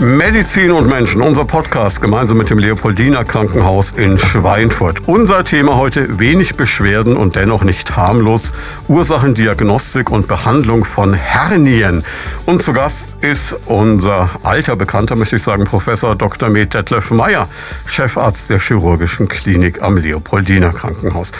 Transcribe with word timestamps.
Medizin 0.00 0.70
und 0.70 0.86
Menschen, 0.86 1.20
unser 1.20 1.44
Podcast 1.44 2.00
gemeinsam 2.00 2.38
mit 2.38 2.50
dem 2.50 2.58
Leopoldiner 2.58 3.24
Krankenhaus 3.24 3.90
in 3.90 4.16
Schweinfurt. 4.16 5.08
Unser 5.08 5.42
Thema 5.42 5.76
heute 5.76 6.20
wenig 6.20 6.56
Beschwerden 6.56 7.16
und 7.16 7.34
dennoch 7.34 7.64
nicht 7.64 7.96
harmlos. 7.96 8.54
Ursachendiagnostik 8.86 10.10
und 10.10 10.28
Behandlung 10.28 10.84
von 10.84 11.14
Hernien. 11.14 12.04
Und 12.46 12.62
zu 12.62 12.72
Gast 12.72 13.24
ist 13.24 13.56
unser 13.66 14.30
alter 14.44 14.76
Bekannter, 14.76 15.16
möchte 15.16 15.34
ich 15.34 15.42
sagen, 15.42 15.64
Professor 15.64 16.14
Dr. 16.14 16.48
Med 16.48 16.74
Detlef 16.74 17.10
Meyer, 17.10 17.48
Chefarzt 17.84 18.50
der 18.50 18.60
chirurgischen 18.60 19.26
Klinik 19.26 19.82
am 19.82 19.96
Leopoldiner 19.96 20.70
Krankenhaus. 20.70 21.32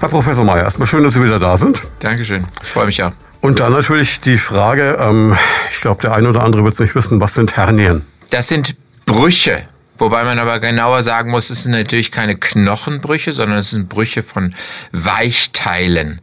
Herr 0.00 0.08
Professor 0.08 0.44
Meyer, 0.44 0.64
erstmal 0.64 0.88
schön, 0.88 1.04
dass 1.04 1.14
Sie 1.14 1.22
wieder 1.22 1.38
da 1.38 1.56
sind. 1.56 1.84
Dankeschön, 2.00 2.48
ich 2.60 2.68
freue 2.68 2.86
mich 2.86 2.96
ja. 2.96 3.12
Und 3.40 3.60
dann 3.60 3.72
natürlich 3.72 4.20
die 4.20 4.38
Frage, 4.38 4.98
ähm, 5.00 5.36
ich 5.70 5.80
glaube, 5.80 6.02
der 6.02 6.14
eine 6.14 6.28
oder 6.28 6.42
andere 6.42 6.62
wird 6.62 6.74
es 6.74 6.80
nicht 6.80 6.94
wissen, 6.94 7.20
was 7.20 7.34
sind 7.34 7.56
Hernien? 7.56 8.04
Das 8.30 8.48
sind 8.48 8.76
Brüche. 9.06 9.62
Wobei 9.98 10.24
man 10.24 10.38
aber 10.38 10.60
genauer 10.60 11.02
sagen 11.02 11.30
muss, 11.30 11.50
es 11.50 11.64
sind 11.64 11.72
natürlich 11.72 12.10
keine 12.10 12.36
Knochenbrüche, 12.36 13.32
sondern 13.32 13.58
es 13.58 13.70
sind 13.70 13.88
Brüche 13.88 14.22
von 14.22 14.54
Weichteilen. 14.92 16.20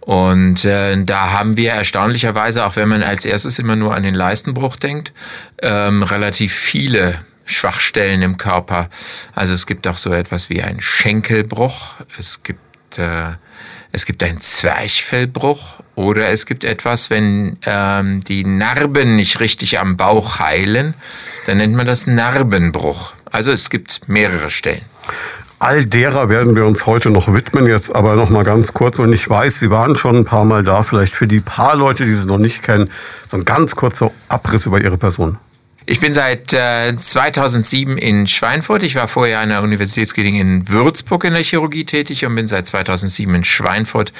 Und 0.00 0.64
äh, 0.64 0.96
da 1.04 1.32
haben 1.32 1.56
wir 1.56 1.72
erstaunlicherweise, 1.72 2.64
auch 2.64 2.74
wenn 2.76 2.88
man 2.88 3.02
als 3.02 3.24
erstes 3.24 3.58
immer 3.58 3.76
nur 3.76 3.94
an 3.94 4.02
den 4.02 4.14
Leistenbruch 4.14 4.76
denkt, 4.76 5.12
ähm, 5.62 6.02
relativ 6.02 6.52
viele 6.52 7.14
Schwachstellen 7.44 8.22
im 8.22 8.38
Körper. 8.38 8.88
Also 9.34 9.54
es 9.54 9.66
gibt 9.66 9.86
auch 9.86 9.98
so 9.98 10.12
etwas 10.12 10.50
wie 10.50 10.62
einen 10.62 10.80
Schenkelbruch, 10.80 11.94
es 12.18 12.42
gibt, 12.42 12.98
äh, 12.98 13.32
es 13.92 14.06
gibt 14.06 14.22
einen 14.22 14.40
Zwerchfellbruch, 14.40 15.80
oder 16.00 16.28
es 16.28 16.46
gibt 16.46 16.64
etwas, 16.64 17.10
wenn 17.10 17.58
ähm, 17.66 18.24
die 18.24 18.44
Narben 18.44 19.16
nicht 19.16 19.38
richtig 19.40 19.78
am 19.78 19.98
Bauch 19.98 20.38
heilen, 20.38 20.94
dann 21.44 21.58
nennt 21.58 21.74
man 21.74 21.86
das 21.86 22.06
Narbenbruch. 22.06 23.12
Also 23.30 23.50
es 23.50 23.68
gibt 23.68 24.08
mehrere 24.08 24.48
Stellen. 24.48 24.80
All 25.58 25.84
derer 25.84 26.30
werden 26.30 26.56
wir 26.56 26.64
uns 26.64 26.86
heute 26.86 27.10
noch 27.10 27.34
widmen, 27.34 27.66
jetzt 27.66 27.94
aber 27.94 28.16
noch 28.16 28.30
mal 28.30 28.44
ganz 28.44 28.72
kurz. 28.72 28.98
Und 28.98 29.12
ich 29.12 29.28
weiß, 29.28 29.58
Sie 29.58 29.68
waren 29.68 29.94
schon 29.94 30.16
ein 30.16 30.24
paar 30.24 30.46
Mal 30.46 30.64
da, 30.64 30.84
vielleicht 30.84 31.12
für 31.12 31.26
die 31.26 31.40
paar 31.40 31.76
Leute, 31.76 32.06
die 32.06 32.14
Sie 32.14 32.26
noch 32.26 32.38
nicht 32.38 32.62
kennen, 32.62 32.90
so 33.28 33.36
ein 33.36 33.44
ganz 33.44 33.76
kurzer 33.76 34.10
Abriss 34.28 34.64
über 34.64 34.80
Ihre 34.80 34.96
Person. 34.96 35.36
Ich 35.90 35.98
bin 35.98 36.14
seit 36.14 36.52
äh, 36.52 36.96
2007 36.96 37.98
in 37.98 38.28
Schweinfurt. 38.28 38.84
Ich 38.84 38.94
war 38.94 39.08
vorher 39.08 39.40
an 39.40 39.48
der 39.48 39.60
Universitätsklinik 39.60 40.40
in 40.40 40.68
Würzburg 40.68 41.24
in 41.24 41.32
der 41.32 41.42
Chirurgie 41.42 41.84
tätig 41.84 42.24
und 42.24 42.36
bin 42.36 42.46
seit 42.46 42.68
2007 42.68 43.34
in 43.34 43.42
Schweinfurt 43.42 44.12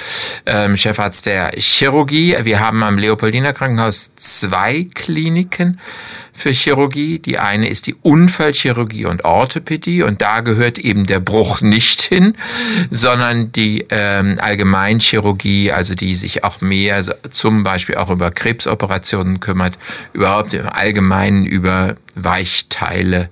ähm, 0.45 0.75
Chefarzt 0.75 1.27
der 1.27 1.51
Chirurgie. 1.55 2.35
Wir 2.43 2.59
haben 2.59 2.83
am 2.83 2.97
Leopoldiner 2.97 3.53
Krankenhaus 3.53 4.17
zwei 4.17 4.85
Kliniken 4.93 5.79
für 6.41 6.51
Chirurgie. 6.51 7.19
Die 7.19 7.37
eine 7.37 7.69
ist 7.69 7.87
die 7.87 7.95
Unfallchirurgie 7.95 9.05
und 9.05 9.23
Orthopädie 9.23 10.03
und 10.03 10.21
da 10.21 10.41
gehört 10.41 10.79
eben 10.79 11.05
der 11.05 11.19
Bruch 11.19 11.61
nicht 11.61 12.01
hin, 12.01 12.35
sondern 12.89 13.51
die 13.51 13.85
ähm, 13.89 14.37
Allgemeinchirurgie, 14.41 15.71
also 15.71 15.93
die 15.93 16.15
sich 16.15 16.43
auch 16.43 16.59
mehr 16.61 17.03
zum 17.31 17.63
Beispiel 17.63 17.95
auch 17.95 18.09
über 18.09 18.31
Krebsoperationen 18.31 19.39
kümmert, 19.39 19.77
überhaupt 20.13 20.53
im 20.53 20.67
Allgemeinen 20.67 21.45
über 21.45 21.95
Weichteile, 22.15 23.29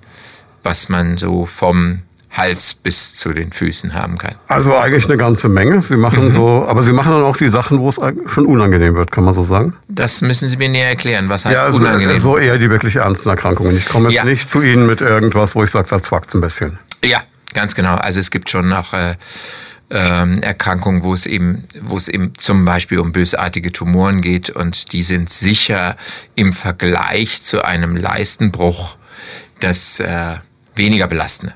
was 0.62 0.88
man 0.88 1.18
so 1.18 1.46
vom 1.46 2.02
Hals 2.30 2.74
bis 2.74 3.14
zu 3.16 3.32
den 3.32 3.50
Füßen 3.50 3.92
haben 3.94 4.16
kann. 4.16 4.36
Also 4.46 4.76
eigentlich 4.76 5.06
eine 5.06 5.16
ganze 5.16 5.48
Menge. 5.48 5.82
Sie 5.82 5.96
machen 5.96 6.26
mhm. 6.26 6.30
so, 6.30 6.64
aber 6.66 6.80
Sie 6.82 6.92
machen 6.92 7.10
dann 7.10 7.24
auch 7.24 7.36
die 7.36 7.48
Sachen, 7.48 7.80
wo 7.80 7.88
es 7.88 8.00
schon 8.26 8.46
unangenehm 8.46 8.94
wird, 8.94 9.10
kann 9.10 9.24
man 9.24 9.32
so 9.32 9.42
sagen? 9.42 9.74
Das 9.88 10.22
müssen 10.22 10.48
Sie 10.48 10.56
mir 10.56 10.68
näher 10.68 10.88
erklären. 10.88 11.28
Was 11.28 11.44
heißt 11.44 11.56
ja, 11.56 11.64
also 11.64 11.84
unangenehm? 11.84 12.16
So 12.16 12.38
eher 12.38 12.58
die 12.58 12.70
wirklich 12.70 12.96
ernsten 12.96 13.30
Erkrankungen. 13.30 13.76
Ich 13.76 13.86
komme 13.86 14.08
jetzt 14.08 14.18
ja. 14.18 14.24
nicht 14.24 14.48
zu 14.48 14.62
Ihnen 14.62 14.86
mit 14.86 15.00
irgendwas, 15.00 15.56
wo 15.56 15.64
ich 15.64 15.70
sage, 15.70 15.88
da 15.90 16.00
zwackt 16.00 16.32
ein 16.34 16.40
bisschen. 16.40 16.78
Ja, 17.04 17.22
ganz 17.52 17.74
genau. 17.74 17.96
Also 17.96 18.20
es 18.20 18.30
gibt 18.30 18.48
schon 18.48 18.68
noch 18.68 18.92
äh, 18.92 19.16
ähm, 19.90 20.40
Erkrankungen, 20.42 21.02
wo 21.02 21.12
es 21.12 21.26
eben, 21.26 21.64
wo 21.82 21.96
es 21.96 22.08
eben 22.08 22.32
zum 22.36 22.64
Beispiel 22.64 23.00
um 23.00 23.12
bösartige 23.12 23.72
Tumoren 23.72 24.20
geht 24.20 24.50
und 24.50 24.92
die 24.92 25.02
sind 25.02 25.30
sicher 25.30 25.96
im 26.36 26.52
Vergleich 26.52 27.42
zu 27.42 27.64
einem 27.64 27.96
Leistenbruch 27.96 28.96
das 29.58 30.00
äh, 30.00 30.36
weniger 30.76 31.08
belastende. 31.08 31.54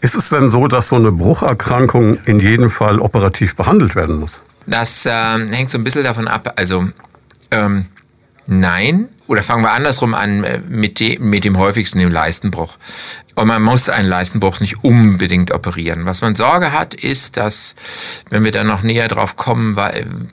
Ist 0.00 0.14
es 0.14 0.30
denn 0.30 0.48
so, 0.48 0.66
dass 0.68 0.88
so 0.88 0.96
eine 0.96 1.12
Brucherkrankung 1.12 2.18
in 2.24 2.40
jedem 2.40 2.70
Fall 2.70 3.00
operativ 3.00 3.56
behandelt 3.56 3.94
werden 3.94 4.16
muss? 4.16 4.42
Das 4.66 5.06
äh, 5.06 5.10
hängt 5.10 5.70
so 5.70 5.78
ein 5.78 5.84
bisschen 5.84 6.04
davon 6.04 6.28
ab. 6.28 6.52
Also 6.56 6.88
ähm, 7.50 7.86
nein, 8.46 9.08
oder 9.26 9.42
fangen 9.42 9.62
wir 9.62 9.72
andersrum 9.72 10.14
an 10.14 10.44
äh, 10.44 10.60
mit, 10.68 11.00
de, 11.00 11.18
mit 11.18 11.44
dem 11.44 11.58
häufigsten, 11.58 11.98
dem 11.98 12.10
Leistenbruch. 12.10 12.76
Und 13.38 13.46
man 13.46 13.62
muss 13.62 13.88
einen 13.88 14.08
Leistenbruch 14.08 14.58
nicht 14.58 14.82
unbedingt 14.82 15.52
operieren. 15.52 16.06
Was 16.06 16.22
man 16.22 16.34
Sorge 16.34 16.72
hat, 16.72 16.94
ist, 16.94 17.36
dass, 17.36 17.76
wenn 18.30 18.42
wir 18.42 18.50
dann 18.50 18.66
noch 18.66 18.82
näher 18.82 19.06
drauf 19.06 19.36
kommen, 19.36 19.76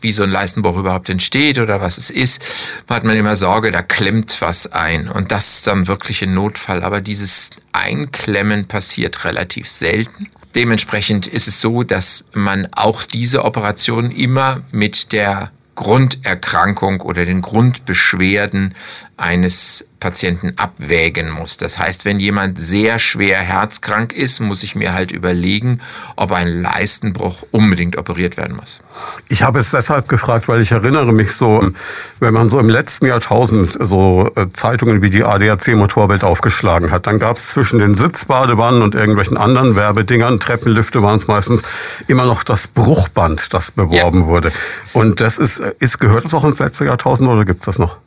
wie 0.02 0.12
so 0.12 0.24
ein 0.24 0.32
Leistenbruch 0.32 0.76
überhaupt 0.76 1.10
entsteht 1.10 1.60
oder 1.60 1.82
was 1.82 2.00
es 2.00 2.10
ist, 2.10 2.44
hat 2.90 3.04
man 3.04 3.16
immer 3.16 3.36
Sorge, 3.36 3.70
da 3.70 3.84
klemmt 3.84 4.38
was 4.40 4.72
ein. 4.72 5.08
Und 5.08 5.32
das 5.32 5.54
ist 5.54 5.68
dann 5.68 5.86
wirklich 5.86 6.24
ein 6.24 6.34
Notfall. 6.34 6.82
Aber 6.82 7.00
dieses 7.00 7.52
Einklemmen 7.74 8.66
passiert 8.66 9.24
relativ 9.24 9.70
selten. 9.70 10.32
Dementsprechend 10.56 11.28
ist 11.28 11.48
es 11.48 11.62
so, 11.62 11.84
dass 11.84 12.26
man 12.34 12.68
auch 12.72 13.04
diese 13.04 13.46
Operation 13.46 14.10
immer 14.10 14.62
mit 14.72 15.12
der 15.12 15.52
Grunderkrankung 15.76 17.02
oder 17.02 17.26
den 17.26 17.44
Grundbeschwerden 17.44 18.74
eines 19.16 19.92
Patienten 20.06 20.54
abwägen 20.58 21.32
muss. 21.32 21.58
Das 21.58 21.80
heißt, 21.80 22.06
wenn 22.06 22.20
jemand 22.20 22.60
sehr 22.60 23.00
schwer 23.00 23.40
herzkrank 23.40 24.14
ist, 24.14 24.40
muss 24.40 24.62
ich 24.62 24.76
mir 24.76 24.94
halt 24.94 25.12
überlegen, 25.12 25.82
ob 26.16 26.32
ein 26.32 26.62
Leistenbruch 26.62 27.42
unbedingt 27.50 27.98
operiert 27.98 28.38
werden 28.38 28.56
muss. 28.56 28.82
Ich 29.30 29.42
habe 29.42 29.58
es 29.58 29.72
deshalb 29.72 30.08
gefragt, 30.08 30.48
weil 30.48 30.62
ich 30.62 30.72
erinnere 30.72 31.12
mich 31.12 31.32
so, 31.32 31.72
wenn 32.20 32.36
man 32.36 32.50
so 32.50 32.60
im 32.60 32.70
letzten 32.70 33.08
Jahrtausend 33.08 33.80
so 33.80 34.32
äh, 34.36 34.46
Zeitungen 34.54 35.02
wie 35.02 35.10
die 35.10 35.24
ADAC 35.24 35.70
Motorwelt 35.70 36.24
aufgeschlagen 36.24 36.92
hat, 36.92 37.08
dann 37.08 37.18
gab 37.18 37.38
es 37.38 37.54
zwischen 37.54 37.80
den 37.80 37.96
Sitzbadewannen 37.96 38.84
und 38.84 38.94
irgendwelchen 38.94 39.38
anderen 39.38 39.76
Werbedingern, 39.76 40.40
Treppenlifte 40.40 41.02
waren 41.02 41.18
es 41.18 41.26
meistens, 41.28 41.64
immer 42.06 42.26
noch 42.26 42.44
das 42.44 42.68
Bruchband, 42.68 43.56
das 43.56 43.72
beworben 43.72 44.22
ja. 44.22 44.28
wurde. 44.28 44.52
Und 44.94 45.20
das 45.20 45.40
ist, 45.40 45.58
ist, 45.80 45.98
gehört 45.98 46.26
das 46.26 46.36
auch 46.36 46.44
ins 46.44 46.60
letzte 46.60 46.86
Jahrtausend 46.86 47.28
oder 47.28 47.44
gibt 47.44 47.62
es 47.62 47.66
das 47.66 47.80
noch? 47.80 47.98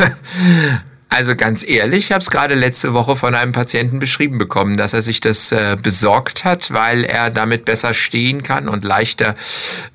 Also 1.14 1.36
ganz 1.36 1.64
ehrlich, 1.64 2.06
ich 2.06 2.10
habe 2.10 2.22
es 2.22 2.30
gerade 2.32 2.56
letzte 2.56 2.92
Woche 2.92 3.14
von 3.14 3.36
einem 3.36 3.52
Patienten 3.52 4.00
beschrieben 4.00 4.36
bekommen, 4.36 4.76
dass 4.76 4.94
er 4.94 5.00
sich 5.00 5.20
das 5.20 5.52
äh, 5.52 5.76
besorgt 5.80 6.44
hat, 6.44 6.72
weil 6.72 7.04
er 7.04 7.30
damit 7.30 7.64
besser 7.64 7.94
stehen 7.94 8.42
kann 8.42 8.68
und 8.68 8.82
leichter, 8.82 9.36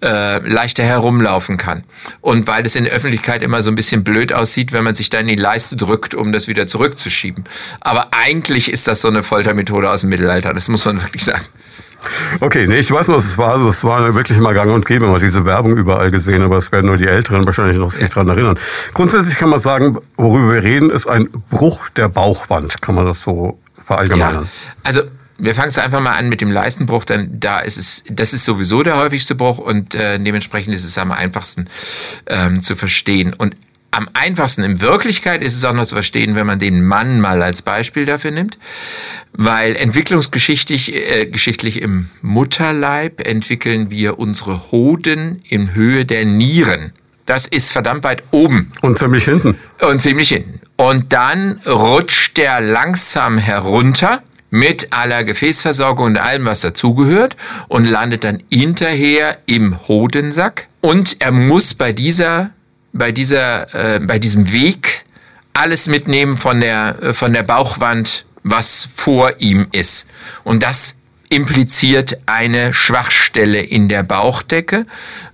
äh, 0.02 0.38
leichter 0.48 0.84
herumlaufen 0.84 1.58
kann. 1.58 1.84
Und 2.22 2.48
weil 2.48 2.66
es 2.66 2.78
in 2.78 2.86
der 2.86 2.94
Öffentlichkeit 2.94 3.44
immer 3.44 3.62
so 3.62 3.70
ein 3.70 3.76
bisschen 3.76 4.06
blöd 4.06 4.32
aussieht, 4.32 4.72
wenn 4.72 4.86
man 4.86 4.96
sich 4.96 5.10
dann 5.10 5.28
in 5.28 5.36
die 5.36 5.42
Leiste 5.42 5.76
drückt, 5.76 6.16
um 6.16 6.32
das 6.32 6.48
wieder 6.48 6.68
zurückzuschieben. 6.68 7.44
Aber 7.82 8.08
eigentlich 8.12 8.72
ist 8.72 8.88
das 8.88 9.02
so 9.02 9.10
eine 9.10 9.22
Foltermethode 9.22 9.92
aus 9.92 10.02
dem 10.02 10.12
Mittelalter, 10.12 10.54
das 10.54 10.70
muss 10.70 10.86
man 10.86 11.02
wirklich 11.02 11.26
sagen. 11.26 11.44
Okay, 12.40 12.68
nee, 12.68 12.80
ich 12.80 12.92
weiß 12.92 13.10
noch, 13.10 13.18
es 13.18 13.38
war. 13.38 13.60
Es 13.62 13.84
war 13.84 14.16
wirklich 14.16 14.38
mal 14.40 14.54
gang 14.54 14.72
und 14.72 14.86
gäbe, 14.86 15.08
man 15.08 15.20
diese 15.20 15.46
Werbung 15.46 15.76
überall 15.78 16.12
gesehen, 16.12 16.42
aber 16.42 16.58
es 16.58 16.72
werden 16.72 16.88
nur 16.88 16.98
die 16.98 17.08
Älteren 17.08 17.46
wahrscheinlich 17.46 17.78
noch 17.78 17.92
sich 17.92 18.10
daran 18.10 18.30
erinnern. 18.30 18.58
Grundsätzlich 18.94 19.38
kann 19.38 19.50
man 19.50 19.60
sagen, 19.60 19.98
worüber 20.18 20.54
wir 20.54 20.64
reden, 20.64 20.90
ist 20.90 21.08
ein 21.08 21.30
Bruch 21.50 21.90
der 21.90 22.10
Bauchwand. 22.10 22.82
Kann 22.82 22.96
man 22.96 23.06
das 23.06 23.22
so 23.22 23.60
verallgemeinern? 23.86 24.44
Ja. 24.44 24.74
Also 24.84 25.02
wir 25.40 25.56
fangen 25.56 25.70
es 25.70 25.78
einfach 25.78 26.02
mal 26.02 26.16
an 26.16 26.30
mit 26.30 26.42
dem 26.42 26.52
Leistenbruch, 26.52 27.06
denn 27.06 27.40
da 27.40 27.60
ist 27.60 27.78
es, 27.78 28.04
das 28.10 28.34
ist 28.34 28.46
sowieso 28.46 28.84
der 28.84 28.98
häufigste 28.98 29.36
Bruch 29.36 29.58
und 29.58 29.96
äh, 29.96 30.20
dementsprechend 30.20 30.76
ist 30.76 30.84
es 30.84 30.98
am 30.98 31.12
einfachsten 31.12 31.68
ähm, 32.28 32.62
zu 32.62 32.76
verstehen. 32.76 33.34
Und 33.34 33.56
am 33.92 34.08
einfachsten 34.14 34.64
in 34.64 34.82
Wirklichkeit 34.82 35.42
ist 35.42 35.56
es 35.56 35.66
auch 35.66 35.74
noch 35.74 35.86
zu 35.86 35.96
verstehen, 35.96 36.36
wenn 36.36 36.46
man 36.46 36.60
den 36.60 36.84
Mann 36.84 37.20
mal 37.22 37.42
als 37.42 37.62
Beispiel 37.62 38.06
dafür 38.06 38.32
nimmt, 38.32 38.58
weil 39.34 39.76
entwicklungsgeschichtlich 39.76 40.94
äh, 40.94 41.26
geschichtlich 41.26 41.82
im 41.82 42.10
Mutterleib 42.22 43.26
entwickeln 43.26 43.90
wir 43.90 44.20
unsere 44.20 44.72
Hoden 44.72 45.42
in 45.48 45.74
Höhe 45.74 46.06
der 46.06 46.26
Nieren. 46.26 46.94
Das 47.26 47.46
ist 47.46 47.72
verdammt 47.72 48.04
weit 48.04 48.24
oben. 48.32 48.72
Und 48.82 48.98
ziemlich 48.98 49.26
hinten. 49.26 49.56
Und 49.82 50.02
ziemlich 50.02 50.30
hinten. 50.30 50.60
Und 50.78 51.14
dann 51.14 51.60
rutscht 51.66 52.38
der 52.38 52.60
langsam 52.60 53.38
herunter 53.38 54.24
mit 54.50 54.94
aller 54.94 55.24
Gefäßversorgung 55.24 56.06
und 56.06 56.18
allem, 56.18 56.46
was 56.46 56.62
dazugehört 56.62 57.36
und 57.68 57.86
landet 57.86 58.24
dann 58.24 58.42
hinterher 58.50 59.38
im 59.46 59.88
Hodensack. 59.88 60.68
Und 60.82 61.18
er 61.20 61.32
muss 61.32 61.76
bei 61.76 61.94
dieser 61.94 62.52
bei, 62.94 63.12
dieser, 63.12 63.96
äh, 63.96 64.00
bei 64.00 64.20
diesem 64.20 64.52
Weg 64.52 65.06
alles 65.54 65.88
mitnehmen 65.88 66.38
von 66.38 66.62
der, 66.62 66.98
äh, 67.02 67.14
von 67.14 67.34
der 67.34 67.44
Bauchwand, 67.44 68.26
was 68.44 68.88
vor 68.96 69.34
ihm 69.40 69.68
ist. 69.72 70.10
Und 70.44 70.64
das 70.64 71.00
impliziert 71.30 72.18
eine 72.26 72.74
Schwachstelle 72.74 73.62
in 73.62 73.88
der 73.88 74.04
Bauchdecke, 74.04 74.86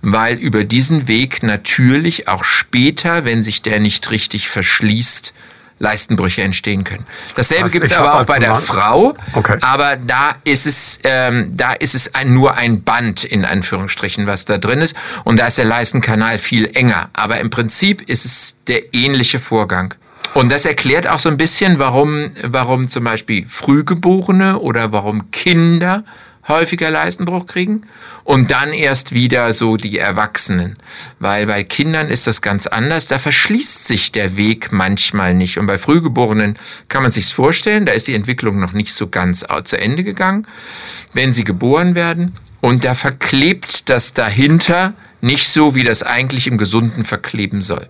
weil 0.02 0.36
über 0.36 0.64
diesen 0.64 1.08
Weg 1.08 1.42
natürlich 1.42 2.28
auch 2.28 2.44
später, 2.44 3.24
wenn 3.24 3.42
sich 3.42 3.62
der 3.62 3.80
nicht 3.80 4.10
richtig 4.10 4.48
verschließt, 4.48 5.32
Leistenbrüche 5.78 6.42
entstehen 6.42 6.84
können. 6.84 7.04
Dasselbe 7.34 7.64
also 7.64 7.72
gibt 7.74 7.84
es 7.84 7.92
aber 7.92 8.20
auch 8.20 8.24
bei 8.24 8.38
der 8.38 8.52
Mann. 8.52 8.62
Frau, 8.62 9.14
okay. 9.34 9.58
aber 9.60 9.96
da 9.96 10.36
ist 10.44 10.66
es, 10.66 11.00
ähm, 11.04 11.52
da 11.54 11.72
ist 11.72 11.94
es 11.94 12.14
ein, 12.14 12.32
nur 12.32 12.54
ein 12.54 12.82
Band 12.82 13.24
in 13.24 13.44
Anführungsstrichen, 13.44 14.26
was 14.26 14.46
da 14.46 14.58
drin 14.58 14.80
ist 14.80 14.96
und 15.24 15.38
da 15.38 15.46
ist 15.46 15.58
der 15.58 15.66
Leistenkanal 15.66 16.38
viel 16.38 16.70
enger. 16.74 17.10
Aber 17.12 17.40
im 17.40 17.50
Prinzip 17.50 18.08
ist 18.08 18.24
es 18.24 18.62
der 18.66 18.94
ähnliche 18.94 19.38
Vorgang. 19.38 19.94
Und 20.34 20.50
das 20.50 20.66
erklärt 20.66 21.06
auch 21.06 21.18
so 21.18 21.28
ein 21.28 21.38
bisschen, 21.38 21.78
warum, 21.78 22.30
warum 22.42 22.88
zum 22.88 23.04
Beispiel 23.04 23.46
Frühgeborene 23.48 24.58
oder 24.58 24.92
warum 24.92 25.30
Kinder 25.30 26.04
häufiger 26.48 26.90
Leistenbruch 26.90 27.46
kriegen 27.46 27.82
und 28.24 28.50
dann 28.50 28.72
erst 28.72 29.12
wieder 29.12 29.52
so 29.52 29.76
die 29.76 29.98
Erwachsenen. 29.98 30.76
Weil 31.18 31.46
bei 31.46 31.64
Kindern 31.64 32.08
ist 32.08 32.26
das 32.26 32.42
ganz 32.42 32.66
anders. 32.66 33.08
Da 33.08 33.18
verschließt 33.18 33.86
sich 33.86 34.12
der 34.12 34.36
Weg 34.36 34.72
manchmal 34.72 35.34
nicht. 35.34 35.58
Und 35.58 35.66
bei 35.66 35.78
Frühgeborenen 35.78 36.56
kann 36.88 37.02
man 37.02 37.10
sich's 37.10 37.30
vorstellen, 37.30 37.86
da 37.86 37.92
ist 37.92 38.08
die 38.08 38.14
Entwicklung 38.14 38.60
noch 38.60 38.72
nicht 38.72 38.92
so 38.92 39.08
ganz 39.08 39.44
zu 39.64 39.78
Ende 39.78 40.04
gegangen, 40.04 40.46
wenn 41.12 41.32
sie 41.32 41.44
geboren 41.44 41.94
werden. 41.94 42.34
Und 42.60 42.84
da 42.84 42.94
verklebt 42.94 43.90
das 43.90 44.14
dahinter 44.14 44.94
nicht 45.20 45.48
so, 45.48 45.74
wie 45.74 45.84
das 45.84 46.02
eigentlich 46.02 46.46
im 46.46 46.58
Gesunden 46.58 47.04
verkleben 47.04 47.62
soll. 47.62 47.88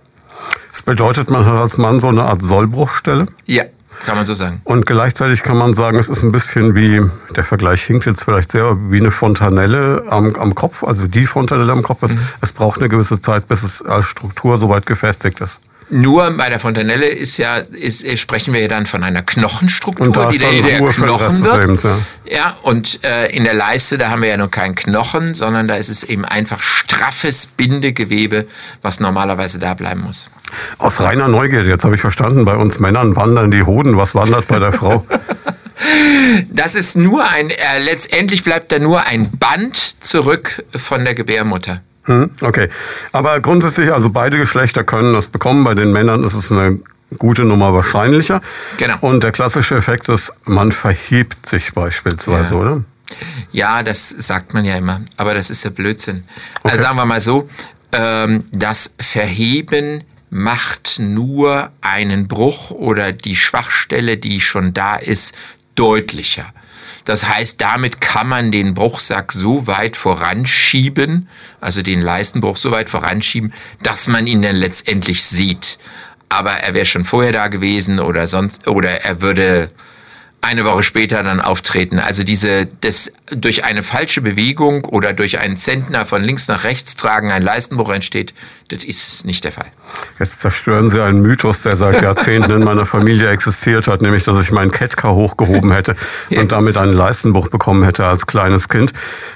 Das 0.71 0.83
bedeutet, 0.83 1.29
man 1.29 1.45
hat 1.45 1.55
als 1.55 1.77
Mann 1.77 1.99
so 1.99 2.09
eine 2.09 2.23
Art 2.23 2.41
Sollbruchstelle? 2.41 3.27
Ja, 3.45 3.63
kann 4.05 4.15
man 4.15 4.25
so 4.25 4.35
sagen. 4.35 4.61
Und 4.63 4.85
gleichzeitig 4.85 5.43
kann 5.43 5.57
man 5.57 5.73
sagen, 5.73 5.97
es 5.97 6.09
ist 6.09 6.23
ein 6.23 6.31
bisschen 6.31 6.75
wie, 6.75 7.01
der 7.35 7.43
Vergleich 7.43 7.83
hinkt 7.83 8.05
jetzt 8.05 8.23
vielleicht 8.23 8.49
sehr, 8.49 8.77
wie 8.89 8.99
eine 8.99 9.11
Fontanelle 9.11 10.03
am, 10.09 10.35
am 10.35 10.55
Kopf, 10.55 10.83
also 10.83 11.07
die 11.07 11.27
Fontanelle 11.27 11.71
am 11.71 11.83
Kopf. 11.83 12.03
Es, 12.03 12.15
mhm. 12.15 12.21
es 12.41 12.53
braucht 12.53 12.79
eine 12.79 12.89
gewisse 12.89 13.19
Zeit, 13.19 13.47
bis 13.47 13.63
es 13.63 13.81
als 13.81 14.05
Struktur 14.05 14.57
soweit 14.57 14.85
gefestigt 14.85 15.41
ist. 15.41 15.61
Nur 15.89 16.29
bei 16.31 16.49
der 16.49 16.59
Fontanelle 16.59 17.07
ist 17.07 17.37
ja, 17.37 17.57
ist, 17.57 18.05
sprechen 18.19 18.53
wir 18.53 18.59
ja 18.59 18.67
dann 18.67 18.85
von 18.85 19.03
einer 19.03 19.21
Knochenstruktur, 19.21 20.29
die 20.31 20.37
der, 20.37 20.61
der 20.61 20.77
Knochen 20.79 21.43
wird. 21.45 21.61
Lebens, 21.61 21.83
ja. 21.83 21.97
ja, 22.29 22.57
und 22.63 23.03
äh, 23.05 23.27
in 23.27 23.45
der 23.45 23.53
Leiste, 23.53 23.97
da 23.97 24.09
haben 24.09 24.21
wir 24.21 24.27
ja 24.27 24.37
noch 24.37 24.51
keinen 24.51 24.75
Knochen, 24.75 25.33
sondern 25.33 25.69
da 25.69 25.75
ist 25.75 25.89
es 25.89 26.03
eben 26.03 26.25
einfach 26.25 26.61
straffes 26.61 27.45
Bindegewebe, 27.45 28.47
was 28.81 28.99
normalerweise 28.99 29.59
da 29.59 29.75
bleiben 29.75 30.01
muss. 30.01 30.29
Aus 30.77 31.01
reiner 31.01 31.27
Neugierde, 31.27 31.69
jetzt 31.69 31.83
habe 31.83 31.95
ich 31.95 32.01
verstanden, 32.01 32.45
bei 32.45 32.55
uns 32.55 32.79
Männern 32.79 33.15
wandern 33.15 33.51
die 33.51 33.63
Hoden. 33.63 33.97
Was 33.97 34.15
wandert 34.15 34.47
bei 34.47 34.59
der 34.59 34.73
Frau? 34.73 35.05
Das 36.49 36.73
ist 36.73 36.97
nur 36.97 37.23
ein, 37.23 37.51
äh, 37.51 37.79
letztendlich 37.79 38.43
bleibt 38.43 38.71
da 38.71 38.79
nur 38.79 39.05
ein 39.05 39.29
Band 39.37 40.03
zurück 40.03 40.63
von 40.75 41.03
der 41.03 41.13
Gebärmutter. 41.13 41.81
Hm, 42.05 42.31
okay. 42.41 42.69
Aber 43.11 43.39
grundsätzlich, 43.41 43.93
also 43.93 44.09
beide 44.09 44.37
Geschlechter 44.37 44.83
können 44.83 45.13
das 45.13 45.27
bekommen. 45.27 45.63
Bei 45.63 45.75
den 45.75 45.91
Männern 45.91 46.23
ist 46.23 46.33
es 46.33 46.51
eine 46.51 46.79
gute 47.17 47.43
Nummer 47.45 47.73
wahrscheinlicher. 47.73 48.41
Genau. 48.77 48.95
Und 49.01 49.23
der 49.23 49.31
klassische 49.31 49.75
Effekt 49.75 50.09
ist, 50.09 50.33
man 50.45 50.71
verhebt 50.71 51.47
sich 51.47 51.73
beispielsweise, 51.73 52.55
ja. 52.55 52.59
oder? 52.59 52.83
Ja, 53.51 53.83
das 53.83 54.09
sagt 54.09 54.53
man 54.53 54.65
ja 54.65 54.77
immer. 54.77 55.01
Aber 55.15 55.33
das 55.33 55.49
ist 55.49 55.63
ja 55.63 55.69
Blödsinn. 55.69 56.23
Okay. 56.59 56.71
Also 56.71 56.83
sagen 56.83 56.97
wir 56.97 57.05
mal 57.05 57.19
so, 57.19 57.49
ähm, 57.91 58.43
das 58.51 58.95
Verheben 58.99 60.03
macht 60.29 60.99
nur 60.99 61.71
einen 61.81 62.27
Bruch 62.27 62.71
oder 62.71 63.13
die 63.13 63.35
Schwachstelle, 63.35 64.17
die 64.17 64.41
schon 64.41 64.73
da 64.73 64.95
ist, 64.95 65.35
deutlicher. 65.75 66.53
Das 67.05 67.29
heißt, 67.29 67.61
damit 67.61 68.01
kann 68.01 68.27
man 68.27 68.51
den 68.51 68.73
Bruchsack 68.73 69.31
so 69.31 69.65
weit 69.67 69.95
voranschieben, 69.95 71.29
also 71.61 71.81
den 71.81 72.01
Leistenbruch 72.01 72.57
so 72.57 72.71
weit 72.71 72.89
voranschieben, 72.89 73.53
dass 73.81 74.07
man 74.07 74.27
ihn 74.27 74.41
dann 74.41 74.55
letztendlich 74.55 75.23
sieht. 75.23 75.79
Aber 76.27 76.51
er 76.51 76.73
wäre 76.73 76.85
schon 76.85 77.05
vorher 77.05 77.31
da 77.31 77.47
gewesen 77.47 78.01
oder 78.01 78.27
sonst, 78.27 78.67
oder 78.67 79.05
er 79.05 79.21
würde 79.21 79.69
eine 80.41 80.63
Woche 80.65 80.83
später 80.83 81.23
dann 81.23 81.41
auftreten. 81.41 81.99
Also 81.99 82.23
diese, 82.23 82.67
das 82.81 83.13
durch 83.31 83.65
eine 83.65 83.83
falsche 83.83 84.21
Bewegung 84.21 84.85
oder 84.85 85.13
durch 85.13 85.39
einen 85.39 85.57
Zentner 85.57 86.05
von 86.05 86.23
links 86.23 86.47
nach 86.47 86.63
rechts 86.63 86.95
tragen 86.95 87.31
ein 87.31 87.41
Leistenbruch 87.41 87.89
entsteht, 87.89 88.33
das 88.69 88.83
ist 88.83 89.25
nicht 89.25 89.43
der 89.43 89.51
Fall. 89.51 89.65
Jetzt 90.19 90.41
zerstören 90.41 90.89
Sie 90.89 91.03
einen 91.03 91.21
Mythos, 91.21 91.63
der 91.63 91.75
seit 91.75 92.01
Jahrzehnten 92.01 92.51
in 92.51 92.63
meiner 92.63 92.85
Familie 92.85 93.29
existiert 93.29 93.87
hat, 93.87 94.01
nämlich, 94.01 94.23
dass 94.25 94.39
ich 94.41 94.51
meinen 94.51 94.71
Ketka 94.71 95.09
hochgehoben 95.09 95.71
hätte 95.71 95.95
und 96.29 96.51
damit 96.51 96.77
einen 96.77 96.93
Leistenbruch 96.93 97.49
bekommen 97.49 97.83
hätte 97.83 98.05
als 98.05 98.27
kleines 98.27 98.69
Kind. 98.69 98.93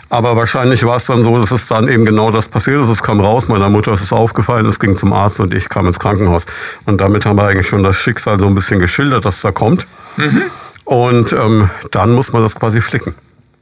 Aber 0.09 0.36
wahrscheinlich 0.36 0.86
war 0.86 0.97
es 0.97 1.06
dann 1.06 1.24
so, 1.24 1.38
dass 1.39 1.51
es 1.51 1.65
dann 1.68 1.88
eben 1.88 2.06
genau 2.06 2.31
das 2.31 2.50
passiert 2.50 2.81
ist. 2.81 2.89
Es 2.89 3.01
kam 3.01 3.21
raus, 3.21 3.47
meiner 3.47 3.69
Mutter 3.69 3.94
ist 3.94 4.01
es 4.01 4.13
aufgefallen, 4.13 4.65
es 4.65 4.80
ging 4.80 4.95
zum 4.97 5.13
Arzt 5.13 5.39
und 5.39 5.54
ich 5.54 5.68
kam 5.69 5.88
ins 5.88 6.00
Krankenhaus. 6.00 6.45
Und 6.86 7.00
damit 7.00 7.25
haben 7.25 7.38
wir 7.38 7.45
eigentlich 7.45 7.68
schon 7.68 7.83
das 7.83 7.95
Schicksal 7.95 8.39
so 8.39 8.47
ein 8.47 8.54
bisschen 8.56 8.80
geschildert, 8.80 9.25
dass 9.25 9.42
da 9.42 9.51
kommt. 9.51 9.88
Mhm. 10.18 10.44
Und 10.92 11.32
ähm, 11.32 11.70
dann 11.92 12.12
muss 12.12 12.34
man 12.34 12.42
das 12.42 12.56
quasi 12.56 12.82
flicken. 12.82 13.16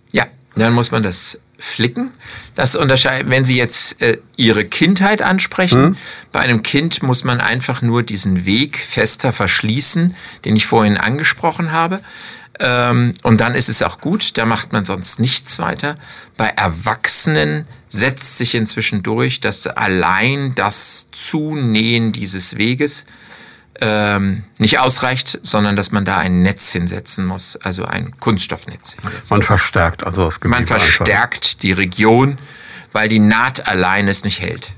Ja, 0.10 0.26
dann 0.56 0.74
muss 0.74 0.90
man 0.90 1.04
das 1.04 1.42
flicken. 1.60 2.10
Das 2.56 2.76
unterscheidet, 2.76 3.30
wenn 3.30 3.44
Sie 3.44 3.56
jetzt 3.56 4.02
äh, 4.02 4.18
Ihre 4.36 4.66
Kindheit 4.66 5.22
ansprechen, 5.22 5.90
mhm. 5.90 5.98
bei 6.32 6.40
einem 6.40 6.64
Kind 6.64 7.04
muss 7.04 7.24
man 7.24 7.40
einfach 7.40 7.84
nur 7.84 8.02
diesen 8.02 8.48
Weg 8.48 8.80
fester 8.80 9.32
verschließen, 9.32 10.16
den 10.44 10.56
ich 10.56 10.66
vorhin 10.66 10.98
angesprochen 10.98 11.72
habe. 11.72 12.02
Ähm, 12.60 13.14
und 13.22 13.40
dann 13.42 13.54
ist 13.54 13.70
es 13.70 13.84
auch 13.84 14.02
gut, 14.02 14.36
da 14.40 14.48
macht 14.48 14.74
man 14.74 14.84
sonst 14.84 15.20
nichts 15.20 15.60
weiter. 15.60 15.98
Bei 16.36 16.48
Erwachsenen 16.48 17.68
setzt 17.88 18.40
sich 18.40 18.56
inzwischen 18.56 19.04
durch, 19.04 19.40
dass 19.40 19.68
allein 19.68 20.56
das 20.56 21.12
Zunähen 21.12 22.12
dieses 22.12 22.58
Weges 22.58 23.06
ähm, 23.82 24.44
nicht 24.58 24.80
ausreicht, 24.80 25.40
sondern 25.44 25.76
dass 25.76 25.92
man 25.92 26.06
da 26.06 26.18
ein 26.18 26.42
Netz 26.42 26.72
hinsetzen 26.72 27.26
muss, 27.26 27.56
also 27.58 27.86
ein 27.86 28.14
Kunststoffnetz. 28.20 28.98
Man 29.30 29.40
muss. 29.40 29.48
verstärkt 29.48 30.06
also 30.06 30.26
das 30.26 30.40
Gebiet. 30.40 30.58
Man 30.58 30.66
verstärkt 30.66 31.46
einfach. 31.46 31.60
die 31.62 31.72
Region, 31.72 32.38
weil 32.92 33.10
die 33.10 33.20
Naht 33.20 33.68
allein 33.68 34.08
es 34.08 34.24
nicht 34.24 34.42
hält. 34.42 34.74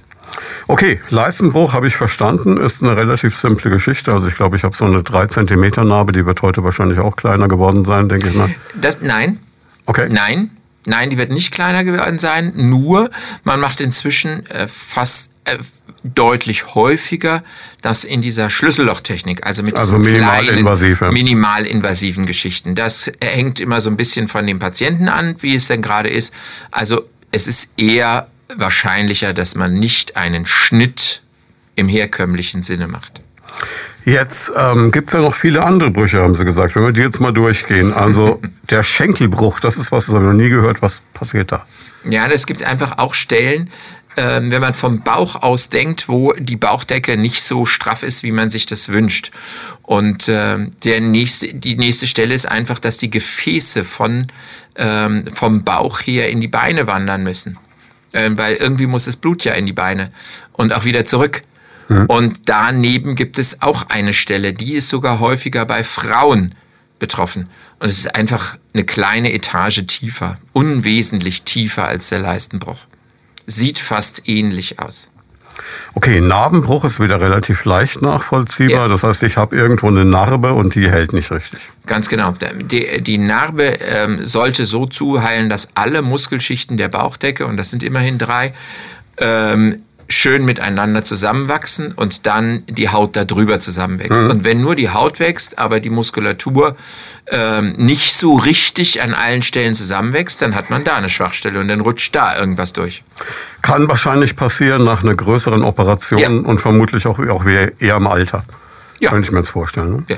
Okay, 0.68 1.01
Leistenbruch 1.09 1.74
habe 1.74 1.88
ich 1.88 1.95
verstanden, 1.95 2.57
ist 2.57 2.81
eine 2.83 2.95
relativ 2.95 3.36
simple 3.36 3.69
Geschichte. 3.69 4.13
Also 4.13 4.27
ich 4.27 4.36
glaube, 4.36 4.56
ich 4.56 4.63
habe 4.63 4.75
so 4.75 4.86
eine 4.86 5.03
3 5.03 5.27
cm 5.27 5.88
Narbe, 5.88 6.13
die 6.13 6.25
wird 6.25 6.42
heute 6.42 6.63
wahrscheinlich 6.63 7.00
auch 7.00 7.15
kleiner 7.15 7.48
geworden 7.48 7.83
sein, 7.83 8.07
denke 8.07 8.30
ich 8.30 8.36
mal. 8.36 8.50
Das, 8.75 9.01
nein. 9.01 9.39
Okay. 9.86 10.07
Nein, 10.09 10.51
nein, 10.85 11.09
die 11.09 11.17
wird 11.17 11.31
nicht 11.31 11.51
kleiner 11.51 11.83
geworden 11.83 12.19
sein. 12.19 12.53
Nur, 12.55 13.09
man 13.43 13.59
macht 13.59 13.79
inzwischen 13.81 14.45
äh, 14.47 14.67
fast 14.67 15.33
äh, 15.45 15.57
deutlich 16.03 16.73
häufiger, 16.73 17.43
dass 17.81 18.03
in 18.03 18.21
dieser 18.21 18.50
Schlüssellochtechnik, 18.50 19.45
also 19.45 19.63
mit 19.63 19.75
also 19.75 19.97
diesen 20.00 20.17
kleinen, 20.17 20.63
minimalinvasiven 21.13 22.25
Geschichten, 22.25 22.75
das 22.75 23.11
hängt 23.21 23.59
immer 23.59 23.81
so 23.81 23.89
ein 23.89 23.97
bisschen 23.97 24.27
von 24.27 24.47
dem 24.47 24.59
Patienten 24.59 25.09
an, 25.09 25.35
wie 25.41 25.55
es 25.55 25.67
denn 25.67 25.81
gerade 25.81 26.09
ist. 26.09 26.33
Also 26.71 27.07
es 27.31 27.47
ist 27.47 27.79
eher 27.79 28.27
wahrscheinlicher, 28.55 29.33
dass 29.33 29.55
man 29.55 29.73
nicht 29.73 30.17
einen 30.17 30.45
Schnitt 30.45 31.21
im 31.75 31.88
herkömmlichen 31.88 32.61
Sinne 32.61 32.88
macht. 32.88 33.21
Jetzt 34.05 34.51
ähm, 34.58 34.91
gibt 34.91 35.10
es 35.10 35.13
ja 35.13 35.22
noch 35.22 35.36
viele 35.36 35.63
andere 35.63 35.91
Brüche, 35.91 36.22
haben 36.22 36.34
Sie 36.34 36.46
gesagt. 36.46 36.75
Wenn 36.75 36.84
wir 36.84 36.91
die 36.91 37.01
jetzt 37.01 37.20
mal 37.20 37.31
durchgehen. 37.31 37.93
Also 37.93 38.41
der 38.70 38.84
Schenkelbruch, 38.84 39.60
das 39.60 39.77
ist 39.77 39.91
was, 39.91 40.08
das 40.08 40.15
habe 40.15 40.25
ich 40.25 40.31
noch 40.31 40.38
nie 40.38 40.50
gehört. 40.50 40.81
Was 40.81 41.01
passiert 41.13 41.51
da? 41.51 41.65
Ja, 42.03 42.27
es 42.27 42.48
gibt 42.48 42.63
einfach 42.63 42.98
auch 42.98 43.13
Stellen, 43.13 43.70
ähm, 44.17 44.51
wenn 44.51 44.62
man 44.62 44.74
vom 44.74 45.01
Bauch 45.01 45.41
aus 45.41 45.70
denkt, 45.70 46.10
wo 46.10 46.34
die 46.34 46.55
Bauchdecke 46.55 47.15
nicht 47.15 47.41
so 47.43 47.65
straff 47.65 48.03
ist, 48.03 48.24
wie 48.24 48.31
man 48.31 48.50
sich 48.50 48.65
das 48.65 48.89
wünscht. 48.89 49.31
Und 49.84 50.27
äh, 50.27 50.58
der 50.84 51.00
nächste, 51.00 51.53
die 51.53 51.75
nächste 51.75 52.08
Stelle 52.08 52.34
ist 52.34 52.48
einfach, 52.48 52.79
dass 52.79 52.98
die 52.98 53.10
Gefäße 53.10 53.86
von, 53.86 54.27
ähm, 54.75 55.25
vom 55.31 55.63
Bauch 55.63 56.00
her 56.00 56.29
in 56.29 56.41
die 56.41 56.48
Beine 56.48 56.88
wandern 56.88 57.24
müssen. 57.24 57.58
Ähm, 58.13 58.38
weil 58.38 58.55
irgendwie 58.55 58.88
muss 58.88 59.05
das 59.05 59.15
Blut 59.15 59.43
ja 59.46 59.53
in 59.53 59.65
die 59.65 59.74
Beine 59.74 60.12
und 60.53 60.74
auch 60.74 60.84
wieder 60.84 61.05
zurück. 61.05 61.43
Mhm. 61.91 62.05
Und 62.07 62.39
daneben 62.45 63.15
gibt 63.15 63.39
es 63.39 63.62
auch 63.62 63.89
eine 63.89 64.13
Stelle, 64.13 64.53
die 64.53 64.74
ist 64.74 64.89
sogar 64.89 65.19
häufiger 65.19 65.65
bei 65.65 65.83
Frauen 65.83 66.55
betroffen. 67.00 67.50
Und 67.79 67.89
es 67.89 68.00
ist 68.00 68.15
einfach 68.15 68.57
eine 68.74 68.83
kleine 68.83 69.33
Etage 69.33 69.86
tiefer, 69.88 70.38
unwesentlich 70.53 71.43
tiefer 71.43 71.88
als 71.88 72.10
der 72.10 72.19
Leistenbruch 72.19 72.77
sieht 73.45 73.79
fast 73.79 74.27
ähnlich 74.27 74.79
aus. 74.79 75.10
Okay, 75.93 76.21
Narbenbruch 76.21 76.86
ist 76.86 77.00
wieder 77.00 77.19
relativ 77.19 77.65
leicht 77.65 78.01
nachvollziehbar. 78.01 78.83
Ja. 78.83 78.88
Das 78.88 79.03
heißt, 79.03 79.24
ich 79.24 79.38
habe 79.38 79.55
irgendwo 79.55 79.88
eine 79.88 80.05
Narbe 80.05 80.53
und 80.53 80.74
die 80.75 80.89
hält 80.89 81.13
nicht 81.13 81.31
richtig. 81.31 81.60
Ganz 81.86 82.10
genau. 82.10 82.33
Die, 82.62 83.01
die 83.01 83.17
Narbe 83.17 83.63
ähm, 83.63 84.25
sollte 84.25 84.65
so 84.65 84.86
zuheilen, 84.86 85.50
dass 85.50 85.75
alle 85.75 86.01
Muskelschichten 86.01 86.77
der 86.77 86.88
Bauchdecke, 86.88 87.45
und 87.45 87.57
das 87.57 87.69
sind 87.69 87.83
immerhin 87.83 88.17
drei, 88.17 88.53
ähm, 89.17 89.83
schön 90.12 90.46
miteinander 90.46 91.03
zusammenwachsen 91.03 91.94
und 91.94 92.25
dann 92.27 92.63
die 92.68 92.89
Haut 92.89 93.15
darüber 93.15 93.60
zusammenwächst. 93.60 94.22
Und 94.22 94.44
wenn 94.44 94.62
nur 94.62 94.75
die 94.75 94.89
Haut 94.89 95.20
wächst, 95.20 95.58
aber 95.58 95.80
die 95.80 95.89
Muskulatur 95.89 96.75
ähm, 97.27 97.74
nicht 97.77 98.13
so 98.15 98.36
richtig 98.36 99.01
an 99.01 99.13
allen 99.13 99.41
Stellen 99.41 99.74
zusammenwächst, 99.74 100.41
dann 100.41 100.53
hat 100.56 100.70
man 100.70 100.84
da 100.84 100.96
eine 100.96 101.10
Schwachstelle 101.10 101.60
und 101.60 101.68
dann 101.68 101.80
rutscht 101.82 102.15
da 102.15 102.38
irgendwas 102.38 102.74
durch. 102.74 103.03
Kann 103.62 103.88
wahrscheinlich 103.88 104.36
passieren 104.36 104.84
nach 104.84 105.03
einer 105.03 105.15
größeren 105.15 105.63
Operation 105.63 106.20
Ja. 106.20 106.30
und 106.30 106.60
vermutlich 106.60 107.08
auch, 107.08 107.18
auch 107.20 107.46
eher 107.46 107.96
im 107.96 108.08
Alter. 108.08 108.44
Ja. 109.00 109.10
Könnte 109.10 109.25
ich 109.27 109.32
mir 109.32 109.39
jetzt 109.39 109.50
vorstellen. 109.50 109.91
Ne? 109.98 110.03
Ja. 110.10 110.18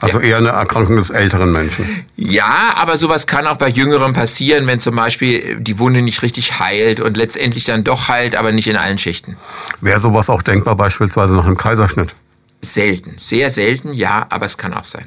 Also 0.00 0.18
eher 0.18 0.38
eine 0.38 0.48
Erkrankung 0.48 0.96
des 0.96 1.10
älteren 1.10 1.52
Menschen. 1.52 2.04
Ja, 2.16 2.74
aber 2.76 2.96
sowas 2.96 3.26
kann 3.26 3.46
auch 3.46 3.56
bei 3.56 3.68
Jüngeren 3.68 4.14
passieren, 4.14 4.66
wenn 4.66 4.80
zum 4.80 4.96
Beispiel 4.96 5.56
die 5.60 5.78
Wunde 5.78 6.00
nicht 6.00 6.22
richtig 6.22 6.58
heilt 6.58 7.00
und 7.00 7.16
letztendlich 7.18 7.64
dann 7.64 7.84
doch 7.84 8.08
heilt, 8.08 8.34
aber 8.34 8.52
nicht 8.52 8.66
in 8.66 8.76
allen 8.76 8.98
Schichten. 8.98 9.36
Wäre 9.82 9.98
sowas 9.98 10.30
auch 10.30 10.42
denkbar 10.42 10.74
beispielsweise 10.76 11.36
nach 11.36 11.44
einem 11.44 11.58
Kaiserschnitt? 11.58 12.14
Selten, 12.62 13.14
sehr 13.16 13.50
selten, 13.50 13.92
ja, 13.92 14.26
aber 14.30 14.46
es 14.46 14.56
kann 14.56 14.72
auch 14.72 14.86
sein. 14.86 15.06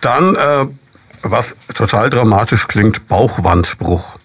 Dann, 0.00 0.34
äh, 0.34 0.66
was 1.22 1.56
total 1.74 2.10
dramatisch 2.10 2.66
klingt, 2.66 3.06
Bauchwandbruch. 3.08 4.16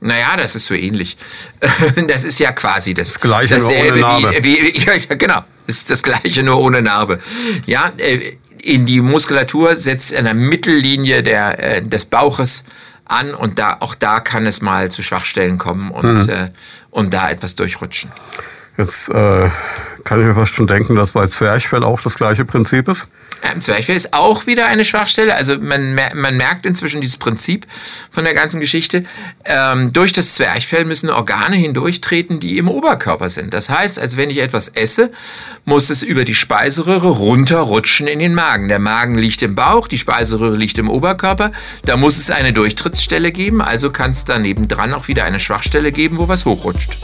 Naja, 0.00 0.36
das 0.36 0.56
ist 0.56 0.66
so 0.66 0.74
ähnlich. 0.74 1.16
Das 2.08 2.24
ist 2.24 2.38
ja 2.38 2.52
quasi 2.52 2.94
das, 2.94 3.20
Gleiche, 3.20 3.58
nur 3.58 3.66
ohne 3.68 3.76
dasselbe 3.76 4.00
Narbe. 4.00 4.34
Wie, 4.40 4.62
wie, 4.62 4.78
ja, 4.86 5.14
genau, 5.16 5.42
das 5.66 5.76
ist 5.76 5.90
das 5.90 6.02
gleiche, 6.02 6.42
nur 6.42 6.58
ohne 6.58 6.82
Narbe. 6.82 7.18
Ja, 7.66 7.92
äh, 7.98 8.36
in 8.66 8.84
die 8.84 9.00
Muskulatur 9.00 9.76
setzt 9.76 10.12
in 10.12 10.24
der 10.24 10.34
Mittellinie 10.34 11.22
der, 11.22 11.58
äh, 11.76 11.82
des 11.82 12.06
Bauches 12.06 12.64
an 13.04 13.34
und 13.34 13.58
da, 13.58 13.76
auch 13.80 13.94
da 13.94 14.18
kann 14.20 14.44
es 14.46 14.60
mal 14.60 14.90
zu 14.90 15.02
Schwachstellen 15.02 15.58
kommen 15.58 15.90
und, 15.92 16.24
Mhm. 16.26 16.28
äh, 16.28 16.48
und 16.90 17.14
da 17.14 17.30
etwas 17.30 17.54
durchrutschen. 17.54 18.10
Jetzt 18.76 19.08
äh, 19.10 19.48
kann 20.06 20.20
ich 20.20 20.26
mir 20.26 20.36
fast 20.36 20.54
schon 20.54 20.68
denken, 20.68 20.94
dass 20.94 21.12
bei 21.12 21.26
Zwerchfell 21.26 21.82
auch 21.82 22.00
das 22.00 22.14
gleiche 22.14 22.44
Prinzip 22.44 22.86
ist. 22.86 23.10
Ja, 23.42 23.58
Zwerchfell 23.58 23.96
ist 23.96 24.14
auch 24.14 24.46
wieder 24.46 24.66
eine 24.66 24.84
Schwachstelle. 24.84 25.34
Also 25.34 25.58
man, 25.58 25.94
man 26.14 26.36
merkt 26.36 26.64
inzwischen 26.64 27.00
dieses 27.00 27.16
Prinzip 27.16 27.66
von 28.12 28.22
der 28.22 28.32
ganzen 28.32 28.60
Geschichte. 28.60 29.02
Ähm, 29.44 29.92
durch 29.92 30.12
das 30.12 30.36
Zwerchfell 30.36 30.84
müssen 30.84 31.10
Organe 31.10 31.56
hindurchtreten, 31.56 32.38
die 32.38 32.56
im 32.56 32.68
Oberkörper 32.68 33.28
sind. 33.28 33.52
Das 33.52 33.68
heißt, 33.68 33.98
als 33.98 34.16
wenn 34.16 34.30
ich 34.30 34.38
etwas 34.38 34.68
esse, 34.68 35.10
muss 35.64 35.90
es 35.90 36.04
über 36.04 36.24
die 36.24 36.36
Speiseröhre 36.36 37.08
runterrutschen 37.08 38.06
in 38.06 38.20
den 38.20 38.34
Magen. 38.34 38.68
Der 38.68 38.78
Magen 38.78 39.18
liegt 39.18 39.42
im 39.42 39.56
Bauch, 39.56 39.88
die 39.88 39.98
Speiseröhre 39.98 40.56
liegt 40.56 40.78
im 40.78 40.88
Oberkörper. 40.88 41.50
Da 41.84 41.96
muss 41.96 42.16
es 42.16 42.30
eine 42.30 42.52
Durchtrittsstelle 42.52 43.32
geben. 43.32 43.60
Also 43.60 43.90
kann 43.90 44.12
es 44.12 44.24
da 44.24 44.38
nebendran 44.38 44.94
auch 44.94 45.08
wieder 45.08 45.24
eine 45.24 45.40
Schwachstelle 45.40 45.90
geben, 45.90 46.18
wo 46.18 46.28
was 46.28 46.44
hochrutscht. 46.44 46.96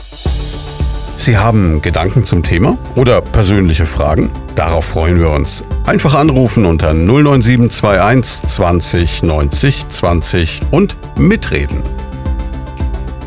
Sie 1.17 1.39
haben 1.39 1.81
Gedanken 1.83 2.25
zum 2.25 2.43
Thema 2.43 2.77
oder 2.97 3.21
persönliche 3.21 3.87
Fragen? 3.87 4.31
Darauf 4.55 4.87
freuen 4.87 5.19
wir 5.19 5.31
uns. 5.31 5.65
Einfach 5.87 6.15
anrufen 6.15 6.67
unter 6.67 6.95
09721 6.95 8.49
20 8.49 9.23
90 9.23 9.89
20 9.89 10.61
und 10.71 10.97
mitreden. 11.19 11.83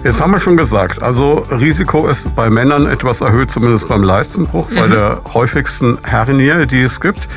Jetzt 0.03 0.21
haben 0.21 0.31
wir 0.31 0.39
schon 0.39 0.55
gesagt, 0.55 1.01
also 1.01 1.47
Risiko 1.49 2.07
ist 2.07 2.35
bei 2.35 2.51
Männern 2.51 2.85
etwas 2.85 3.21
erhöht, 3.21 3.49
zumindest 3.49 3.87
beim 3.87 4.03
Leistenbruch, 4.03 4.69
bei 4.69 4.87
der 4.87 5.21
häufigsten 5.33 5.97
Hernie, 6.03 6.67
die 6.67 6.83
es 6.83 7.01
gibt. 7.01 7.27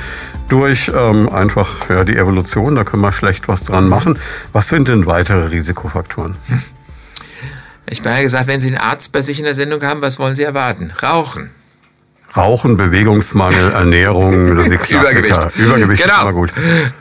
Durch 0.50 0.92
ähm, 0.94 1.30
einfach 1.30 1.88
ja, 1.88 2.04
die 2.04 2.16
Evolution, 2.16 2.74
da 2.74 2.84
können 2.84 3.02
wir 3.02 3.12
schlecht 3.12 3.48
was 3.48 3.62
dran 3.62 3.88
machen. 3.88 4.18
Was 4.52 4.68
sind 4.68 4.88
denn 4.88 5.06
weitere 5.06 5.46
Risikofaktoren? 5.46 6.36
Ich 7.90 8.00
habe 8.00 8.10
ja 8.10 8.22
gesagt, 8.22 8.46
wenn 8.46 8.60
Sie 8.60 8.68
einen 8.68 8.78
Arzt 8.78 9.12
bei 9.12 9.22
sich 9.22 9.38
in 9.38 9.44
der 9.44 9.54
Sendung 9.54 9.82
haben, 9.82 10.02
was 10.02 10.18
wollen 10.18 10.36
Sie 10.36 10.42
erwarten? 10.42 10.92
Rauchen. 11.02 11.50
Rauchen, 12.36 12.76
Bewegungsmangel, 12.76 13.70
Ernährung, 13.72 14.54
das 14.54 14.68
sind 14.68 14.82
die 14.82 14.86
Klassiker. 14.86 15.50
Übergewicht 15.56 16.02
genau. 16.02 16.14
ist 16.14 16.20
immer 16.20 16.32
gut. 16.32 16.52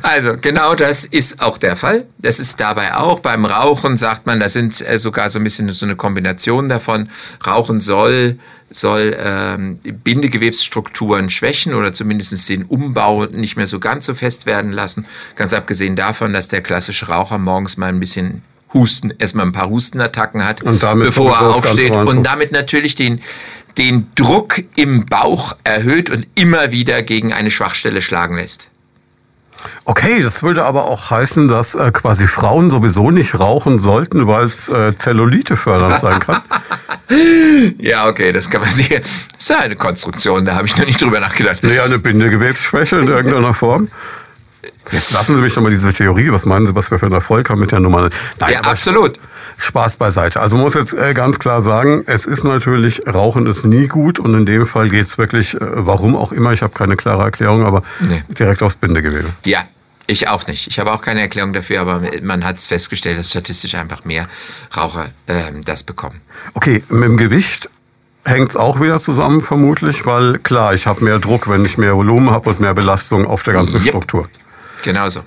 Also 0.02 0.36
genau 0.42 0.74
das 0.74 1.04
ist 1.04 1.42
auch 1.42 1.58
der 1.58 1.76
Fall. 1.76 2.06
Das 2.18 2.40
ist 2.40 2.60
dabei 2.62 2.96
auch. 2.96 3.20
Beim 3.20 3.46
Rauchen 3.46 3.98
sagt 3.98 4.26
man, 4.26 4.40
das 4.40 4.54
sind 4.54 4.88
äh, 4.88 4.98
sogar 4.98 5.30
so 5.30 5.40
ein 5.40 5.44
bisschen 5.44 5.70
so 5.74 5.86
eine 5.86 5.98
Kombination 5.98 6.70
davon. 6.70 7.10
Rauchen 7.46 7.82
soll, 7.82 8.40
soll 8.70 9.18
ähm, 9.22 9.80
Bindegewebsstrukturen 9.84 11.30
schwächen 11.30 11.74
oder 11.74 11.92
zumindest 11.92 12.48
den 12.48 12.64
Umbau 12.64 13.26
nicht 13.26 13.58
mehr 13.58 13.68
so 13.68 13.80
ganz 13.80 14.06
so 14.06 14.14
fest 14.14 14.46
werden 14.46 14.72
lassen. 14.72 15.06
Ganz 15.36 15.52
abgesehen 15.54 15.98
davon, 15.98 16.32
dass 16.32 16.48
der 16.48 16.62
klassische 16.62 17.10
Raucher 17.10 17.38
morgens 17.38 17.76
mal 17.76 17.88
ein 17.88 18.00
bisschen 18.00 18.44
Husten, 18.74 19.14
erstmal 19.18 19.46
ein 19.46 19.52
paar 19.52 19.70
Hustenattacken 19.70 20.46
hat, 20.46 20.62
bevor 20.64 21.32
er 21.32 21.56
aufsteht 21.56 21.96
und 21.96 22.24
damit 22.24 22.52
natürlich 22.52 22.96
den, 22.96 23.22
den 23.78 24.08
Druck 24.16 24.62
im 24.76 25.06
Bauch 25.06 25.56
erhöht 25.64 26.10
und 26.10 26.28
immer 26.36 26.72
wieder 26.72 27.02
gegen 27.02 27.34
eine 27.34 27.52
Schwachstelle 27.52 28.02
schlagen 28.02 28.36
lässt. 28.36 28.70
Okay, 29.86 30.22
das 30.22 30.44
würde 30.44 30.66
aber 30.66 30.86
auch 30.86 31.10
heißen, 31.10 31.48
dass 31.48 31.76
äh, 31.76 31.92
quasi 31.92 32.28
Frauen 32.28 32.70
sowieso 32.70 33.10
nicht 33.12 33.40
rauchen 33.40 33.80
sollten, 33.80 34.28
weil 34.28 34.46
es 34.46 34.70
äh, 34.70 34.96
Zellulite 34.96 35.58
fördernd 35.58 36.00
sein 36.00 36.20
kann. 36.20 36.42
Ja, 37.80 38.08
okay, 38.08 38.34
das 38.34 38.50
kann 38.50 38.60
man 38.60 38.70
sich. 38.70 38.90
Das 38.90 39.28
ist 39.40 39.50
ja 39.50 39.60
eine 39.60 39.78
Konstruktion, 39.78 40.44
da 40.44 40.56
habe 40.56 40.68
ich 40.68 40.76
noch 40.78 40.86
nicht 40.86 41.02
drüber 41.02 41.22
nachgedacht. 41.22 41.60
Nee, 41.62 41.80
eine 41.80 42.00
Bindegewebsschwäche 42.00 42.98
in 42.98 43.08
irgendeiner 43.08 43.54
Form. 43.54 43.88
Jetzt 44.92 45.12
lassen 45.14 45.36
Sie 45.36 45.42
mich 45.42 45.54
doch 45.54 45.62
mal 45.62 45.72
diese 45.72 45.94
Theorie. 45.94 46.32
Was 46.32 46.46
meinen 46.46 46.66
Sie, 46.66 46.76
was 46.76 46.92
wir 46.92 47.00
für 47.00 47.06
einen 47.08 47.16
Erfolg 47.16 47.50
haben 47.50 47.60
mit 47.60 47.72
der 47.72 47.80
Nummer? 47.80 48.10
Nein, 48.40 48.54
Ja, 48.54 48.62
absolut. 48.62 49.20
Spaß 49.60 49.98
beiseite. 49.98 50.40
Also 50.40 50.56
man 50.56 50.66
muss 50.66 50.76
jetzt 50.76 50.94
äh, 50.94 51.14
ganz 51.16 51.40
klar 51.40 51.62
sagen, 51.62 52.04
es 52.06 52.28
ist 52.28 52.44
natürlich, 52.44 53.02
Rauchen 53.12 53.48
ist 53.48 53.66
nie 53.66 53.88
gut 53.88 54.20
und 54.20 54.36
in 54.36 54.46
dem 54.46 54.68
Fall 54.68 54.88
geht 54.90 55.06
es 55.08 55.18
wirklich, 55.18 55.56
äh, 55.56 55.60
warum 55.62 56.16
auch 56.16 56.32
immer, 56.32 56.52
ich 56.54 56.62
habe 56.62 56.74
keine 56.74 56.96
klare 56.96 57.24
Erklärung, 57.24 57.66
aber 57.66 57.82
Nee. 58.00 58.22
direkt 58.30 58.62
aufs 58.62 58.76
Bindegewebe. 58.76 59.30
Ja, 59.46 59.64
ich 60.06 60.28
auch 60.28 60.46
nicht. 60.46 60.68
Ich 60.68 60.78
habe 60.78 60.92
auch 60.94 61.02
keine 61.02 61.22
Erklärung 61.22 61.54
dafür, 61.54 61.82
aber 61.82 62.02
man 62.22 62.46
hat 62.46 62.60
es 62.60 62.68
festgestellt, 62.68 63.18
dass 63.18 63.32
statistisch 63.32 63.74
einfach 63.74 64.06
mehr 64.06 64.28
Raucher 64.76 65.08
ähm, 65.28 65.66
das 65.66 65.82
bekommen. 65.82 66.22
Okay, 66.54 66.84
mit 66.90 67.06
dem 67.06 67.18
Gewicht 67.18 67.68
hängt 68.26 68.50
es 68.52 68.56
auch 68.56 68.80
wieder 68.80 69.00
zusammen 69.00 69.42
vermutlich, 69.42 70.06
weil 70.06 70.38
klar, 70.38 70.76
ich 70.76 70.86
habe 70.86 71.04
mehr 71.04 71.18
Druck, 71.18 71.50
wenn 71.50 71.66
ich 71.66 71.80
mehr 71.80 71.96
Volumen 71.96 72.30
habe 72.30 72.50
und 72.52 72.60
mehr 72.60 72.76
Belastung 72.76 73.26
auf 73.26 73.42
der 73.42 73.54
ganzen 73.56 73.78
Yep. 73.82 73.88
Struktur. 73.88 74.30
Genauso. 74.84 75.22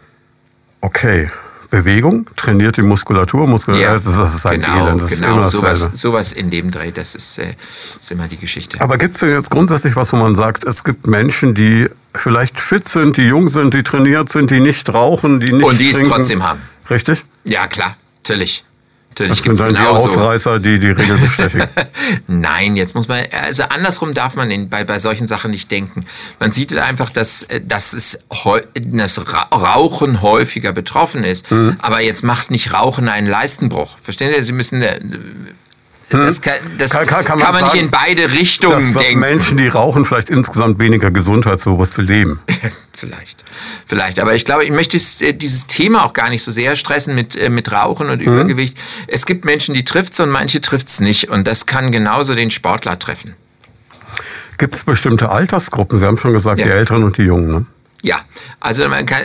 Okay, 0.81 1.31
Bewegung 1.71 2.27
trainiert 2.37 2.77
die 2.77 2.83
Muskulatur, 2.83 3.47
Muskulatur 3.47 3.87
das, 3.87 4.07
ist, 4.07 4.19
das 4.19 4.35
ist 4.35 4.47
ein 4.47 4.61
genau, 4.61 4.87
Elend, 4.87 5.03
das 5.03 5.13
ist 5.13 5.21
genau. 5.21 5.35
immer 5.37 5.47
sowas, 5.47 5.91
sowas 5.93 6.33
in 6.33 6.51
dem 6.51 6.71
Dreh, 6.71 6.91
das 6.91 7.15
ist, 7.15 7.39
äh, 7.39 7.55
ist 8.01 8.11
immer 8.11 8.27
die 8.27 8.37
Geschichte. 8.37 8.81
Aber 8.81 8.99
gibt 8.99 9.15
es 9.15 9.21
denn 9.21 9.31
jetzt 9.31 9.51
grundsätzlich 9.51 9.95
was, 9.95 10.13
wo 10.13 10.17
man 10.17 10.35
sagt, 10.35 10.65
es 10.65 10.83
gibt 10.83 11.07
Menschen, 11.07 11.55
die 11.55 11.89
vielleicht 12.15 12.59
fit 12.59 12.89
sind, 12.89 13.17
die 13.17 13.23
jung 13.23 13.49
sind, 13.49 13.73
die 13.73 13.85
trainiert 13.85 14.31
sind, 14.31 14.51
die 14.51 14.59
nicht 14.59 14.93
rauchen, 14.93 15.39
die 15.39 15.53
nicht 15.53 15.65
Und 15.65 15.79
die 15.79 15.91
es 15.91 15.99
trinken? 15.99 16.13
trotzdem 16.13 16.43
haben. 16.43 16.61
Richtig? 16.91 17.25
Ja, 17.45 17.69
klar, 17.69 17.97
natürlich. 18.17 18.65
Natürlich 19.11 19.43
Das 19.43 19.59
sind 19.59 19.61
dann 19.61 19.75
die. 19.75 19.81
Ausreißer, 19.81 20.61
die 20.61 20.79
die 20.79 20.91
Regel 20.91 21.19
bestätigen. 21.19 21.69
Nein, 22.27 22.77
jetzt 22.77 22.95
muss 22.95 23.09
man, 23.09 23.25
also 23.33 23.65
andersrum 23.65 24.15
darf 24.15 24.35
man 24.37 24.51
in, 24.51 24.69
bei, 24.69 24.85
bei 24.85 24.99
solchen 24.99 25.29
Sachen 25.29 25.51
nicht 25.51 25.71
denken. 25.71 26.07
Man 26.39 26.53
sieht 26.53 26.77
einfach, 26.77 27.11
dass, 27.11 27.43
äh, 27.45 27.61
dass 27.61 27.93
es 27.93 28.25
das 28.75 29.33
Ra 29.33 29.43
Rauchen 29.53 30.23
häufiger 30.23 30.73
betroffen 30.73 31.25
ist. 31.25 31.51
Mhm. 31.51 31.77
Aber 31.81 32.01
jetzt 32.01 32.23
macht 32.23 32.51
nicht 32.51 32.73
Rauchen 32.73 33.09
einen 33.09 33.27
Leistenbruch. 33.27 33.99
Verstehen 34.03 34.33
Sie? 34.35 34.43
Sie 34.43 34.53
müssen, 34.53 34.81
äh, 34.81 35.01
das 36.11 36.41
kann, 36.41 36.55
das 36.79 36.91
Kann- 36.93 37.07
kann, 37.07 37.25
kann- 37.25 37.39
man 37.39 37.53
man 37.53 37.63
nicht 37.63 37.73
sagen, 37.73 37.85
in 37.85 37.91
beide 37.91 38.31
Richtungen 38.33 38.75
dass, 38.75 38.93
dass 38.95 39.03
denken. 39.05 39.21
Menschen, 39.21 39.57
die 39.59 39.69
rauchen, 39.69 40.05
vielleicht 40.05 40.29
insgesamt 40.31 40.79
weniger 40.79 41.11
gesundheitsbewusste 41.11 42.03
leben. 42.03 42.41
Vielleicht. 42.93 43.45
Vielleicht. 43.87 44.19
Aber 44.21 44.35
ich 44.35 44.45
glaube, 44.45 44.65
ich 44.65 44.71
möchte 44.71 44.97
es, 44.97 45.21
äh, 45.23 45.33
dieses 45.33 45.67
Thema 45.67 46.05
auch 46.05 46.13
gar 46.13 46.29
nicht 46.29 46.43
so 46.43 46.51
sehr 46.51 46.77
stressen 46.77 47.15
mit, 47.15 47.35
äh, 47.37 47.49
mit 47.49 47.73
Rauchen 47.73 48.07
Mhm. 48.09 48.13
und 48.13 48.21
Übergewicht. 48.21 48.77
Es 49.07 49.25
gibt 49.25 49.45
Menschen, 49.47 49.75
die 49.75 49.85
trifft's 49.85 50.21
und 50.21 50.29
manche 50.31 50.61
trifft's 50.61 51.01
nicht. 51.01 51.31
Und 51.31 51.47
das 51.47 51.65
kann 51.67 51.93
genauso 51.93 52.35
den 52.35 52.51
Sportler 52.51 52.99
treffen. 52.99 53.35
Gibt 54.59 54.75
es 54.75 54.85
bestimmte 54.85 55.31
Altersgruppen? 55.31 55.99
Sie 55.99 56.05
haben 56.05 56.19
schon 56.19 56.33
gesagt, 56.35 56.59
Ja. 56.59 56.67
die 56.67 56.73
Älteren 56.73 57.03
und 57.05 57.17
die 57.17 57.23
Jungen. 57.23 57.49
Ne? 57.51 57.67
Ja, 58.03 58.21
also 58.61 58.87
man 58.89 59.07
kann, 59.07 59.23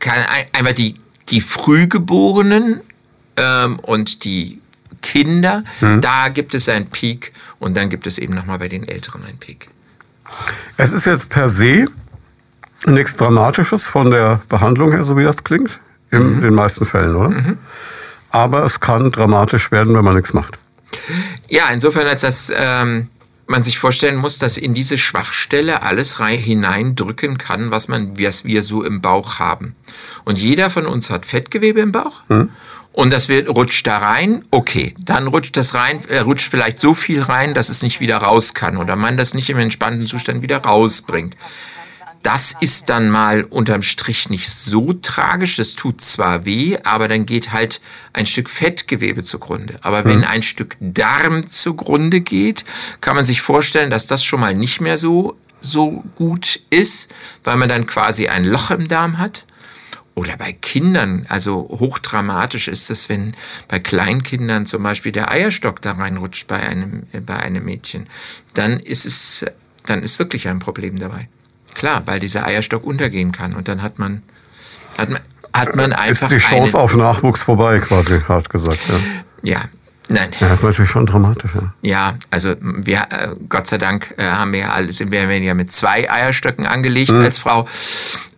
kann 0.00 0.14
ein- 0.16 0.46
einfach 0.52 0.74
die, 0.74 0.96
die 1.28 1.40
Frühgeborenen 1.40 2.80
ähm, 3.36 3.78
und 3.80 4.24
die 4.24 4.60
Kinder, 5.02 5.64
da 6.00 6.28
gibt 6.28 6.54
es 6.54 6.68
einen 6.68 6.86
Peak 6.86 7.32
und 7.58 7.76
dann 7.76 7.90
gibt 7.90 8.06
es 8.06 8.18
eben 8.18 8.34
nochmal 8.34 8.58
bei 8.58 8.68
den 8.68 8.88
Älteren 8.88 9.24
einen 9.24 9.38
Peak. 9.38 9.68
Es 10.76 10.92
ist 10.92 11.06
jetzt 11.06 11.28
per 11.28 11.48
se 11.48 11.86
nichts 12.86 13.16
Dramatisches 13.16 13.88
von 13.88 14.10
der 14.10 14.40
Behandlung 14.48 14.92
her, 14.92 15.04
so 15.04 15.16
wie 15.16 15.24
das 15.24 15.44
klingt. 15.44 15.78
In 16.10 16.42
den 16.42 16.54
meisten 16.54 16.84
Fällen, 16.84 17.16
oder? 17.16 17.56
Aber 18.30 18.64
es 18.64 18.80
kann 18.80 19.10
dramatisch 19.10 19.72
werden, 19.72 19.94
wenn 19.94 20.04
man 20.04 20.14
nichts 20.14 20.34
macht. 20.34 20.58
Ja, 21.48 21.68
insofern, 21.70 22.06
als 22.06 22.20
dass 22.20 22.52
ähm, 22.54 23.08
man 23.46 23.62
sich 23.62 23.78
vorstellen 23.78 24.16
muss, 24.16 24.38
dass 24.38 24.58
in 24.58 24.74
diese 24.74 24.98
Schwachstelle 24.98 25.82
alles 25.82 26.18
hineindrücken 26.18 27.38
kann, 27.38 27.70
was, 27.70 27.88
man, 27.88 28.18
was 28.18 28.44
wir 28.44 28.62
so 28.62 28.82
im 28.82 29.00
Bauch 29.00 29.38
haben. 29.38 29.74
Und 30.24 30.38
jeder 30.38 30.70
von 30.70 30.86
uns 30.86 31.10
hat 31.10 31.24
Fettgewebe 31.26 31.80
im 31.80 31.92
Bauch 31.92 32.22
und 32.92 33.10
das 33.10 33.28
wird, 33.28 33.48
rutscht 33.48 33.86
da 33.86 33.98
rein, 33.98 34.44
okay, 34.50 34.94
dann 34.98 35.26
rutscht 35.26 35.56
das 35.56 35.74
rein, 35.74 36.00
äh, 36.08 36.18
rutscht 36.18 36.50
vielleicht 36.50 36.78
so 36.78 36.94
viel 36.94 37.22
rein, 37.22 37.54
dass 37.54 37.68
es 37.68 37.82
nicht 37.82 38.00
wieder 38.00 38.18
raus 38.18 38.54
kann 38.54 38.76
oder 38.76 38.96
man 38.96 39.16
das 39.16 39.34
nicht 39.34 39.48
im 39.50 39.58
entspannten 39.58 40.06
Zustand 40.06 40.42
wieder 40.42 40.58
rausbringt. 40.58 41.34
Das 42.22 42.54
ist 42.60 42.88
dann 42.88 43.10
mal 43.10 43.42
unterm 43.42 43.82
Strich 43.82 44.30
nicht 44.30 44.48
so 44.48 44.92
tragisch. 44.92 45.56
Das 45.56 45.74
tut 45.74 46.00
zwar 46.00 46.44
weh, 46.44 46.78
aber 46.84 47.08
dann 47.08 47.26
geht 47.26 47.52
halt 47.52 47.80
ein 48.12 48.26
Stück 48.26 48.48
Fettgewebe 48.48 49.24
zugrunde. 49.24 49.78
Aber 49.82 50.04
wenn 50.04 50.22
hm. 50.22 50.28
ein 50.28 50.42
Stück 50.44 50.76
Darm 50.78 51.50
zugrunde 51.50 52.20
geht, 52.20 52.64
kann 53.00 53.16
man 53.16 53.24
sich 53.24 53.40
vorstellen, 53.42 53.90
dass 53.90 54.06
das 54.06 54.22
schon 54.22 54.38
mal 54.38 54.54
nicht 54.54 54.80
mehr 54.80 54.98
so, 54.98 55.36
so 55.60 56.04
gut 56.14 56.60
ist, 56.70 57.12
weil 57.42 57.56
man 57.56 57.68
dann 57.68 57.86
quasi 57.86 58.28
ein 58.28 58.44
Loch 58.44 58.70
im 58.70 58.86
Darm 58.86 59.18
hat. 59.18 59.44
Oder 60.14 60.36
bei 60.36 60.52
Kindern, 60.52 61.24
also 61.28 61.68
hochdramatisch 61.70 62.68
ist 62.68 62.90
es, 62.90 63.08
wenn 63.08 63.34
bei 63.68 63.78
Kleinkindern 63.78 64.66
zum 64.66 64.82
Beispiel 64.82 65.10
der 65.10 65.30
Eierstock 65.30 65.80
da 65.80 65.92
reinrutscht 65.92 66.48
bei 66.48 66.58
einem, 66.58 67.04
bei 67.24 67.36
einem 67.36 67.64
Mädchen. 67.64 68.06
Dann 68.54 68.78
ist 68.78 69.06
es, 69.06 69.46
dann 69.86 70.02
ist 70.02 70.18
wirklich 70.18 70.48
ein 70.48 70.58
Problem 70.58 70.98
dabei. 70.98 71.28
Klar, 71.74 72.02
weil 72.04 72.20
dieser 72.20 72.46
Eierstock 72.46 72.84
untergehen 72.84 73.32
kann 73.32 73.54
und 73.54 73.68
dann 73.68 73.80
hat 73.80 73.98
man, 73.98 74.22
hat 74.98 75.08
man, 75.08 75.20
hat 75.54 75.76
man 75.76 75.92
einfach. 75.94 76.30
Ist 76.30 76.32
die 76.32 76.46
Chance 76.46 76.78
auf 76.78 76.94
Nachwuchs 76.94 77.44
vorbei, 77.44 77.78
quasi, 77.78 78.20
hart 78.20 78.50
gesagt. 78.50 78.80
Ja, 79.42 79.52
ja 79.54 79.60
Nein. 80.08 80.28
Ja, 80.40 80.48
das 80.48 80.60
ist 80.60 80.64
natürlich 80.64 80.90
schon 80.90 81.06
dramatisch. 81.06 81.52
Ja, 81.54 81.72
ja 81.82 82.14
also 82.30 82.54
wir, 82.60 82.98
äh, 83.10 83.28
Gott 83.48 83.66
sei 83.66 83.78
Dank 83.78 84.14
äh, 84.18 84.24
haben 84.24 84.52
wir 84.52 84.60
ja 84.60 84.72
alle, 84.72 84.92
sind 84.92 85.10
wir 85.10 85.24
ja 85.38 85.54
mit 85.54 85.72
zwei 85.72 86.10
Eierstöcken 86.10 86.66
angelegt 86.66 87.12
mhm. 87.12 87.20
als 87.20 87.38
Frau. 87.38 87.66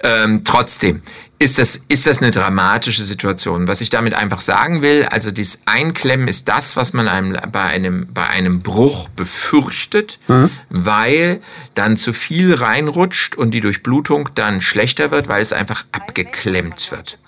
Ähm, 0.00 0.43
trotzdem, 0.45 1.02
ist 1.38 1.59
das, 1.59 1.76
ist 1.88 2.07
das 2.07 2.23
eine 2.23 2.31
dramatische 2.31 3.03
Situation. 3.03 3.67
Was 3.69 3.81
ich 3.81 3.91
damit 3.91 4.14
einfach 4.14 4.41
sagen 4.41 4.83
will, 4.83 5.05
also 5.11 5.31
dieses 5.31 5.67
Einklemmen 5.67 6.29
ist 6.29 6.49
das, 6.49 6.76
was 6.76 6.93
man 6.93 7.09
einem, 7.09 7.37
bei, 7.50 7.64
einem, 7.64 8.07
bei 8.12 8.26
einem 8.26 8.61
Bruch 8.61 9.09
befürchtet, 9.11 10.19
mhm. 10.29 10.50
weil 10.71 11.41
dann 11.75 11.97
zu 11.97 12.12
viel 12.12 12.55
reinrutscht 12.55 13.37
und 13.37 13.50
die 13.50 13.61
Durchblutung 13.61 14.31
dann 14.35 14.61
schlechter 14.61 15.11
wird, 15.11 15.29
weil 15.29 15.43
es 15.43 15.53
einfach 15.53 15.85
abgeklemmt 15.93 16.91
wird. 16.91 17.19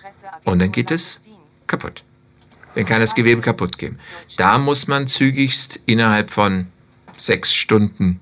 Und 0.45 0.61
dann 0.61 0.73
geht 0.73 0.91
es 0.91 1.23
kaputt. 1.67 2.03
Dann 2.75 2.87
kann 2.87 3.01
das 3.01 3.15
Gewebe 3.15 3.41
kaputt 3.41 3.79
gehen. 3.79 3.99
Da 4.37 4.59
muss 4.59 4.87
man 4.87 5.07
zügigst 5.07 5.81
innerhalb 5.87 6.31
von 6.31 6.67
sechs 7.19 7.55
Stunden 7.55 8.21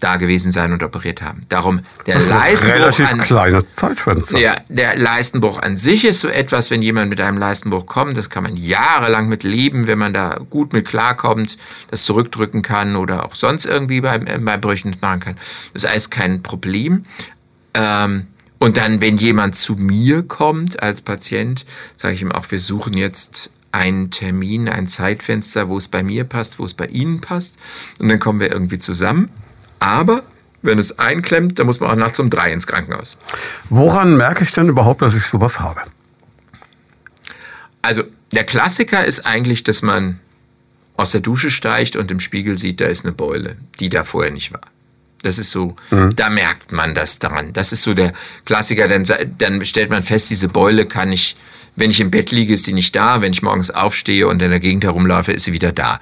da 0.00 0.16
gewesen 0.16 0.52
sein 0.52 0.72
und 0.72 0.82
operiert 0.82 1.22
haben. 1.22 1.44
Darum 1.48 1.80
der 2.06 2.16
das 2.16 2.26
ist 2.26 2.32
Leistenbruch 2.32 2.74
ein 2.74 2.80
relativ 2.80 3.12
an, 3.12 3.18
kleines 3.20 3.76
Zeitfenster. 3.76 4.38
Ja, 4.38 4.56
der 4.68 4.96
Leistenbruch 4.96 5.60
an 5.60 5.76
sich 5.76 6.04
ist 6.04 6.20
so 6.20 6.28
etwas, 6.28 6.70
wenn 6.70 6.82
jemand 6.82 7.10
mit 7.10 7.20
einem 7.20 7.38
Leistenbruch 7.38 7.86
kommt, 7.86 8.16
das 8.16 8.30
kann 8.30 8.44
man 8.44 8.56
jahrelang 8.56 9.28
mit 9.28 9.42
leben, 9.42 9.86
wenn 9.86 9.98
man 9.98 10.14
da 10.14 10.38
gut 10.50 10.72
mit 10.72 10.86
klarkommt, 10.86 11.58
das 11.90 12.04
zurückdrücken 12.04 12.62
kann 12.62 12.96
oder 12.96 13.24
auch 13.24 13.34
sonst 13.34 13.66
irgendwie 13.66 14.00
bei, 14.00 14.16
äh, 14.16 14.38
bei 14.38 14.56
Brüchen 14.56 14.96
machen 15.00 15.20
kann. 15.20 15.36
Das 15.72 15.84
ist 15.84 15.90
alles 15.90 16.10
kein 16.10 16.42
Problem. 16.42 17.04
Ähm, 17.74 18.28
und 18.58 18.76
dann, 18.76 19.00
wenn 19.00 19.16
jemand 19.16 19.54
zu 19.54 19.74
mir 19.76 20.22
kommt 20.22 20.82
als 20.82 21.02
Patient, 21.02 21.64
sage 21.96 22.14
ich 22.14 22.22
ihm 22.22 22.32
auch, 22.32 22.50
wir 22.50 22.60
suchen 22.60 22.94
jetzt 22.94 23.50
einen 23.70 24.10
Termin, 24.10 24.68
ein 24.68 24.88
Zeitfenster, 24.88 25.68
wo 25.68 25.76
es 25.76 25.88
bei 25.88 26.02
mir 26.02 26.24
passt, 26.24 26.58
wo 26.58 26.64
es 26.64 26.74
bei 26.74 26.86
Ihnen 26.86 27.20
passt. 27.20 27.58
Und 27.98 28.08
dann 28.08 28.18
kommen 28.18 28.40
wir 28.40 28.50
irgendwie 28.50 28.78
zusammen. 28.78 29.30
Aber 29.78 30.22
wenn 30.62 30.78
es 30.78 30.98
einklemmt, 30.98 31.58
dann 31.58 31.66
muss 31.66 31.80
man 31.80 31.90
auch 31.90 31.96
nachts 31.96 32.18
um 32.20 32.30
drei 32.30 32.52
ins 32.52 32.66
Krankenhaus. 32.66 33.18
Woran 33.70 34.16
merke 34.16 34.44
ich 34.44 34.52
denn 34.52 34.68
überhaupt, 34.68 35.02
dass 35.02 35.14
ich 35.14 35.26
sowas 35.26 35.60
habe? 35.60 35.82
Also 37.82 38.02
der 38.32 38.44
Klassiker 38.44 39.04
ist 39.04 39.24
eigentlich, 39.24 39.64
dass 39.64 39.82
man 39.82 40.20
aus 40.96 41.12
der 41.12 41.20
Dusche 41.20 41.50
steigt 41.50 41.96
und 41.96 42.10
im 42.10 42.20
Spiegel 42.20 42.58
sieht, 42.58 42.80
da 42.80 42.86
ist 42.86 43.04
eine 43.04 43.14
Beule, 43.14 43.56
die 43.78 43.88
da 43.88 44.04
vorher 44.04 44.32
nicht 44.32 44.52
war. 44.52 44.62
Das 45.22 45.38
ist 45.38 45.50
so, 45.50 45.76
mhm. 45.90 46.14
da 46.14 46.28
merkt 46.28 46.72
man 46.72 46.94
das 46.94 47.18
dran. 47.18 47.52
Das 47.52 47.72
ist 47.72 47.82
so 47.82 47.94
der 47.94 48.12
Klassiker. 48.44 48.88
Dann, 48.88 49.04
dann 49.38 49.64
stellt 49.64 49.90
man 49.90 50.02
fest, 50.02 50.30
diese 50.30 50.48
Beule 50.48 50.86
kann 50.86 51.12
ich 51.12 51.36
wenn 51.78 51.90
ich 51.90 52.00
im 52.00 52.10
Bett 52.10 52.30
liege, 52.30 52.54
ist 52.54 52.64
sie 52.64 52.72
nicht 52.72 52.94
da. 52.96 53.20
Wenn 53.20 53.32
ich 53.32 53.42
morgens 53.42 53.70
aufstehe 53.70 54.26
und 54.26 54.42
in 54.42 54.50
der 54.50 54.60
Gegend 54.60 54.84
herumlaufe, 54.84 55.32
ist 55.32 55.44
sie 55.44 55.52
wieder 55.52 55.72
da. 55.72 56.00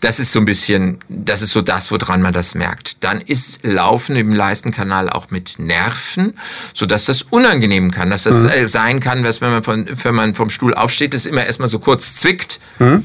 Das 0.00 0.18
ist 0.18 0.32
so 0.32 0.38
ein 0.38 0.44
bisschen, 0.44 0.98
das 1.08 1.42
ist 1.42 1.52
so 1.52 1.60
das, 1.60 1.90
woran 1.90 2.22
man 2.22 2.32
das 2.32 2.54
merkt. 2.54 3.04
Dann 3.04 3.20
ist 3.20 3.64
Laufen 3.64 4.16
im 4.16 4.32
Leistenkanal 4.32 5.10
auch 5.10 5.30
mit 5.30 5.58
Nerven, 5.58 6.34
so 6.74 6.86
dass 6.86 7.04
das 7.04 7.22
unangenehm 7.22 7.90
kann, 7.90 8.10
dass 8.10 8.24
das 8.24 8.42
mhm. 8.42 8.48
Äh, 8.48 8.68
sein 8.68 9.00
kann, 9.00 9.22
dass 9.22 9.40
wenn 9.40 9.52
man, 9.52 9.62
von, 9.62 9.86
wenn 9.90 10.14
man 10.14 10.34
vom 10.34 10.50
Stuhl 10.50 10.74
aufsteht, 10.74 11.14
es 11.14 11.26
immer 11.26 11.44
erstmal 11.44 11.68
so 11.68 11.78
kurz 11.78 12.16
zwickt 12.16 12.60
mhm. 12.78 13.04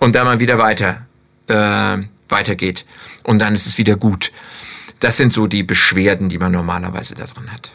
und 0.00 0.14
dann 0.14 0.26
mal 0.26 0.40
wieder 0.40 0.58
weiter, 0.58 1.06
äh, 1.46 1.98
weitergeht. 2.28 2.84
Und 3.22 3.38
dann 3.38 3.54
ist 3.54 3.66
es 3.66 3.78
wieder 3.78 3.96
gut. 3.96 4.32
Das 5.00 5.16
sind 5.16 5.32
so 5.32 5.46
die 5.46 5.62
Beschwerden, 5.62 6.28
die 6.28 6.38
man 6.38 6.52
normalerweise 6.52 7.14
daran 7.14 7.52
hat. 7.52 7.70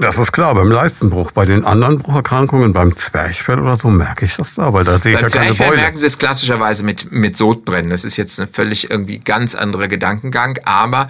Das 0.00 0.18
ist 0.18 0.32
klar, 0.32 0.54
beim 0.54 0.70
Leistenbruch. 0.70 1.30
Bei 1.30 1.44
den 1.44 1.64
anderen 1.64 1.98
Brucherkrankungen, 1.98 2.72
beim 2.72 2.96
Zwerchfell 2.96 3.60
oder 3.60 3.76
so, 3.76 3.88
merke 3.88 4.24
ich 4.24 4.34
das 4.36 4.56
da, 4.56 4.72
weil 4.72 4.84
da 4.84 4.98
sehe 4.98 5.14
ich 5.14 5.20
ja 5.20 5.28
keine 5.28 5.54
Beule. 5.54 5.76
merken 5.76 5.96
Sie 5.96 6.06
es 6.06 6.18
klassischerweise 6.18 6.82
mit, 6.82 7.12
mit 7.12 7.36
Sodbrennen. 7.36 7.90
Das 7.90 8.04
ist 8.04 8.16
jetzt 8.16 8.40
ein 8.40 8.48
völlig 8.48 8.90
irgendwie 8.90 9.20
ganz 9.20 9.54
anderer 9.54 9.86
Gedankengang, 9.86 10.58
aber 10.64 11.08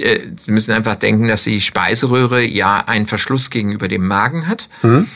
äh, 0.00 0.20
Sie 0.36 0.50
müssen 0.50 0.72
einfach 0.72 0.94
denken, 0.94 1.28
dass 1.28 1.44
die 1.44 1.60
Speiseröhre 1.60 2.42
ja 2.42 2.78
einen 2.86 3.06
Verschluss 3.06 3.50
gegenüber 3.50 3.86
dem 3.86 4.06
Magen 4.06 4.48
hat. 4.48 4.70
Mhm. 4.82 5.06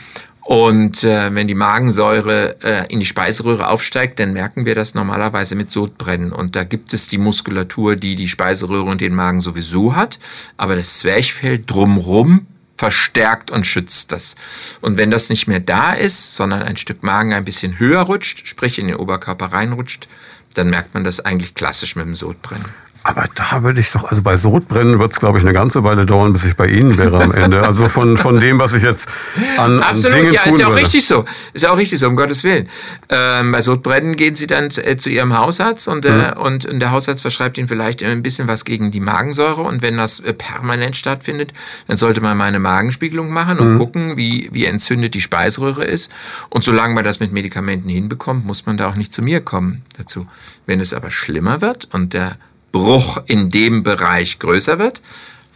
Und 0.41 1.03
äh, 1.03 1.33
wenn 1.33 1.47
die 1.47 1.55
Magensäure 1.55 2.61
äh, 2.61 2.85
in 2.91 2.99
die 2.99 3.05
Speiseröhre 3.05 3.67
aufsteigt, 3.67 4.19
dann 4.19 4.33
merken 4.33 4.65
wir 4.65 4.75
das 4.75 4.93
normalerweise 4.93 5.55
mit 5.55 5.71
Sodbrennen. 5.71 6.31
Und 6.31 6.55
da 6.55 6.63
gibt 6.65 6.93
es 6.93 7.07
die 7.07 7.17
Muskulatur, 7.17 7.95
die 7.95 8.15
die 8.15 8.27
Speiseröhre 8.27 8.83
und 8.83 9.01
den 9.01 9.15
Magen 9.15 9.39
sowieso 9.39 9.95
hat. 9.95 10.19
Aber 10.57 10.75
das 10.75 10.99
Zwerchfell 10.99 11.63
drumrum 11.65 12.47
verstärkt 12.81 13.51
und 13.51 13.67
schützt 13.67 14.11
das. 14.11 14.35
Und 14.81 14.97
wenn 14.97 15.11
das 15.11 15.29
nicht 15.29 15.45
mehr 15.45 15.59
da 15.59 15.93
ist, 15.93 16.35
sondern 16.35 16.63
ein 16.63 16.77
Stück 16.77 17.03
Magen 17.03 17.31
ein 17.31 17.45
bisschen 17.45 17.77
höher 17.77 18.01
rutscht, 18.01 18.47
sprich 18.47 18.79
in 18.79 18.87
den 18.87 18.95
Oberkörper 18.95 19.53
reinrutscht, 19.53 20.07
dann 20.55 20.71
merkt 20.71 20.95
man 20.95 21.03
das 21.03 21.19
eigentlich 21.19 21.53
klassisch 21.53 21.95
mit 21.95 22.07
dem 22.07 22.15
Sodbrennen. 22.15 22.73
Aber 23.03 23.27
da 23.33 23.63
würde 23.63 23.79
ich 23.79 23.91
doch, 23.91 24.03
also 24.03 24.21
bei 24.21 24.37
Sodbrennen 24.37 24.99
wird 24.99 25.11
es, 25.11 25.19
glaube 25.19 25.39
ich, 25.39 25.43
eine 25.43 25.53
ganze 25.53 25.83
Weile 25.83 26.05
dauern, 26.05 26.33
bis 26.33 26.45
ich 26.45 26.55
bei 26.55 26.67
Ihnen 26.67 26.99
wäre 26.99 27.23
am 27.23 27.31
Ende. 27.31 27.63
Also 27.63 27.89
von, 27.89 28.15
von 28.15 28.39
dem, 28.39 28.59
was 28.59 28.73
ich 28.73 28.83
jetzt 28.83 29.09
an, 29.57 29.81
Absolut, 29.81 30.05
an 30.05 30.21
Dingen 30.21 30.33
ja, 30.33 30.43
tun 30.43 30.51
ist 30.51 30.59
ja 30.59 30.65
auch 30.67 30.71
würde. 30.71 30.81
richtig 30.83 31.05
so. 31.05 31.25
Ist 31.53 31.63
ja 31.63 31.71
auch 31.71 31.77
richtig 31.77 31.99
so, 31.99 32.07
um 32.07 32.15
Gottes 32.15 32.43
Willen. 32.43 32.69
Ähm, 33.09 33.51
bei 33.53 33.61
Sodbrennen 33.61 34.15
gehen 34.17 34.35
Sie 34.35 34.45
dann 34.45 34.69
zu, 34.69 34.85
äh, 34.85 34.97
zu 34.97 35.09
Ihrem 35.09 35.35
Hausarzt 35.35 35.87
und, 35.87 36.05
äh, 36.05 36.11
mhm. 36.11 36.41
und, 36.41 36.65
und, 36.65 36.79
der 36.79 36.91
Hausarzt 36.91 37.23
verschreibt 37.23 37.57
Ihnen 37.57 37.67
vielleicht 37.67 38.03
ein 38.03 38.21
bisschen 38.21 38.47
was 38.47 38.65
gegen 38.65 38.91
die 38.91 38.99
Magensäure. 38.99 39.63
Und 39.63 39.81
wenn 39.81 39.97
das 39.97 40.19
äh, 40.19 40.33
permanent 40.33 40.95
stattfindet, 40.95 41.53
dann 41.87 41.97
sollte 41.97 42.21
man 42.21 42.37
mal 42.37 42.45
eine 42.45 42.59
Magenspiegelung 42.59 43.31
machen 43.31 43.57
und 43.57 43.73
mhm. 43.73 43.77
gucken, 43.79 44.17
wie, 44.17 44.49
wie 44.51 44.65
entzündet 44.65 45.15
die 45.15 45.21
Speiseröhre 45.21 45.85
ist. 45.85 46.11
Und 46.49 46.63
solange 46.63 46.93
man 46.93 47.03
das 47.03 47.19
mit 47.19 47.31
Medikamenten 47.31 47.89
hinbekommt, 47.89 48.45
muss 48.45 48.67
man 48.67 48.77
da 48.77 48.89
auch 48.89 48.95
nicht 48.95 49.11
zu 49.11 49.23
mir 49.23 49.41
kommen 49.41 49.81
dazu. 49.97 50.27
Wenn 50.67 50.79
es 50.79 50.93
aber 50.93 51.09
schlimmer 51.09 51.61
wird 51.61 51.87
und 51.91 52.13
der 52.13 52.37
Bruch 52.71 53.21
in 53.25 53.49
dem 53.49 53.83
Bereich 53.83 54.39
größer 54.39 54.79
wird, 54.79 55.01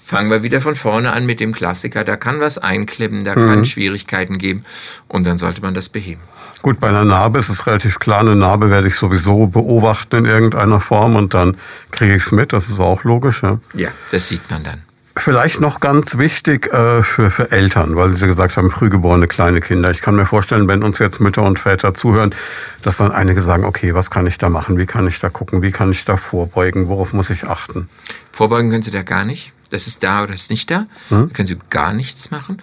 fangen 0.04 0.30
wir 0.30 0.44
wieder 0.44 0.62
von 0.62 0.76
vorne 0.76 1.14
an 1.14 1.26
mit 1.26 1.40
dem 1.40 1.54
Klassiker. 1.54 2.04
Da 2.04 2.16
kann 2.16 2.40
was 2.40 2.58
einklemmen, 2.58 3.26
da 3.26 3.36
mhm. 3.36 3.48
kann 3.48 3.66
Schwierigkeiten 3.66 4.38
geben 4.38 4.64
und 5.08 5.26
dann 5.26 5.38
sollte 5.38 5.62
man 5.62 5.74
das 5.74 5.90
beheben. 5.90 6.22
Gut, 6.62 6.80
bei 6.80 6.90
einer 6.90 7.06
Narbe 7.06 7.38
ist 7.38 7.50
es 7.50 7.68
relativ 7.68 8.00
klar, 8.00 8.22
eine 8.22 8.36
Narbe 8.36 8.70
werde 8.70 8.88
ich 8.88 8.96
sowieso 8.96 9.48
beobachten 9.48 10.18
in 10.18 10.26
irgendeiner 10.26 10.80
Form 10.80 11.16
und 11.16 11.34
dann 11.34 11.58
kriege 11.92 12.16
ich 12.16 12.24
es 12.24 12.32
mit, 12.32 12.54
das 12.54 12.70
ist 12.70 12.80
auch 12.80 13.04
logisch. 13.04 13.44
Ja? 13.44 13.60
ja, 13.76 13.90
das 14.12 14.30
sieht 14.30 14.50
man 14.50 14.64
dann. 14.64 14.85
Vielleicht 15.18 15.62
noch 15.62 15.80
ganz 15.80 16.18
wichtig 16.18 16.68
äh, 16.74 17.02
für, 17.02 17.30
für 17.30 17.52
Eltern, 17.52 17.96
weil 17.96 18.14
Sie 18.14 18.28
gesagt 18.28 18.58
haben, 18.58 18.70
frühgeborene 18.70 19.28
kleine 19.28 19.62
Kinder. 19.62 19.90
Ich 19.90 20.02
kann 20.02 20.16
mir 20.16 20.26
vorstellen, 20.26 20.68
wenn 20.68 20.84
uns 20.84 21.00
jetzt 21.00 21.22
Mütter 21.22 21.44
und 21.44 21.58
Väter 21.58 21.94
zuhören, 21.94 22.36
dass 22.82 22.98
dann 22.98 23.14
einige 23.14 23.42
sagen, 23.42 23.64
okay, 23.64 23.94
was 23.94 24.12
kann 24.12 24.28
ich 24.28 24.38
da 24.38 24.50
machen? 24.50 24.78
Wie 24.78 24.86
kann 24.86 25.08
ich 25.08 25.20
da 25.20 25.30
gucken? 25.30 25.62
Wie 25.62 25.72
kann 25.72 25.92
ich 25.92 26.04
da 26.04 26.18
vorbeugen? 26.18 26.90
Worauf 26.90 27.14
muss 27.14 27.30
ich 27.30 27.46
achten? 27.46 27.88
Vorbeugen 28.32 28.70
können 28.70 28.84
Sie 28.84 28.92
da 28.92 29.04
gar 29.04 29.24
nicht. 29.24 29.54
Das 29.70 29.88
ist 29.88 30.04
da 30.04 30.24
oder 30.24 30.34
ist 30.34 30.50
nicht 30.50 30.70
da. 30.70 30.86
Hm? 31.08 31.30
Da 31.30 31.34
können 31.34 31.48
Sie 31.48 31.58
gar 31.70 31.94
nichts 31.94 32.32
machen. 32.32 32.62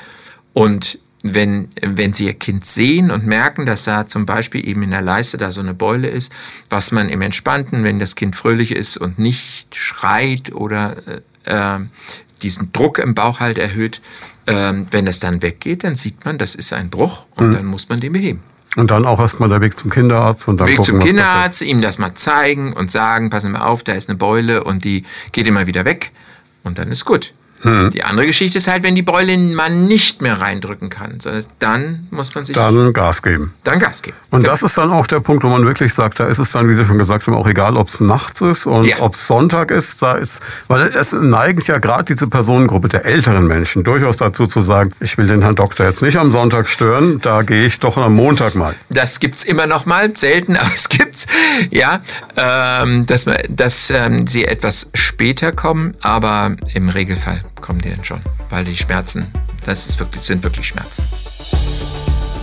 Und 0.53 0.99
wenn, 1.23 1.71
wenn 1.81 2.13
Sie 2.13 2.27
Ihr 2.27 2.35
Kind 2.35 2.67
sehen 2.67 3.11
und 3.11 3.25
merken, 3.25 3.65
dass 3.65 3.85
da 3.85 4.07
zum 4.07 4.27
Beispiel 4.27 4.69
eben 4.69 4.83
in 4.83 4.91
der 4.91 5.03
Leiste 5.03 5.39
da 5.39 5.53
so 5.53 5.61
eine 5.61 5.73
Beule 5.73 6.09
ist, 6.09 6.33
was 6.69 6.93
man 6.93 7.09
im 7.09 7.23
Entspannten, 7.23 7.83
wenn 7.83 7.99
das 7.99 8.15
Kind 8.15 8.37
fröhlich 8.37 8.73
ist 8.73 8.99
und 8.99 9.19
nicht 9.19 9.75
schreit 9.75 10.53
oder 10.53 10.97
äh, 11.45 11.81
diesen 12.43 12.73
Druck 12.73 12.99
im 12.99 13.15
Bauch 13.15 13.41
halt 13.41 13.59
erhöht. 13.59 14.01
Ähm, 14.47 14.87
wenn 14.91 15.07
das 15.07 15.21
dann 15.21 15.41
weggeht, 15.41 15.85
dann 15.85 15.95
sieht 15.95 16.25
man, 16.25 16.37
das 16.37 16.55
ist 16.55 16.73
ein 16.73 16.91
Bruch 16.91 17.27
und 17.37 17.49
mhm. 17.49 17.53
dann 17.55 17.67
muss 17.67 17.89
man 17.89 18.01
den 18.01 18.13
beheben. 18.13 18.43
Und 18.77 18.91
dann 18.91 19.05
auch 19.05 19.21
erstmal 19.21 19.49
der 19.49 19.61
Weg 19.61 19.77
zum 19.77 19.91
Kinderarzt 19.91 20.49
und 20.49 20.61
dann 20.61 20.67
Weg 20.67 20.79
gucken, 20.79 21.01
zum 21.01 21.07
Kinderarzt, 21.07 21.63
ihm 21.63 21.83
das 21.83 21.99
mal 21.99 22.15
zeigen 22.15 22.73
und 22.73 22.91
sagen, 22.91 23.31
passen 23.31 23.53
wir 23.53 23.67
auf, 23.67 23.85
da 23.85 23.93
ist 23.93 24.09
eine 24.09 24.17
Beule 24.17 24.65
und 24.65 24.85
die 24.85 25.05
geht 25.33 25.47
immer 25.47 25.67
wieder 25.67 25.85
weg 25.85 26.11
und 26.65 26.79
dann 26.79 26.91
ist 26.91 27.05
gut. 27.05 27.35
Hm. 27.63 27.91
Die 27.91 28.03
andere 28.03 28.27
Geschichte 28.27 28.59
ist 28.59 28.67
halt, 28.67 28.83
wenn 28.83 28.95
die 28.95 29.03
Beule 29.03 29.39
man 29.39 29.87
nicht 29.87 30.21
mehr 30.21 30.41
reindrücken 30.41 30.91
kann, 30.91 31.21
sondern 31.21 31.45
dann 31.61 32.09
muss 32.11 32.35
man 32.35 32.45
sich. 32.45 32.57
Dann 32.57 32.93
Gas 32.93 33.23
geben. 33.23 33.55
Dann 33.63 33.79
Gas 33.79 34.03
geben. 34.03 34.17
Und 34.31 34.41
genau. 34.41 34.51
das 34.51 34.63
ist 34.65 34.77
dann 34.77 34.91
auch 34.91 35.07
der 35.07 35.21
Punkt, 35.21 35.45
wo 35.45 35.49
man 35.49 35.65
wirklich 35.65 35.95
sagt, 35.95 36.19
da 36.19 36.27
ist 36.27 36.39
es 36.39 36.51
dann, 36.53 36.69
wie 36.69 36.75
Sie 36.75 36.85
schon 36.85 36.99
gesagt 36.99 37.27
haben, 37.27 37.35
auch 37.35 37.47
egal, 37.47 37.77
ob 37.77 37.89
es 37.89 38.01
nachts 38.01 38.41
ist 38.41 38.67
und 38.67 38.85
ja. 38.85 39.01
ob 39.01 39.15
es 39.15 39.29
Sonntag 39.29 39.71
ist, 39.71 40.03
da 40.03 40.15
ist, 40.15 40.43
weil 40.67 40.83
es 40.83 41.13
neigt 41.13 41.69
ja 41.69 41.79
gerade 41.79 42.05
diese 42.05 42.27
Personengruppe 42.27 42.89
der 42.89 43.05
älteren 43.05 43.47
Menschen 43.47 43.85
durchaus 43.85 44.17
dazu 44.17 44.45
zu 44.45 44.61
sagen, 44.61 44.93
ich 45.01 45.17
will 45.17 45.29
den 45.29 45.43
Herrn 45.43 45.55
Doktor 45.55 45.87
jetzt 45.87 46.03
nicht 46.03 46.17
am 46.17 46.31
Sonntag 46.31 46.69
stören, 46.69 47.21
da 47.21 47.43
gehe 47.43 47.67
ich 47.67 47.79
doch 47.79 47.97
am 47.97 48.15
Montag 48.15 48.57
mal. 48.57 48.75
Das 48.89 49.21
gibt's 49.21 49.45
immer 49.45 49.67
noch 49.67 49.87
mal, 49.87 50.17
selten, 50.17 50.57
aber 50.63 50.71
es 50.75 50.89
gibt's, 50.89 51.27
ja, 51.71 52.01
ähm, 52.37 53.07
dass, 53.07 53.27
dass 53.49 53.91
ähm, 53.91 54.27
sie 54.27 54.45
etwas 54.45 54.91
später 54.95 55.53
kommen, 55.53 55.95
aber 56.01 56.57
im 56.75 56.89
Regelfall 56.89 57.43
kommen 57.63 57.81
die 57.81 57.91
dann 57.91 58.05
schon, 58.05 58.21
weil 58.51 58.65
die 58.65 58.77
Schmerzen, 58.77 59.33
das 59.65 59.99
wirklich, 59.99 60.23
sind 60.23 60.43
wirklich 60.43 60.69
Schmerzen. 60.69 61.05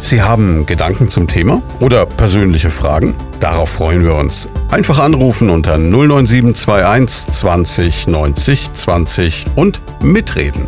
Sie 0.01 0.21
haben 0.21 0.65
Gedanken 0.65 1.09
zum 1.09 1.27
Thema 1.27 1.61
oder 1.81 2.05
persönliche 2.05 2.71
Fragen? 2.71 3.13
Darauf 3.41 3.69
freuen 3.69 4.03
wir 4.03 4.15
uns. 4.15 4.47
Einfach 4.71 4.97
anrufen 4.97 5.49
unter 5.49 5.77
09721 5.77 7.33
20 7.33 8.07
90 8.07 8.73
20 8.73 9.45
und 9.55 9.81
mitreden. 10.01 10.65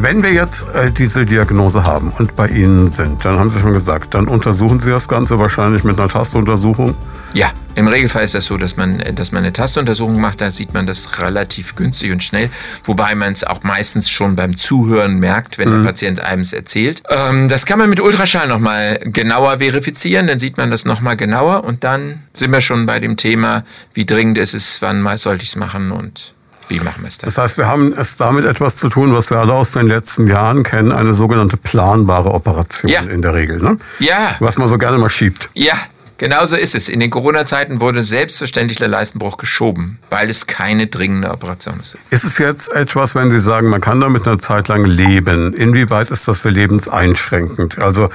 Wenn 0.00 0.22
wir 0.22 0.32
jetzt 0.32 0.68
äh, 0.74 0.92
diese 0.92 1.26
Diagnose 1.26 1.82
haben 1.82 2.12
und 2.18 2.36
bei 2.36 2.46
Ihnen 2.46 2.86
sind, 2.86 3.24
dann 3.24 3.36
haben 3.36 3.50
Sie 3.50 3.58
schon 3.58 3.72
gesagt, 3.72 4.14
dann 4.14 4.28
untersuchen 4.28 4.78
Sie 4.78 4.90
das 4.90 5.08
Ganze 5.08 5.40
wahrscheinlich 5.40 5.82
mit 5.82 5.98
einer 5.98 6.08
Tastuntersuchung. 6.08 6.94
Ja, 7.34 7.50
im 7.74 7.88
Regelfall 7.88 8.22
ist 8.22 8.34
das 8.34 8.44
so, 8.44 8.56
dass 8.56 8.76
man, 8.76 9.02
dass 9.16 9.32
man 9.32 9.42
eine 9.42 9.52
Tastuntersuchung 9.52 10.20
macht, 10.20 10.40
da 10.40 10.52
sieht 10.52 10.72
man 10.72 10.86
das 10.86 11.18
relativ 11.18 11.74
günstig 11.74 12.12
und 12.12 12.22
schnell, 12.22 12.48
wobei 12.84 13.16
man 13.16 13.32
es 13.32 13.42
auch 13.42 13.64
meistens 13.64 14.08
schon 14.08 14.36
beim 14.36 14.56
Zuhören 14.56 15.18
merkt, 15.18 15.58
wenn 15.58 15.68
mhm. 15.68 15.82
der 15.82 15.88
Patient 15.90 16.20
einem 16.20 16.42
es 16.42 16.52
erzählt. 16.52 17.02
Ähm, 17.08 17.48
das 17.48 17.66
kann 17.66 17.80
man 17.80 17.90
mit 17.90 17.98
Ultraschall 17.98 18.46
nochmal 18.46 19.00
genauer 19.02 19.58
verifizieren, 19.58 20.28
dann 20.28 20.38
sieht 20.38 20.58
man 20.58 20.70
das 20.70 20.84
nochmal 20.84 21.16
genauer 21.16 21.64
und 21.64 21.82
dann 21.82 22.22
sind 22.32 22.52
wir 22.52 22.60
schon 22.60 22.86
bei 22.86 23.00
dem 23.00 23.16
Thema, 23.16 23.64
wie 23.94 24.06
dringend 24.06 24.38
ist 24.38 24.54
es, 24.54 24.80
wann 24.80 25.02
mal 25.02 25.18
sollte 25.18 25.42
ich 25.42 25.50
es 25.50 25.56
machen 25.56 25.90
und 25.90 26.34
wie 26.68 26.80
machen 26.80 27.02
wir 27.02 27.08
es 27.08 27.18
dann? 27.18 27.28
Das 27.28 27.38
heißt, 27.38 27.58
wir 27.58 27.66
haben 27.66 27.92
es 27.96 28.16
damit 28.16 28.44
etwas 28.44 28.76
zu 28.76 28.88
tun, 28.88 29.14
was 29.14 29.30
wir 29.30 29.38
alle 29.38 29.52
aus 29.52 29.72
den 29.72 29.86
letzten 29.86 30.26
Jahren 30.26 30.62
kennen, 30.62 30.92
eine 30.92 31.12
sogenannte 31.12 31.56
planbare 31.56 32.32
Operation 32.32 32.90
ja. 32.90 33.00
in 33.02 33.22
der 33.22 33.34
Regel. 33.34 33.58
Ne? 33.58 33.78
Ja. 33.98 34.36
Was 34.40 34.58
man 34.58 34.68
so 34.68 34.78
gerne 34.78 34.98
mal 34.98 35.10
schiebt. 35.10 35.50
Ja, 35.54 35.74
Genauso 36.18 36.56
ist 36.56 36.74
es. 36.74 36.88
In 36.88 36.98
den 36.98 37.10
Corona-Zeiten 37.10 37.80
wurde 37.80 38.02
selbstverständlich 38.02 38.76
der 38.76 38.88
Leistenbruch 38.88 39.36
geschoben, 39.36 40.00
weil 40.10 40.28
es 40.28 40.48
keine 40.48 40.88
dringende 40.88 41.30
Operation 41.30 41.78
ist. 41.80 41.96
Ist 42.10 42.24
es 42.24 42.38
jetzt 42.38 42.72
etwas, 42.72 43.14
wenn 43.14 43.30
Sie 43.30 43.38
sagen, 43.38 43.68
man 43.68 43.80
kann 43.80 44.00
damit 44.00 44.26
eine 44.26 44.38
Zeit 44.38 44.66
lang 44.66 44.84
leben? 44.84 45.54
Inwieweit 45.54 46.10
ist 46.10 46.26
das 46.26 46.42
lebenseinschränkend? 46.42 47.78
Also 47.78 48.10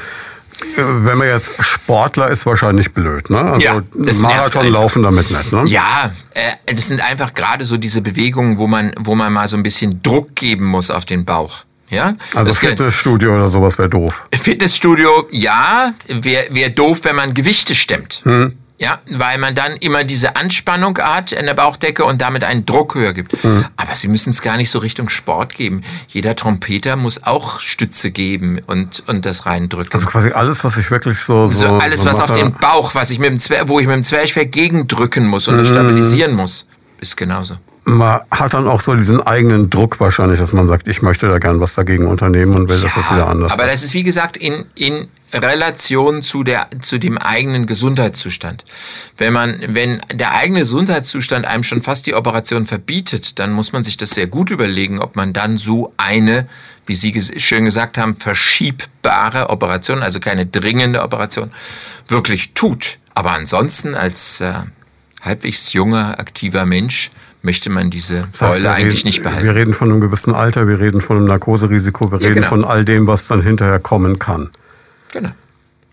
wenn 0.75 1.17
man 1.17 1.27
jetzt 1.27 1.63
Sportler 1.63 2.29
ist, 2.29 2.45
wahrscheinlich 2.45 2.93
blöd, 2.93 3.29
ne? 3.29 3.39
Also 3.39 3.65
ja, 3.65 3.83
Marathon 4.21 4.67
laufen 4.67 5.03
damit 5.03 5.29
nicht, 5.29 5.51
ne? 5.51 5.63
Ja, 5.65 6.11
äh, 6.31 6.73
das 6.73 6.87
sind 6.87 7.01
einfach 7.01 7.33
gerade 7.33 7.65
so 7.65 7.77
diese 7.77 8.01
Bewegungen, 8.01 8.57
wo 8.57 8.67
man, 8.67 8.93
wo 8.99 9.15
man 9.15 9.31
mal 9.33 9.47
so 9.47 9.57
ein 9.57 9.63
bisschen 9.63 10.01
Druck 10.01 10.35
geben 10.35 10.65
muss 10.65 10.91
auf 10.91 11.05
den 11.05 11.25
Bauch. 11.25 11.63
Ja? 11.89 12.15
Also 12.33 12.49
das 12.49 12.59
Fitnessstudio 12.59 13.33
oder 13.33 13.47
sowas 13.47 13.77
wäre 13.77 13.89
doof. 13.89 14.23
Fitnessstudio, 14.33 15.27
ja, 15.31 15.93
wäre 16.07 16.47
wär 16.49 16.69
doof, 16.69 17.01
wenn 17.03 17.15
man 17.15 17.33
Gewichte 17.33 17.75
stemmt. 17.75 18.21
Hm. 18.23 18.57
Ja, 18.79 18.99
weil 19.11 19.37
man 19.37 19.55
dann 19.55 19.77
immer 19.77 20.03
diese 20.03 20.35
Anspannung 20.35 20.97
hat 20.97 21.31
in 21.31 21.45
der 21.45 21.53
Bauchdecke 21.53 22.03
und 22.03 22.21
damit 22.21 22.43
einen 22.43 22.65
Druck 22.65 22.95
höher 22.95 23.13
gibt. 23.13 23.43
Mhm. 23.43 23.65
Aber 23.77 23.95
sie 23.95 24.07
müssen 24.07 24.31
es 24.31 24.41
gar 24.41 24.57
nicht 24.57 24.71
so 24.71 24.79
Richtung 24.79 25.09
Sport 25.09 25.53
geben. 25.53 25.83
Jeder 26.07 26.35
Trompeter 26.35 26.95
muss 26.95 27.23
auch 27.23 27.59
Stütze 27.59 28.11
geben 28.11 28.59
und, 28.65 29.03
und 29.07 29.25
das 29.25 29.45
reindrücken. 29.45 29.93
Also 29.93 30.07
quasi 30.07 30.31
alles, 30.31 30.63
was 30.63 30.77
ich 30.77 30.89
wirklich 30.89 31.19
so. 31.19 31.47
so, 31.47 31.67
so 31.67 31.77
alles, 31.77 32.01
so 32.01 32.09
was 32.09 32.17
mache. 32.17 32.31
auf 32.31 32.37
den 32.37 32.53
Bauch, 32.53 32.95
was 32.95 33.11
ich 33.11 33.19
mit 33.19 33.29
dem 33.29 33.39
Zwer 33.39 33.69
wo 33.69 33.79
ich 33.79 33.85
mit 33.85 33.95
dem 33.95 34.03
Zwerchfell 34.03 34.47
gegendrücken 34.47 35.27
muss 35.27 35.47
und 35.47 35.57
mhm. 35.57 35.65
stabilisieren 35.65 36.33
muss, 36.33 36.67
ist 36.99 37.15
genauso 37.15 37.57
man 37.85 38.21
hat 38.31 38.53
dann 38.53 38.67
auch 38.67 38.79
so 38.79 38.95
diesen 38.95 39.21
eigenen 39.21 39.69
Druck 39.69 39.99
wahrscheinlich, 39.99 40.39
dass 40.39 40.53
man 40.53 40.67
sagt, 40.67 40.87
ich 40.87 41.01
möchte 41.01 41.27
da 41.27 41.39
gern 41.39 41.59
was 41.59 41.75
dagegen 41.75 42.07
unternehmen 42.07 42.55
und 42.55 42.69
will, 42.69 42.77
ja, 42.77 42.83
dass 42.83 42.95
das 42.95 43.11
wieder 43.11 43.27
anders 43.27 43.51
Aber 43.51 43.63
wird. 43.63 43.73
das 43.73 43.83
ist 43.83 43.93
wie 43.93 44.03
gesagt 44.03 44.37
in, 44.37 44.65
in 44.75 45.07
Relation 45.33 46.21
zu, 46.21 46.43
der, 46.43 46.67
zu 46.79 46.99
dem 46.99 47.17
eigenen 47.17 47.65
Gesundheitszustand. 47.65 48.63
Wenn 49.17 49.33
man, 49.33 49.59
wenn 49.67 50.01
der 50.13 50.33
eigene 50.33 50.59
Gesundheitszustand 50.59 51.45
einem 51.45 51.63
schon 51.63 51.81
fast 51.81 52.05
die 52.05 52.13
Operation 52.13 52.65
verbietet, 52.65 53.39
dann 53.39 53.51
muss 53.51 53.73
man 53.73 53.83
sich 53.83 53.97
das 53.97 54.11
sehr 54.11 54.27
gut 54.27 54.51
überlegen, 54.51 54.99
ob 54.99 55.15
man 55.15 55.33
dann 55.33 55.57
so 55.57 55.93
eine, 55.97 56.47
wie 56.85 56.95
Sie 56.95 57.13
schön 57.37 57.65
gesagt 57.65 57.97
haben, 57.97 58.15
verschiebbare 58.15 59.49
Operation, 59.49 60.03
also 60.03 60.19
keine 60.19 60.45
dringende 60.45 61.01
Operation, 61.01 61.51
wirklich 62.07 62.53
tut. 62.53 62.99
Aber 63.15 63.31
ansonsten 63.31 63.95
als 63.95 64.41
äh, 64.41 64.53
halbwegs 65.21 65.73
junger, 65.73 66.19
aktiver 66.19 66.65
Mensch 66.65 67.11
möchte 67.41 67.69
man 67.69 67.89
diese 67.89 68.27
das 68.31 68.41
heißt, 68.41 68.63
Beule 68.63 68.71
eigentlich 68.73 68.99
reden, 68.99 69.07
nicht 69.07 69.23
behalten. 69.23 69.45
Wir 69.45 69.55
reden 69.55 69.73
von 69.73 69.89
einem 69.89 70.01
gewissen 70.01 70.33
Alter, 70.33 70.67
wir 70.67 70.79
reden 70.79 71.01
von 71.01 71.17
einem 71.17 71.25
Narkoserisiko, 71.27 72.11
wir 72.11 72.19
ja, 72.19 72.27
reden 72.29 72.35
genau. 72.35 72.49
von 72.49 72.65
all 72.65 72.85
dem, 72.85 73.05
was 73.05 73.27
dann 73.27 73.41
hinterher 73.41 73.79
kommen 73.79 74.17
kann. 74.17 74.49
Genau. 75.13 75.29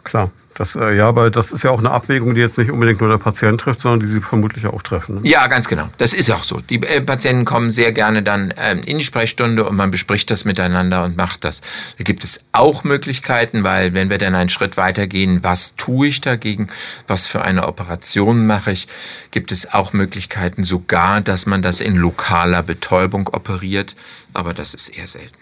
Klar. 0.02 0.30
Das, 0.54 0.76
äh, 0.76 0.94
ja, 0.94 1.08
aber 1.08 1.30
das 1.30 1.52
ist 1.52 1.62
ja 1.62 1.70
auch 1.70 1.78
eine 1.78 1.90
Abwägung, 1.90 2.34
die 2.34 2.40
jetzt 2.40 2.58
nicht 2.58 2.70
unbedingt 2.70 3.00
nur 3.00 3.08
der 3.08 3.18
Patient 3.18 3.60
trifft, 3.60 3.80
sondern 3.80 4.00
die 4.00 4.12
Sie 4.12 4.20
vermutlich 4.20 4.66
auch 4.66 4.82
treffen. 4.82 5.16
Ne? 5.16 5.20
Ja, 5.24 5.46
ganz 5.46 5.68
genau. 5.68 5.88
Das 5.96 6.12
ist 6.12 6.30
auch 6.30 6.42
so. 6.42 6.60
Die 6.60 6.82
äh, 6.82 7.00
Patienten 7.00 7.44
kommen 7.46 7.70
sehr 7.70 7.92
gerne 7.92 8.22
dann 8.22 8.52
ähm, 8.58 8.82
in 8.84 8.98
die 8.98 9.04
Sprechstunde 9.04 9.64
und 9.64 9.76
man 9.76 9.90
bespricht 9.90 10.30
das 10.30 10.44
miteinander 10.44 11.04
und 11.04 11.16
macht 11.16 11.44
das. 11.44 11.62
Da 11.96 12.04
gibt 12.04 12.24
es 12.24 12.44
auch 12.52 12.84
Möglichkeiten, 12.84 13.64
weil 13.64 13.94
wenn 13.94 14.10
wir 14.10 14.18
dann 14.18 14.34
einen 14.34 14.50
Schritt 14.50 14.76
weitergehen, 14.76 15.38
was 15.42 15.76
tue 15.76 16.08
ich 16.08 16.20
dagegen, 16.20 16.68
was 17.06 17.26
für 17.26 17.42
eine 17.42 17.66
Operation 17.66 18.46
mache 18.46 18.72
ich, 18.72 18.88
gibt 19.30 19.52
es 19.52 19.72
auch 19.72 19.94
Möglichkeiten 19.94 20.64
sogar, 20.64 21.22
dass 21.22 21.46
man 21.46 21.62
das 21.62 21.80
in 21.80 21.96
lokaler 21.96 22.62
Betäubung 22.62 23.28
operiert, 23.28 23.96
aber 24.34 24.52
das 24.52 24.74
ist 24.74 24.88
eher 24.88 25.06
selten. 25.06 25.38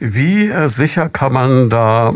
Wie 0.00 0.48
äh, 0.48 0.68
sicher 0.68 1.08
kann 1.08 1.32
man 1.32 1.70
da 1.70 2.14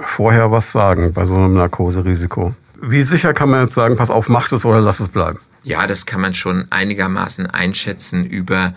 vorher 0.00 0.50
was 0.50 0.72
sagen 0.72 1.12
bei 1.12 1.24
so 1.24 1.34
einem 1.34 1.54
Narkoserisiko. 1.54 2.54
Wie 2.80 3.02
sicher 3.02 3.32
kann 3.32 3.50
man 3.50 3.62
jetzt 3.62 3.74
sagen, 3.74 3.96
pass 3.96 4.10
auf, 4.10 4.28
mach 4.28 4.50
es 4.52 4.64
oder 4.64 4.80
lass 4.80 5.00
es 5.00 5.08
bleiben? 5.08 5.38
Ja, 5.62 5.86
das 5.86 6.04
kann 6.04 6.20
man 6.20 6.34
schon 6.34 6.66
einigermaßen 6.70 7.46
einschätzen 7.46 8.26
über 8.26 8.74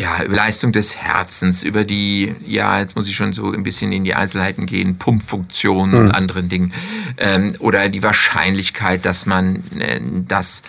ja, 0.00 0.22
über 0.24 0.34
Leistung 0.34 0.72
des 0.72 0.96
Herzens, 0.96 1.62
über 1.62 1.84
die, 1.84 2.34
ja, 2.46 2.80
jetzt 2.80 2.96
muss 2.96 3.06
ich 3.06 3.14
schon 3.14 3.34
so 3.34 3.52
ein 3.52 3.62
bisschen 3.62 3.92
in 3.92 4.02
die 4.02 4.14
Einzelheiten 4.14 4.64
gehen, 4.64 4.96
Pumpfunktionen 4.96 5.94
mhm. 5.94 6.06
und 6.06 6.10
anderen 6.12 6.48
Dingen. 6.48 6.72
Ähm, 7.18 7.54
oder 7.58 7.90
die 7.90 8.02
Wahrscheinlichkeit, 8.02 9.04
dass 9.04 9.26
man 9.26 9.62
äh, 9.78 10.00
das 10.26 10.62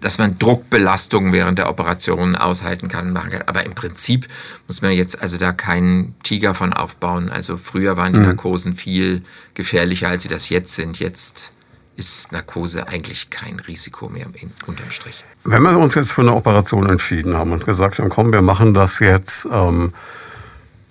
dass 0.00 0.18
man 0.18 0.38
Druckbelastungen 0.38 1.32
während 1.32 1.58
der 1.58 1.68
Operation 1.68 2.36
aushalten 2.36 2.88
kann, 2.88 3.12
machen 3.12 3.30
kann. 3.30 3.42
Aber 3.46 3.64
im 3.64 3.74
Prinzip 3.74 4.28
muss 4.66 4.82
man 4.82 4.92
jetzt 4.92 5.20
also 5.20 5.38
da 5.38 5.52
keinen 5.52 6.14
Tiger 6.22 6.54
von 6.54 6.72
aufbauen. 6.72 7.30
Also 7.30 7.56
früher 7.56 7.96
waren 7.96 8.12
die 8.12 8.20
mhm. 8.20 8.26
Narkosen 8.26 8.74
viel 8.74 9.22
gefährlicher, 9.54 10.08
als 10.08 10.22
sie 10.22 10.28
das 10.28 10.48
jetzt 10.48 10.74
sind. 10.74 10.98
Jetzt 10.98 11.52
ist 11.96 12.30
Narkose 12.30 12.86
eigentlich 12.86 13.30
kein 13.30 13.58
Risiko 13.58 14.08
mehr 14.08 14.26
in, 14.34 14.52
unterm 14.66 14.90
Strich. 14.90 15.24
Wenn 15.44 15.62
wir 15.62 15.76
uns 15.76 15.96
jetzt 15.96 16.12
für 16.12 16.20
eine 16.20 16.34
Operation 16.34 16.88
entschieden 16.88 17.36
haben 17.36 17.52
und 17.52 17.64
gesagt 17.64 17.98
haben, 17.98 18.08
komm, 18.08 18.32
wir 18.32 18.42
machen 18.42 18.72
das 18.72 19.00
jetzt, 19.00 19.48
ähm, 19.50 19.92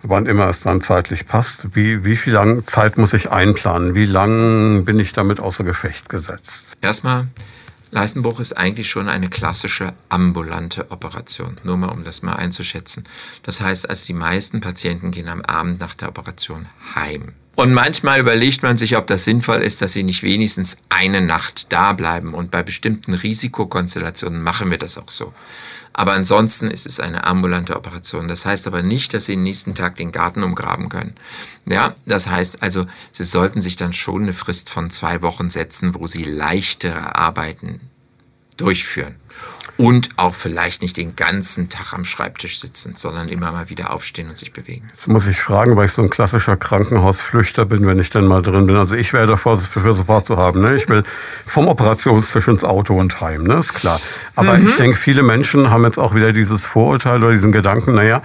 wann 0.04 0.26
immer 0.26 0.50
es 0.50 0.62
dann 0.62 0.82
zeitlich 0.82 1.26
passt, 1.26 1.76
wie, 1.76 2.04
wie 2.04 2.18
viel 2.18 2.34
lang 2.34 2.64
Zeit 2.64 2.98
muss 2.98 3.14
ich 3.14 3.32
einplanen? 3.32 3.96
Wie 3.96 4.06
lang 4.06 4.84
bin 4.84 5.00
ich 5.00 5.14
damit 5.14 5.40
außer 5.40 5.64
Gefecht 5.64 6.10
gesetzt? 6.10 6.76
Erstmal 6.82 7.28
Leistenbruch 7.92 8.40
ist 8.40 8.54
eigentlich 8.54 8.90
schon 8.90 9.10
eine 9.10 9.30
klassische 9.30 9.94
ambulante 10.10 10.92
Operation, 10.92 11.58
nur 11.64 11.78
mal 11.78 11.90
um 11.90 12.04
das 12.04 12.22
mal 12.22 12.36
einzuschätzen. 12.36 13.06
Das 13.44 13.62
heißt 13.62 13.90
also, 13.90 14.06
die 14.06 14.14
meisten 14.14 14.62
Patienten 14.62 15.12
gehen 15.12 15.30
am 15.30 15.42
Abend 15.42 15.80
nach 15.80 15.96
der 15.96 16.10
Operation 16.10 16.68
heim. 16.96 17.34
Und 17.58 17.74
manchmal 17.74 18.20
überlegt 18.20 18.62
man 18.62 18.78
sich, 18.78 18.98
ob 18.98 19.08
das 19.08 19.24
sinnvoll 19.24 19.64
ist, 19.64 19.82
dass 19.82 19.94
sie 19.94 20.04
nicht 20.04 20.22
wenigstens 20.22 20.84
eine 20.90 21.22
Nacht 21.22 21.74
da 21.74 21.94
bleiben. 21.94 22.36
Und 22.36 22.52
bei 22.52 22.62
bestimmten 22.62 23.16
Risikokonstellationen 23.16 24.44
machen 24.44 24.70
wir 24.70 24.78
das 24.78 25.00
auch 25.00 25.10
so. 25.10 25.34
Aber 25.98 26.14
ansonsten 26.14 26.70
ist 26.70 26.86
es 26.86 27.00
eine 27.00 27.24
ambulante 27.24 27.76
Operation. 27.76 28.28
Das 28.28 28.46
heißt 28.46 28.68
aber 28.68 28.84
nicht, 28.84 29.16
dass 29.16 29.26
Sie 29.26 29.34
den 29.34 29.42
nächsten 29.42 29.74
Tag 29.74 29.96
den 29.96 30.12
Garten 30.12 30.44
umgraben 30.44 30.90
können. 30.90 31.16
Ja, 31.66 31.96
das 32.06 32.30
heißt 32.30 32.62
also, 32.62 32.86
Sie 33.12 33.24
sollten 33.24 33.62
sich 33.62 33.78
dann 33.78 33.94
schon 33.94 34.22
eine 34.22 34.34
Frist 34.34 34.70
von 34.70 34.92
zwei 34.92 35.24
Wochen 35.24 35.50
setzen, 35.50 35.96
wo 35.96 36.06
Sie 36.06 36.24
leichtere 36.24 37.16
Arbeiten 37.16 37.82
durchführen. 38.58 39.16
Und 39.78 40.10
auch 40.18 40.34
vielleicht 40.34 40.82
nicht 40.82 40.98
den 40.98 41.16
ganzen 41.16 41.70
Tag 41.70 41.94
am 41.94 42.04
Schreibtisch 42.04 42.60
sitzen, 42.60 42.96
sondern 42.96 43.28
immer 43.28 43.52
mal 43.52 43.70
wieder 43.70 43.94
aufstehen 43.94 44.28
und 44.28 44.36
sich 44.36 44.52
bewegen. 44.52 44.88
Jetzt 44.88 45.08
muss 45.08 45.28
ich 45.28 45.40
fragen, 45.40 45.76
weil 45.76 45.86
ich 45.86 45.92
so 45.92 46.02
ein 46.02 46.10
klassischer 46.10 46.58
Krankenhausflüchter 46.58 47.66
bin, 47.66 47.86
wenn 47.86 48.00
ich 48.00 48.10
denn 48.10 48.26
mal 48.26 48.42
drin 48.42 48.66
bin. 48.66 48.76
Also 48.76 48.96
ich 48.96 49.14
wäre 49.14 49.28
davor, 49.28 49.56
für 49.60 49.94
Support 49.94 50.26
zu 50.26 50.38
haben. 50.38 50.62
Ne? 50.62 50.76
Ich 50.76 50.90
will 50.90 51.04
vom 51.46 51.68
Operationstisch 51.68 52.48
ins 52.48 52.64
Auto 52.64 52.98
und 52.98 53.22
heim, 53.22 53.44
ne? 53.44 53.56
ist 53.56 53.76
klar. 53.76 54.00
Aber 54.36 54.58
mhm. 54.58 54.68
ich 54.68 54.76
denke, 54.78 54.98
viele 54.98 55.22
Menschen 55.22 55.70
haben 55.70 55.84
jetzt 55.84 56.00
auch 56.00 56.16
wieder 56.16 56.34
dieses 56.34 56.66
Vorurteil 56.66 57.24
oder 57.24 57.34
diesen 57.34 57.52
Gedanken, 57.52 57.94
naja, 57.94 58.24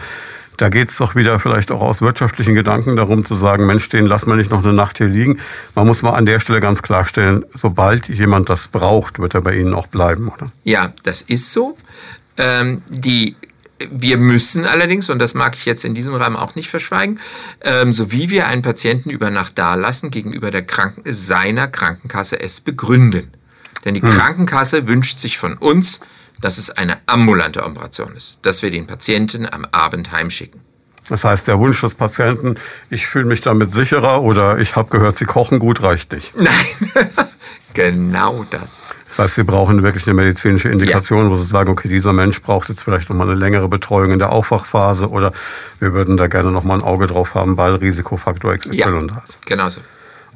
da 0.62 0.68
geht 0.68 0.90
es 0.90 0.96
doch 0.96 1.16
wieder 1.16 1.40
vielleicht 1.40 1.72
auch 1.72 1.80
aus 1.80 2.02
wirtschaftlichen 2.02 2.54
Gedanken 2.54 2.94
darum 2.94 3.24
zu 3.24 3.34
sagen, 3.34 3.66
Mensch, 3.66 3.88
den 3.88 4.06
lass 4.06 4.26
mal 4.26 4.36
nicht 4.36 4.52
noch 4.52 4.62
eine 4.62 4.72
Nacht 4.72 4.98
hier 4.98 5.08
liegen. 5.08 5.40
Man 5.74 5.88
muss 5.88 6.02
mal 6.02 6.12
an 6.12 6.24
der 6.24 6.38
Stelle 6.38 6.60
ganz 6.60 6.82
klarstellen, 6.82 7.44
sobald 7.52 8.08
jemand 8.08 8.48
das 8.48 8.68
braucht, 8.68 9.18
wird 9.18 9.34
er 9.34 9.40
bei 9.40 9.56
Ihnen 9.56 9.74
auch 9.74 9.88
bleiben, 9.88 10.28
oder? 10.28 10.46
Ja, 10.62 10.92
das 11.02 11.22
ist 11.22 11.50
so. 11.50 11.76
Ähm, 12.36 12.80
die 12.88 13.34
wir 13.90 14.16
müssen 14.18 14.64
allerdings, 14.64 15.10
und 15.10 15.18
das 15.18 15.34
mag 15.34 15.56
ich 15.56 15.64
jetzt 15.64 15.84
in 15.84 15.96
diesem 15.96 16.14
Rahmen 16.14 16.36
auch 16.36 16.54
nicht 16.54 16.70
verschweigen, 16.70 17.18
ähm, 17.62 17.92
so 17.92 18.12
wie 18.12 18.30
wir 18.30 18.46
einen 18.46 18.62
Patienten 18.62 19.10
über 19.10 19.30
Nacht 19.30 19.58
dalassen, 19.58 20.12
gegenüber 20.12 20.52
der 20.52 20.62
Kranken 20.62 21.02
seiner 21.04 21.66
Krankenkasse 21.66 22.38
es 22.40 22.60
begründen. 22.60 23.32
Denn 23.84 23.94
die 23.94 24.02
hm. 24.02 24.10
Krankenkasse 24.10 24.86
wünscht 24.86 25.18
sich 25.18 25.38
von 25.38 25.58
uns, 25.58 26.02
dass 26.42 26.58
es 26.58 26.70
eine 26.70 26.98
ambulante 27.06 27.64
Operation 27.64 28.14
ist, 28.14 28.40
dass 28.42 28.62
wir 28.62 28.70
den 28.70 28.86
Patienten 28.86 29.46
am 29.50 29.66
Abend 29.72 30.12
heimschicken. 30.12 30.60
Das 31.08 31.24
heißt, 31.24 31.48
der 31.48 31.58
Wunsch 31.58 31.80
des 31.80 31.94
Patienten, 31.94 32.56
ich 32.90 33.06
fühle 33.06 33.24
mich 33.24 33.40
damit 33.40 33.70
sicherer 33.70 34.22
oder 34.22 34.58
ich 34.58 34.76
habe 34.76 34.88
gehört, 34.90 35.16
Sie 35.16 35.24
kochen 35.24 35.58
gut, 35.58 35.82
reicht 35.82 36.12
nicht. 36.12 36.36
Nein, 36.38 36.52
genau 37.74 38.44
das. 38.48 38.82
Das 39.08 39.18
heißt, 39.18 39.34
Sie 39.34 39.44
brauchen 39.44 39.82
wirklich 39.82 40.06
eine 40.06 40.14
medizinische 40.14 40.68
Indikation, 40.68 41.24
ja. 41.24 41.30
wo 41.30 41.36
Sie 41.36 41.44
sagen, 41.44 41.70
okay, 41.70 41.88
dieser 41.88 42.12
Mensch 42.12 42.40
braucht 42.40 42.68
jetzt 42.68 42.82
vielleicht 42.82 43.08
nochmal 43.08 43.28
eine 43.28 43.38
längere 43.38 43.68
Betreuung 43.68 44.12
in 44.12 44.20
der 44.20 44.30
Aufwachphase 44.30 45.10
oder 45.10 45.32
wir 45.80 45.92
würden 45.92 46.16
da 46.16 46.28
gerne 46.28 46.52
nochmal 46.52 46.78
ein 46.78 46.84
Auge 46.84 47.08
drauf 47.08 47.34
haben, 47.34 47.56
weil 47.56 47.74
Risikofaktor 47.74 48.56
XY 48.56 48.76
ja, 48.76 48.90
da 48.90 49.22
ist. 49.24 49.44
Genau 49.44 49.68
so. 49.68 49.80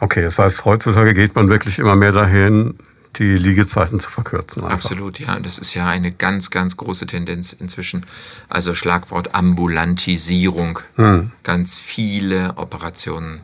Okay, 0.01 0.23
das 0.23 0.39
heißt, 0.39 0.65
heutzutage 0.65 1.15
geht 1.15 1.35
man 1.37 1.49
wirklich 1.49 1.79
immer 1.79 1.97
mehr 1.97 2.13
dahin, 2.13 2.75
die 3.19 3.37
Liegezeiten 3.37 4.01
zu 4.01 4.11
verkürzen. 4.11 4.63
Einfach. 4.63 4.77
Absolut, 4.77 5.19
ja. 5.19 5.39
Das 5.41 5.59
ist 5.59 5.75
ja 5.75 5.87
eine 5.87 6.13
ganz, 6.13 6.51
ganz 6.51 6.77
große 6.77 7.07
Tendenz 7.07 7.53
inzwischen. 7.53 8.05
Also 8.49 8.75
Schlagwort 8.75 9.35
Ambulantisierung. 9.35 10.81
Hm. 10.97 11.31
Ganz 11.43 11.77
viele 11.77 12.57
Operationen 12.57 13.41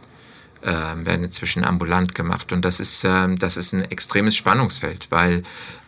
äh, 0.62 0.70
werden 0.70 1.24
inzwischen 1.24 1.64
ambulant 1.64 2.14
gemacht. 2.14 2.52
Und 2.52 2.64
das 2.64 2.80
ist, 2.80 3.04
äh, 3.04 3.34
das 3.36 3.56
ist 3.56 3.72
ein 3.72 3.90
extremes 3.90 4.36
Spannungsfeld, 4.36 5.08
weil 5.10 5.42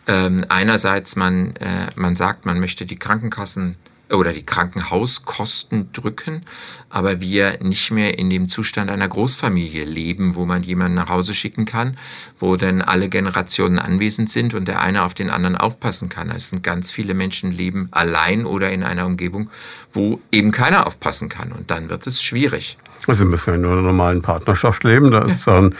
äh, 0.07 0.29
einerseits 0.49 1.15
man, 1.15 1.55
äh, 1.57 1.87
man 1.95 2.15
sagt, 2.15 2.45
man 2.45 2.59
möchte 2.59 2.85
die 2.85 2.97
Krankenkassen 2.97 3.77
oder 4.11 4.33
die 4.33 4.45
Krankenhauskosten 4.45 5.91
drücken, 5.91 6.43
aber 6.89 7.19
wir 7.19 7.59
nicht 7.61 7.91
mehr 7.91 8.19
in 8.19 8.29
dem 8.29 8.47
Zustand 8.47 8.89
einer 8.89 9.07
Großfamilie 9.07 9.85
leben, 9.85 10.35
wo 10.35 10.45
man 10.45 10.61
jemanden 10.61 10.95
nach 10.95 11.09
Hause 11.09 11.33
schicken 11.33 11.65
kann, 11.65 11.97
wo 12.39 12.55
dann 12.55 12.81
alle 12.81 13.09
Generationen 13.09 13.79
anwesend 13.79 14.29
sind 14.29 14.53
und 14.53 14.67
der 14.67 14.81
eine 14.81 15.03
auf 15.03 15.13
den 15.13 15.29
anderen 15.29 15.57
aufpassen 15.57 16.09
kann. 16.09 16.29
Es 16.29 16.49
sind 16.49 16.63
ganz 16.63 16.91
viele 16.91 17.13
Menschen 17.13 17.51
leben 17.51 17.89
allein 17.91 18.45
oder 18.45 18.71
in 18.71 18.83
einer 18.83 19.05
Umgebung, 19.05 19.49
wo 19.91 20.19
eben 20.31 20.51
keiner 20.51 20.87
aufpassen 20.87 21.29
kann 21.29 21.51
und 21.51 21.71
dann 21.71 21.89
wird 21.89 22.05
es 22.07 22.21
schwierig. 22.21 22.77
Sie 23.07 23.25
müssen 23.25 23.51
ja 23.51 23.55
in 23.55 23.65
einer 23.65 23.81
normalen 23.81 24.21
Partnerschaft 24.21 24.83
leben, 24.83 25.11
da 25.11 25.23
ist 25.23 25.45
dann 25.45 25.75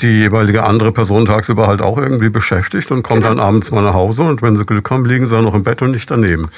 die 0.00 0.20
jeweilige 0.20 0.64
andere 0.64 0.92
Person 0.92 1.26
tagsüber 1.26 1.66
halt 1.66 1.82
auch 1.82 1.98
irgendwie 1.98 2.28
beschäftigt 2.28 2.90
und 2.90 3.02
kommt 3.02 3.22
genau. 3.22 3.34
dann 3.34 3.40
abends 3.40 3.70
mal 3.70 3.82
nach 3.82 3.94
Hause 3.94 4.24
und 4.24 4.42
wenn 4.42 4.56
sie 4.56 4.64
Glück 4.64 4.90
haben, 4.90 5.04
liegen 5.04 5.26
sie 5.26 5.34
dann 5.34 5.44
noch 5.44 5.54
im 5.54 5.62
Bett 5.62 5.82
und 5.82 5.92
nicht 5.92 6.10
daneben. 6.10 6.48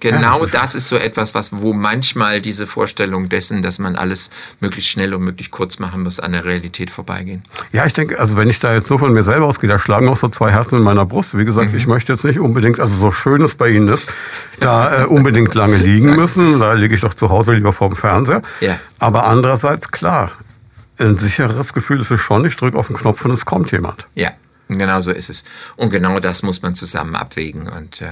Genau 0.00 0.20
ja, 0.20 0.30
das, 0.32 0.42
ist 0.42 0.54
das, 0.54 0.74
ist 0.74 0.88
so 0.88 0.96
etwas, 0.96 1.34
was, 1.34 1.60
wo 1.60 1.72
manchmal 1.72 2.40
diese 2.40 2.66
Vorstellung 2.66 3.28
dessen, 3.28 3.62
dass 3.62 3.78
man 3.78 3.96
alles 3.96 4.30
möglichst 4.60 4.90
schnell 4.90 5.14
und 5.14 5.22
möglichst 5.22 5.52
kurz 5.52 5.78
machen 5.78 6.02
muss, 6.02 6.20
an 6.20 6.32
der 6.32 6.44
Realität 6.44 6.90
vorbeigehen. 6.90 7.44
Ja, 7.72 7.86
ich 7.86 7.92
denke, 7.92 8.18
also 8.18 8.36
wenn 8.36 8.48
ich 8.48 8.58
da 8.58 8.72
jetzt 8.72 8.88
so 8.88 8.98
von 8.98 9.12
mir 9.12 9.22
selber 9.22 9.46
ausgehe, 9.46 9.68
da 9.68 9.78
schlagen 9.78 10.08
auch 10.08 10.16
so 10.16 10.28
zwei 10.28 10.50
Herzen 10.50 10.76
in 10.76 10.82
meiner 10.82 11.06
Brust. 11.06 11.36
Wie 11.36 11.44
gesagt, 11.44 11.72
mhm. 11.72 11.76
ich 11.76 11.86
möchte 11.86 12.12
jetzt 12.12 12.24
nicht 12.24 12.40
unbedingt, 12.40 12.80
also 12.80 12.94
so 12.94 13.12
schön 13.12 13.42
es 13.42 13.54
bei 13.54 13.68
Ihnen 13.68 13.88
ist, 13.88 14.10
da 14.60 15.02
äh, 15.02 15.04
unbedingt 15.06 15.54
lange 15.54 15.76
liegen 15.76 16.16
müssen. 16.16 16.58
Da 16.58 16.72
liege 16.72 16.94
ich 16.94 17.02
doch 17.02 17.14
zu 17.14 17.30
Hause 17.30 17.54
lieber 17.54 17.72
vor 17.72 17.90
dem 17.90 17.96
Fernseher. 17.96 18.42
Ja. 18.60 18.78
Aber 18.98 19.26
andererseits, 19.26 19.90
klar, 19.90 20.32
ein 21.00 21.18
sicheres 21.18 21.72
Gefühl 21.72 22.00
ist 22.00 22.10
es 22.10 22.20
schon, 22.20 22.44
ich 22.44 22.56
drücke 22.56 22.78
auf 22.78 22.88
den 22.88 22.96
Knopf 22.96 23.24
und 23.24 23.32
es 23.32 23.44
kommt 23.44 23.72
jemand. 23.72 24.06
Ja, 24.14 24.32
genau 24.68 25.00
so 25.00 25.10
ist 25.10 25.30
es. 25.30 25.44
Und 25.76 25.90
genau 25.90 26.20
das 26.20 26.42
muss 26.42 26.62
man 26.62 26.74
zusammen 26.74 27.16
abwägen. 27.16 27.68
Und 27.68 28.02
äh, 28.02 28.10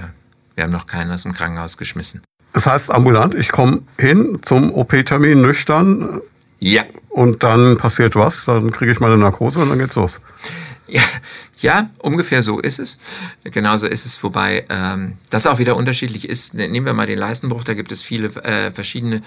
wir 0.54 0.64
haben 0.64 0.72
noch 0.72 0.86
keinen 0.86 1.12
aus 1.12 1.22
dem 1.22 1.32
Krankenhaus 1.32 1.76
geschmissen. 1.76 2.22
Das 2.52 2.66
heißt 2.66 2.90
ambulant, 2.90 3.34
ich 3.34 3.50
komme 3.50 3.82
hin 3.98 4.38
zum 4.42 4.72
OP-Termin 4.74 5.40
nüchtern. 5.40 6.20
Ja. 6.58 6.82
Und 7.08 7.42
dann 7.42 7.76
passiert 7.76 8.16
was, 8.16 8.46
dann 8.46 8.72
kriege 8.72 8.90
ich 8.90 9.00
meine 9.00 9.16
Narkose 9.16 9.60
und 9.60 9.70
dann 9.70 9.78
geht's 9.78 9.94
los. 9.94 10.20
Ja, 10.88 11.02
ja, 11.58 11.90
ungefähr 11.98 12.42
so 12.42 12.58
ist 12.60 12.78
es. 12.78 12.98
Genauso 13.44 13.86
ist 13.86 14.06
es, 14.06 14.22
wobei 14.22 14.64
ähm, 14.70 15.18
das 15.28 15.46
auch 15.46 15.58
wieder 15.58 15.76
unterschiedlich 15.76 16.28
ist. 16.28 16.54
Nehmen 16.54 16.86
wir 16.86 16.94
mal 16.94 17.06
den 17.06 17.18
Leistenbruch, 17.18 17.62
da 17.64 17.74
gibt 17.74 17.92
es 17.92 18.00
viele 18.00 18.28
äh, 18.42 18.70
verschiedene 18.70 19.22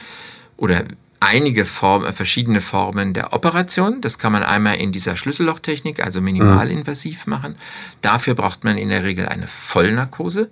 oder 0.61 0.83
einige 1.19 1.65
Form, 1.65 2.05
äh, 2.05 2.13
verschiedene 2.13 2.61
Formen 2.61 3.13
der 3.13 3.33
Operation. 3.33 3.99
Das 3.99 4.19
kann 4.19 4.31
man 4.31 4.43
einmal 4.43 4.75
in 4.75 4.91
dieser 4.91 5.15
Schlüssellochtechnik, 5.15 6.03
also 6.03 6.21
minimalinvasiv 6.21 7.25
machen. 7.25 7.55
Dafür 8.01 8.35
braucht 8.35 8.63
man 8.63 8.77
in 8.77 8.89
der 8.89 9.03
Regel 9.03 9.27
eine 9.27 9.47
Vollnarkose, 9.47 10.51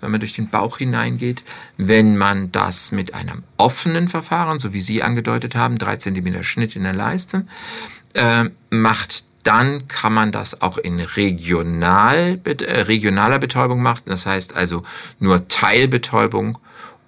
wenn 0.00 0.10
man 0.10 0.20
durch 0.20 0.32
den 0.32 0.48
Bauch 0.48 0.78
hineingeht. 0.78 1.44
Wenn 1.76 2.16
man 2.16 2.50
das 2.52 2.90
mit 2.90 3.12
einem 3.12 3.42
offenen 3.58 4.08
Verfahren, 4.08 4.58
so 4.58 4.72
wie 4.72 4.80
Sie 4.80 5.02
angedeutet 5.02 5.54
haben, 5.54 5.78
drei 5.78 5.96
Zentimeter 5.96 6.42
Schnitt 6.42 6.74
in 6.74 6.84
der 6.84 6.94
Leiste, 6.94 7.46
äh, 8.14 8.44
macht, 8.70 9.24
dann 9.42 9.88
kann 9.88 10.14
man 10.14 10.32
das 10.32 10.62
auch 10.62 10.78
in 10.78 11.00
regional, 11.00 12.40
äh, 12.44 12.80
regionaler 12.82 13.38
Betäubung 13.38 13.82
machen. 13.82 14.04
Das 14.06 14.24
heißt 14.24 14.56
also 14.56 14.84
nur 15.18 15.48
Teilbetäubung 15.48 16.58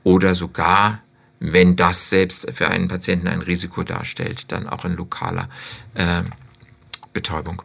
oder 0.04 0.34
sogar 0.34 1.00
wenn 1.44 1.74
das 1.74 2.09
selbst 2.09 2.50
für 2.55 2.68
einen 2.68 2.87
Patienten 2.87 3.26
ein 3.26 3.42
Risiko 3.42 3.83
darstellt, 3.83 4.52
dann 4.52 4.68
auch 4.68 4.85
in 4.85 4.94
lokaler 4.94 5.48
äh, 5.94 6.22
Betäubung. 7.12 7.62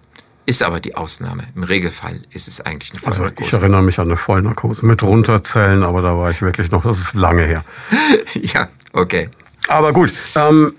Ist 0.47 0.63
aber 0.63 0.79
die 0.79 0.95
Ausnahme. 0.95 1.43
Im 1.55 1.63
Regelfall 1.63 2.21
ist 2.31 2.47
es 2.47 2.61
eigentlich 2.61 2.91
eine 2.91 3.01
Vollnarkose. 3.01 3.43
Also 3.43 3.45
ich 3.45 3.53
erinnere 3.53 3.83
mich 3.83 3.99
an 3.99 4.07
eine 4.07 4.17
Vollnarkose 4.17 4.85
mit 4.85 5.03
Runterzellen, 5.03 5.83
aber 5.83 6.01
da 6.01 6.17
war 6.17 6.31
ich 6.31 6.41
wirklich 6.41 6.71
noch, 6.71 6.83
das 6.83 6.99
ist 6.99 7.13
lange 7.13 7.43
her. 7.43 7.63
ja, 8.33 8.67
okay. 8.93 9.29
Aber 9.67 9.93
gut, 9.93 10.11
ähm, 10.35 10.73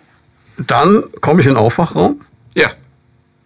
dann 0.57 1.05
komme 1.21 1.41
ich 1.41 1.47
in 1.47 1.55
den 1.55 1.59
Aufwachraum. 1.59 2.21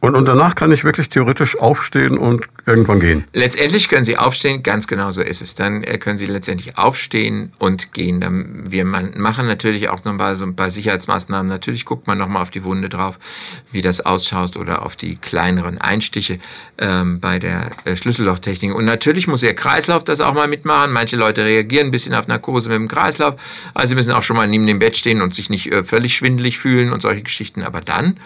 Und, 0.03 0.17
und 0.17 0.27
danach 0.27 0.57
kann 0.57 0.73
ich 0.73 0.83
wirklich 0.83 1.11
theoretisch 1.11 1.57
aufstehen 1.61 2.19
und 2.19 2.47
irgendwann 2.67 2.99
gehen. 2.99 3.23
Letztendlich 3.33 3.89
können 3.89 4.05
Sie 4.05 4.19
aufstehen, 4.19 4.65
ganz 4.65 4.89
genau 4.89 5.13
so 5.13 5.23
ist 5.23 5.43
es. 5.43 5.55
Dann 5.55 5.85
äh, 5.85 5.97
können 5.97 6.19
Sie 6.19 6.27
letztendlich 6.27 6.77
aufstehen 6.77 7.53
und 7.61 7.93
gehen. 7.93 8.21
Dann, 8.21 8.65
wir 8.69 8.85
machen 8.85 9.47
natürlich 9.47 9.91
auch 9.91 10.05
noch 10.05 10.19
bei, 10.19 10.35
so 10.35 10.45
ein 10.45 10.57
paar 10.57 10.71
Sicherheitsmaßnahmen. 10.71 11.49
Natürlich 11.49 11.85
guckt 11.85 12.09
man 12.09 12.19
nochmal 12.19 12.43
auf 12.43 12.51
die 12.51 12.65
Wunde 12.65 12.89
drauf, 12.89 13.21
wie 13.71 13.81
das 13.81 14.05
ausschaut 14.05 14.57
oder 14.57 14.85
auf 14.85 14.97
die 14.97 15.15
kleineren 15.15 15.79
Einstiche 15.79 16.41
ähm, 16.79 17.21
bei 17.21 17.39
der 17.39 17.71
äh, 17.85 17.95
Schlüssellochtechnik. 17.95 18.75
Und 18.75 18.85
natürlich 18.85 19.29
muss 19.29 19.45
Ihr 19.45 19.55
Kreislauf 19.55 20.03
das 20.03 20.21
auch 20.21 20.35
mal 20.35 20.49
mitmachen. 20.49 20.93
Manche 20.93 21.15
Leute 21.15 21.45
reagieren 21.45 21.87
ein 21.87 21.91
bisschen 21.93 22.15
auf 22.15 22.27
Narkose 22.27 22.71
mit 22.71 22.79
dem 22.79 22.89
Kreislauf. 22.89 23.37
Also 23.73 23.91
Sie 23.91 23.95
müssen 23.95 24.11
auch 24.11 24.25
schon 24.25 24.37
mal 24.37 24.49
neben 24.49 24.67
dem 24.67 24.81
Bett 24.81 24.97
stehen 24.97 25.23
und 25.23 25.33
sich 25.33 25.49
nicht 25.49 25.71
äh, 25.71 25.85
völlig 25.85 26.17
schwindelig 26.17 26.59
fühlen 26.59 26.93
und 26.93 27.03
solche 27.03 27.23
Geschichten. 27.23 27.63
Aber 27.63 27.81
dann 27.81 28.19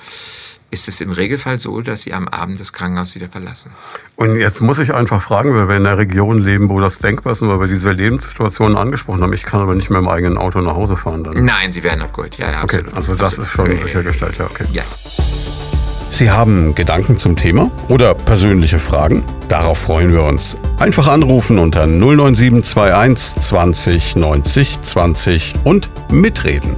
ist 0.71 0.89
es 0.89 1.01
im 1.01 1.13
Regelfall 1.13 1.59
so, 1.59 1.81
dass 1.81 2.03
sie 2.03 2.13
am 2.13 2.29
Abend 2.29 2.61
das 2.61 2.73
Krankenhaus 2.73 3.15
wieder 3.15 3.29
verlassen. 3.29 3.71
Und 4.17 4.37
jetzt 4.37 4.61
muss 4.61 4.79
ich 4.79 4.95
einfach 4.95 5.23
fragen, 5.23 5.55
weil 5.55 5.69
wir 5.69 5.77
in 5.77 5.87
einer 5.87 5.99
Region 5.99 6.43
leben, 6.43 6.69
wo 6.69 6.81
das 6.81 6.99
denkbar 6.99 7.33
ist 7.33 7.43
und 7.43 7.49
weil 7.49 7.61
wir 7.61 7.69
diese 7.69 7.93
Lebenssituation 7.93 8.77
angesprochen 8.77 9.23
haben. 9.23 9.33
Ich 9.33 9.45
kann 9.45 9.61
aber 9.61 9.75
nicht 9.75 9.91
mehr 9.91 10.01
im 10.01 10.09
eigenen 10.09 10.39
Auto 10.39 10.61
nach 10.61 10.75
Hause 10.75 10.97
fahren 10.97 11.25
dann. 11.25 11.45
Nein, 11.45 11.73
sie 11.73 11.85
werden 11.85 12.03
abgeholt. 12.03 12.39
Ja, 12.39 12.51
ja, 12.51 12.65
okay, 12.65 12.79
absolut. 12.79 12.95
Also 12.95 13.15
das 13.15 13.39
absolut. 13.39 13.73
ist 13.73 13.81
schon 13.81 13.87
sichergestellt, 13.87 14.39
ja, 14.39 14.47
okay. 14.47 14.65
Ja. 14.73 14.83
Sie 16.11 16.31
haben 16.31 16.75
Gedanken 16.75 17.19
zum 17.19 17.37
Thema 17.37 17.71
oder 17.89 18.15
persönliche 18.15 18.79
Fragen? 18.79 19.23
Darauf 19.49 19.79
freuen 19.79 20.13
wir 20.13 20.23
uns. 20.23 20.57
Einfach 20.79 21.09
anrufen 21.09 21.59
unter 21.59 21.87
09721 21.87 23.43
20 23.43 24.17
90 24.17 24.81
20 24.81 25.55
und 25.65 25.91
mitreden. 26.11 26.75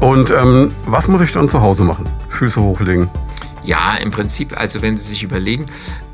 Und 0.00 0.30
ähm, 0.30 0.74
was 0.86 1.08
muss 1.08 1.20
ich 1.20 1.32
dann 1.32 1.48
zu 1.48 1.60
Hause 1.60 1.84
machen? 1.84 2.06
Füße 2.36 2.60
hochlegen. 2.60 3.08
Ja, 3.64 3.96
im 3.96 4.10
Prinzip, 4.10 4.58
also 4.58 4.82
wenn 4.82 4.96
Sie 4.96 5.08
sich 5.08 5.22
überlegen, 5.22 5.66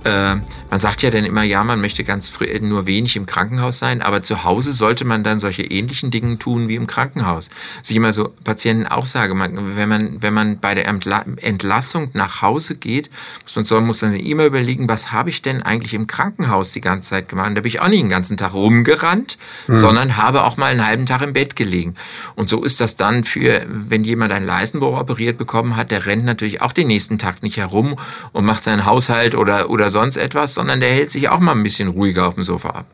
äh, 0.05 0.37
man 0.71 0.81
sagt 0.81 1.03
ja 1.03 1.11
dann 1.11 1.25
immer, 1.25 1.43
ja, 1.43 1.63
man 1.65 1.81
möchte 1.81 2.05
ganz 2.05 2.29
früh, 2.29 2.45
äh, 2.45 2.61
nur 2.61 2.87
wenig 2.87 3.17
im 3.17 3.27
Krankenhaus 3.27 3.79
sein, 3.79 4.03
aber 4.03 4.23
zu 4.23 4.45
Hause 4.45 4.73
sollte 4.73 5.05
man 5.05 5.25
dann 5.25 5.41
solche 5.41 5.63
ähnlichen 5.63 6.11
Dinge 6.11 6.39
tun 6.39 6.69
wie 6.69 6.77
im 6.77 6.87
Krankenhaus. 6.87 7.51
Was 7.81 7.91
ich 7.91 7.97
immer 7.97 8.13
so 8.13 8.33
Patienten 8.45 8.87
auch 8.87 9.07
sage, 9.07 9.35
man, 9.35 9.77
wenn, 9.77 9.89
man, 9.89 10.23
wenn 10.23 10.35
man 10.35 10.59
bei 10.59 10.75
der 10.75 10.87
Entlassung 10.87 12.11
nach 12.15 12.43
Hause 12.43 12.77
geht, 12.77 13.11
muss 13.43 13.57
man, 13.57 13.65
soll, 13.65 13.81
muss 13.83 14.01
dann 14.01 14.15
immer 14.15 14.45
überlegen, 14.47 14.89
was 14.89 15.13
habe 15.13 15.31
ich 15.31 15.43
denn 15.43 15.63
eigentlich 15.63 15.95
im 15.95 16.07
Krankenhaus 16.07 16.73
die 16.73 16.81
ganze 16.81 17.11
Zeit 17.11 17.29
gemacht? 17.29 17.51
da 17.55 17.61
bin 17.61 17.69
ich 17.69 17.81
auch 17.81 17.89
nicht 17.89 18.03
den 18.03 18.11
ganzen 18.11 18.37
Tag 18.37 18.55
rumgerannt, 18.55 19.39
hm. 19.67 19.75
sondern 19.75 20.17
habe 20.17 20.45
auch 20.45 20.57
mal 20.57 20.67
einen 20.67 20.87
halben 20.87 21.07
Tag 21.07 21.23
im 21.23 21.33
Bett 21.33 21.57
gelegen. 21.57 21.95
Und 22.35 22.49
so 22.49 22.63
ist 22.65 22.81
das 22.81 22.97
dann 22.97 23.25
für, 23.25 23.63
wenn 23.69 24.05
jemand 24.05 24.33
einen 24.33 24.47
Leistenbruch 24.47 24.99
operiert 24.99 25.39
bekommen 25.39 25.77
hat, 25.77 25.91
der 25.91 26.07
rennt 26.07 26.25
natürlich 26.25 26.63
auch 26.63 26.73
den 26.73 26.89
nächsten 26.89 27.19
Tag 27.19 27.43
nicht 27.43 27.57
herum 27.57 27.97
und 28.33 28.45
macht 28.45 28.65
seinen 28.65 28.87
Haushalt 28.87 29.35
oder, 29.35 29.71
oder 29.71 29.91
sonst 29.93 30.17
etwas, 30.17 30.55
sondern 30.55 30.81
der 30.81 30.91
hält 30.91 31.11
sich 31.11 31.29
auch 31.29 31.41
mal 31.41 31.53
ein 31.53 31.63
bisschen 31.63 31.89
ruhiger 31.89 32.27
auf 32.27 32.35
dem 32.35 32.45
Sofa 32.45 32.71
ab. 32.71 32.87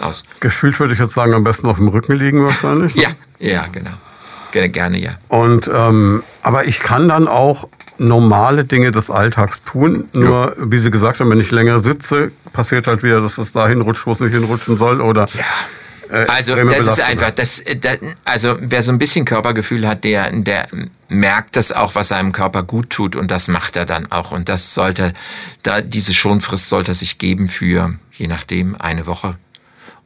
Aus. 0.00 0.24
Gefühlt 0.40 0.78
würde 0.78 0.92
ich 0.92 0.98
jetzt 0.98 1.14
sagen, 1.14 1.32
am 1.32 1.44
besten 1.44 1.68
auf 1.68 1.78
dem 1.78 1.88
Rücken 1.88 2.16
liegen 2.16 2.44
wahrscheinlich. 2.44 2.94
Ne? 2.96 3.02
ja, 3.02 3.08
ja, 3.38 3.66
genau. 3.72 3.90
Gerne, 4.52 4.68
gerne, 4.68 4.98
ja. 4.98 5.10
Und, 5.28 5.70
ähm, 5.72 6.22
aber 6.42 6.66
ich 6.66 6.80
kann 6.80 7.08
dann 7.08 7.28
auch 7.28 7.68
normale 7.98 8.64
Dinge 8.64 8.92
des 8.92 9.10
Alltags 9.10 9.62
tun. 9.62 10.08
Nur, 10.12 10.54
ja. 10.58 10.70
wie 10.70 10.78
Sie 10.78 10.90
gesagt 10.90 11.20
haben, 11.20 11.30
wenn 11.30 11.40
ich 11.40 11.50
länger 11.50 11.78
sitze, 11.78 12.30
passiert 12.52 12.86
halt 12.86 13.02
wieder, 13.02 13.20
dass 13.20 13.38
es 13.38 13.52
dahin 13.52 13.80
rutscht, 13.80 14.06
wo 14.06 14.12
es 14.12 14.20
nicht 14.20 14.32
hinrutschen 14.32 14.76
soll. 14.76 15.00
Oder 15.00 15.28
ja. 15.34 15.44
Äh, 16.10 16.26
also 16.28 16.54
das 16.54 16.86
ist 16.86 17.00
einfach, 17.02 17.30
das, 17.30 17.64
das, 17.80 17.98
also 18.24 18.56
wer 18.60 18.82
so 18.82 18.92
ein 18.92 18.98
bisschen 18.98 19.24
Körpergefühl 19.24 19.86
hat, 19.86 20.04
der, 20.04 20.30
der 20.32 20.68
merkt 21.08 21.56
das 21.56 21.72
auch, 21.72 21.94
was 21.94 22.08
seinem 22.08 22.32
Körper 22.32 22.62
gut 22.62 22.90
tut 22.90 23.16
und 23.16 23.30
das 23.30 23.48
macht 23.48 23.76
er 23.76 23.86
dann 23.86 24.10
auch. 24.10 24.32
Und 24.32 24.48
das 24.48 24.74
sollte, 24.74 25.12
da 25.62 25.80
diese 25.80 26.14
Schonfrist 26.14 26.68
sollte 26.68 26.92
er 26.92 26.94
sich 26.94 27.18
geben 27.18 27.48
für, 27.48 27.94
je 28.12 28.26
nachdem, 28.26 28.76
eine 28.80 29.06
Woche. 29.06 29.36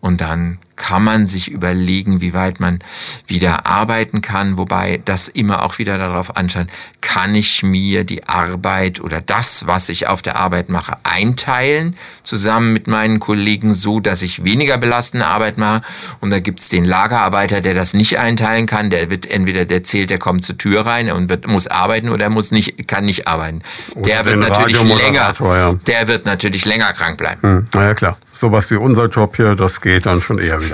Und 0.00 0.20
dann 0.20 0.58
kann 0.80 1.04
man 1.04 1.26
sich 1.26 1.50
überlegen, 1.50 2.22
wie 2.22 2.32
weit 2.32 2.58
man 2.58 2.78
wieder 3.26 3.66
arbeiten 3.66 4.22
kann, 4.22 4.56
wobei 4.56 5.02
das 5.04 5.28
immer 5.28 5.62
auch 5.62 5.76
wieder 5.76 5.98
darauf 5.98 6.38
anscheint, 6.38 6.70
kann 7.02 7.34
ich 7.34 7.62
mir 7.62 8.04
die 8.04 8.26
Arbeit 8.26 9.02
oder 9.02 9.20
das, 9.20 9.66
was 9.66 9.90
ich 9.90 10.06
auf 10.06 10.22
der 10.22 10.36
Arbeit 10.36 10.70
mache, 10.70 10.96
einteilen, 11.02 11.96
zusammen 12.24 12.72
mit 12.72 12.86
meinen 12.86 13.20
Kollegen 13.20 13.74
so, 13.74 14.00
dass 14.00 14.22
ich 14.22 14.42
weniger 14.44 14.78
belastende 14.78 15.26
Arbeit 15.26 15.58
mache. 15.58 15.82
Und 16.20 16.30
da 16.30 16.40
gibt's 16.40 16.70
den 16.70 16.86
Lagerarbeiter, 16.86 17.60
der 17.60 17.74
das 17.74 17.92
nicht 17.92 18.18
einteilen 18.18 18.66
kann, 18.66 18.88
der 18.88 19.10
wird 19.10 19.30
entweder, 19.30 19.66
der 19.66 19.84
zählt, 19.84 20.08
der 20.08 20.18
kommt 20.18 20.44
zur 20.44 20.56
Tür 20.56 20.86
rein 20.86 21.12
und 21.12 21.28
wird, 21.28 21.46
muss 21.46 21.66
arbeiten 21.66 22.08
oder 22.08 22.24
er 22.24 22.30
muss 22.30 22.52
nicht, 22.52 22.88
kann 22.88 23.04
nicht 23.04 23.28
arbeiten. 23.28 23.60
Oder 23.96 24.02
der 24.02 24.24
wird 24.24 24.38
natürlich 24.38 24.82
länger, 24.82 25.34
ja. 25.38 25.74
der 25.86 26.08
wird 26.08 26.24
natürlich 26.24 26.64
länger 26.64 26.94
krank 26.94 27.18
bleiben. 27.18 27.42
Hm, 27.42 27.66
naja, 27.74 27.92
klar. 27.92 28.16
Sowas 28.32 28.70
wie 28.70 28.76
unser 28.76 29.06
Job 29.06 29.36
hier, 29.36 29.56
das 29.56 29.80
geht 29.82 30.06
dann 30.06 30.20
schon 30.22 30.38
eher 30.38 30.62
wieder. 30.64 30.69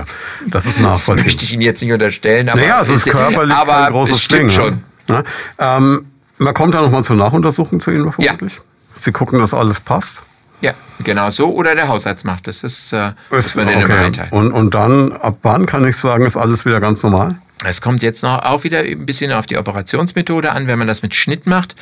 Das 0.47 0.67
ist 0.67 0.81
nachvollziehbar. 0.81 1.17
Das 1.17 1.25
möchte 1.25 1.45
ich 1.45 1.53
Ihnen 1.53 1.63
jetzt 1.63 1.83
nicht 1.83 1.93
unterstellen, 1.93 2.49
aber, 2.49 2.61
naja, 2.61 2.81
es 2.81 2.89
ist 2.89 3.11
körperlich 3.11 3.55
aber 3.55 3.87
ein 3.87 3.93
großes 3.93 4.29
Ding. 4.29 4.49
Schon. 4.49 4.83
Ja? 5.09 5.23
Ähm, 5.59 6.07
man 6.39 6.55
kommt 6.55 6.75
da 6.75 6.83
nochmal 6.83 7.05
zur 7.05 7.17
Nachuntersuchung 7.17 7.81
zu 7.81 7.91
Ihnen 7.91 8.13
vermutlich. 8.13 8.55
Ja. 8.55 8.61
Sie 8.95 9.13
gucken, 9.13 9.39
dass 9.39 9.55
alles 9.55 9.81
passt. 9.81 10.23
Ja, 10.61 10.73
genau 11.05 11.31
so. 11.31 11.53
Oder 11.53 11.75
der 11.75 11.89
Hausarzt 11.89 12.25
macht 12.25 12.47
das. 12.47 12.65
Ist, 12.65 12.93
äh, 12.93 13.13
ist 13.31 13.57
man 13.57 13.69
okay. 13.69 14.29
und, 14.31 14.53
und 14.53 14.75
dann, 14.75 15.13
ab 15.13 15.39
wann 15.43 15.67
kann 15.67 15.87
ich 15.87 15.97
sagen, 15.97 16.25
ist 16.25 16.37
alles 16.37 16.65
wieder 16.65 16.81
ganz 16.81 17.03
normal? 17.03 17.37
Es 17.65 17.81
kommt 17.81 18.03
jetzt 18.03 18.23
noch 18.23 18.43
auch 18.43 18.65
wieder 18.65 18.81
ein 18.81 19.07
bisschen 19.07 19.33
auf 19.33 19.47
die 19.47 19.57
Operationsmethode 19.57 20.53
an, 20.53 20.67
wenn 20.67 20.79
man 20.79 20.89
das 20.89 21.03
mit 21.03 21.15
Schnitt 21.15 21.47
macht 21.47 21.75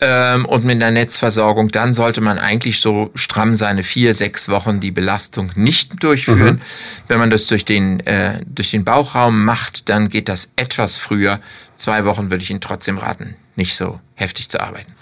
ähm, 0.00 0.44
und 0.46 0.64
mit 0.64 0.76
einer 0.76 0.90
Netzversorgung, 0.90 1.68
dann 1.68 1.92
sollte 1.92 2.20
man 2.20 2.38
eigentlich 2.38 2.80
so 2.80 3.10
stramm 3.14 3.54
seine 3.54 3.82
vier, 3.82 4.14
sechs 4.14 4.48
Wochen 4.48 4.80
die 4.80 4.90
Belastung 4.90 5.50
nicht 5.54 6.02
durchführen. 6.02 6.56
Mhm. 6.56 6.60
Wenn 7.08 7.18
man 7.18 7.30
das 7.30 7.46
durch 7.46 7.64
den, 7.64 8.00
äh, 8.06 8.40
durch 8.46 8.70
den 8.70 8.84
Bauchraum 8.84 9.44
macht, 9.44 9.88
dann 9.88 10.08
geht 10.08 10.28
das 10.28 10.52
etwas 10.56 10.96
früher. 10.96 11.40
Zwei 11.76 12.04
Wochen 12.04 12.30
würde 12.30 12.42
ich 12.42 12.50
Ihnen 12.50 12.60
trotzdem 12.60 12.98
raten, 12.98 13.36
nicht 13.56 13.76
so 13.76 14.00
heftig 14.14 14.48
zu 14.48 14.60
arbeiten. 14.60 14.92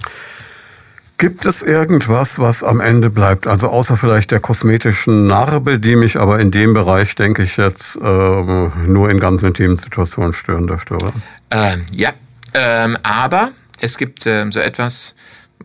Gibt 1.18 1.46
es 1.46 1.62
irgendwas, 1.62 2.38
was 2.38 2.62
am 2.62 2.78
Ende 2.78 3.08
bleibt? 3.08 3.46
Also 3.46 3.70
außer 3.70 3.96
vielleicht 3.96 4.32
der 4.32 4.40
kosmetischen 4.40 5.26
Narbe, 5.26 5.78
die 5.78 5.96
mich 5.96 6.18
aber 6.18 6.40
in 6.40 6.50
dem 6.50 6.74
Bereich, 6.74 7.14
denke 7.14 7.42
ich 7.42 7.56
jetzt, 7.56 7.96
äh, 7.96 8.00
nur 8.00 9.08
in 9.08 9.18
ganz 9.18 9.42
intimen 9.42 9.78
Situationen 9.78 10.34
stören 10.34 10.66
dürfte, 10.66 10.94
oder? 10.94 11.12
Ähm, 11.50 11.86
ja, 11.90 12.12
ähm, 12.52 12.98
aber 13.02 13.52
es 13.80 13.98
gibt 13.98 14.26
äh, 14.26 14.50
so 14.50 14.60
etwas, 14.60 15.16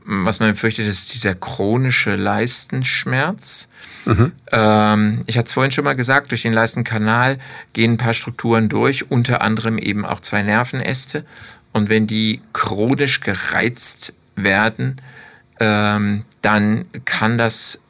was 0.04 0.40
man 0.40 0.52
befürchtet, 0.52 0.88
ist 0.88 1.14
dieser 1.14 1.36
chronische 1.36 2.16
Leistenschmerz. 2.16 3.72
Mhm. 4.06 4.32
Ähm, 4.52 5.22
ich 5.28 5.38
hatte 5.38 5.48
es 5.48 5.54
vorhin 5.54 5.72
schon 5.72 5.84
mal 5.84 5.96
gesagt, 5.96 6.32
durch 6.32 6.42
den 6.42 6.54
Leistenkanal 6.54 7.38
gehen 7.74 7.94
ein 7.94 7.98
paar 7.98 8.14
Strukturen 8.14 8.70
durch, 8.70 9.12
unter 9.12 9.42
anderem 9.42 9.78
eben 9.78 10.06
auch 10.06 10.20
zwei 10.20 10.42
Nervenäste. 10.44 11.26
Und 11.74 11.90
wenn 11.90 12.08
die 12.08 12.42
chronisch 12.54 13.22
gereizt 13.22 14.16
werden, 14.36 15.00
ähm, 15.60 16.26
dann 16.42 16.86
kann 17.06 17.38
das 17.38 17.84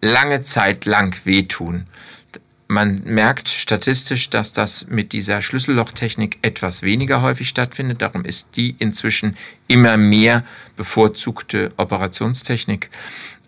lange 0.00 0.42
Zeit 0.42 0.84
lang 0.84 1.14
wehtun. 1.24 1.86
Man 2.72 3.02
merkt 3.04 3.50
statistisch, 3.50 4.30
dass 4.30 4.54
das 4.54 4.86
mit 4.88 5.12
dieser 5.12 5.42
Schlüssellochtechnik 5.42 6.38
etwas 6.40 6.82
weniger 6.82 7.20
häufig 7.20 7.48
stattfindet. 7.48 8.00
Darum 8.00 8.24
ist 8.24 8.56
die 8.56 8.74
inzwischen 8.78 9.36
immer 9.68 9.98
mehr 9.98 10.42
bevorzugte 10.78 11.70
Operationstechnik. 11.76 12.88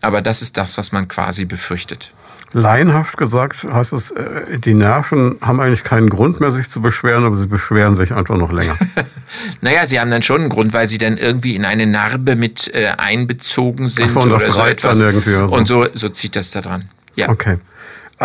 Aber 0.02 0.20
das 0.20 0.42
ist 0.42 0.58
das, 0.58 0.76
was 0.76 0.92
man 0.92 1.08
quasi 1.08 1.46
befürchtet. 1.46 2.12
Laienhaft 2.52 3.16
gesagt 3.16 3.64
heißt 3.64 3.94
es, 3.94 4.10
äh, 4.12 4.58
die 4.58 4.74
Nerven 4.74 5.38
haben 5.40 5.58
eigentlich 5.58 5.84
keinen 5.84 6.10
Grund 6.10 6.40
mehr, 6.40 6.50
sich 6.50 6.68
zu 6.68 6.82
beschweren, 6.82 7.24
aber 7.24 7.34
sie 7.34 7.46
beschweren 7.46 7.94
sich 7.94 8.12
einfach 8.12 8.36
noch 8.36 8.52
länger. 8.52 8.76
naja, 9.62 9.86
sie 9.86 9.98
haben 9.98 10.10
dann 10.10 10.22
schon 10.22 10.42
einen 10.42 10.50
Grund, 10.50 10.72
weil 10.72 10.86
sie 10.86 10.98
dann 10.98 11.16
irgendwie 11.16 11.56
in 11.56 11.64
eine 11.64 11.86
Narbe 11.86 12.36
mit 12.36 12.72
äh, 12.74 12.88
einbezogen 12.96 13.88
sind. 13.88 14.04
Ach 14.04 14.10
so, 14.10 14.20
und 14.20 14.30
das 14.30 14.44
oder 14.50 14.52
so 14.52 14.66
etwas. 14.66 14.98
dann 14.98 15.08
irgendwie. 15.08 15.34
Also. 15.34 15.56
Und 15.56 15.66
so, 15.66 15.86
so 15.94 16.10
zieht 16.10 16.36
das 16.36 16.52
da 16.52 16.60
dran. 16.60 16.90
Ja. 17.16 17.30
Okay. 17.30 17.58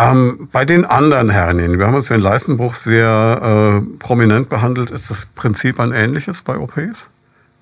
Ähm, 0.00 0.48
bei 0.50 0.64
den 0.64 0.84
anderen 0.84 1.30
Hernien, 1.30 1.78
wir 1.78 1.86
haben 1.86 1.94
uns 1.94 2.08
den 2.08 2.20
Leistenbruch 2.20 2.74
sehr 2.74 3.82
äh, 3.82 3.98
prominent 3.98 4.48
behandelt. 4.48 4.90
Ist 4.90 5.10
das 5.10 5.26
Prinzip 5.26 5.78
ein 5.78 5.92
ähnliches 5.92 6.42
bei 6.42 6.56
OPs? 6.56 7.10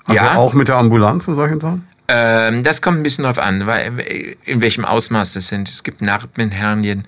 Also 0.05 0.25
ja. 0.25 0.37
auch 0.37 0.55
mit 0.55 0.69
der 0.69 0.77
Ambulanz 0.77 1.27
und 1.29 1.35
solchen 1.35 1.61
Sachen? 1.61 1.87
Ähm, 2.09 2.65
das 2.65 2.81
kommt 2.81 2.99
ein 2.99 3.03
bisschen 3.03 3.25
darauf 3.25 3.39
an, 3.39 3.67
weil, 3.67 4.37
in 4.45 4.63
welchem 4.63 4.85
Ausmaß 4.85 5.35
das 5.35 5.49
sind. 5.49 5.69
Es 5.69 5.83
gibt 5.83 6.01
Narbenhernien, 6.01 7.05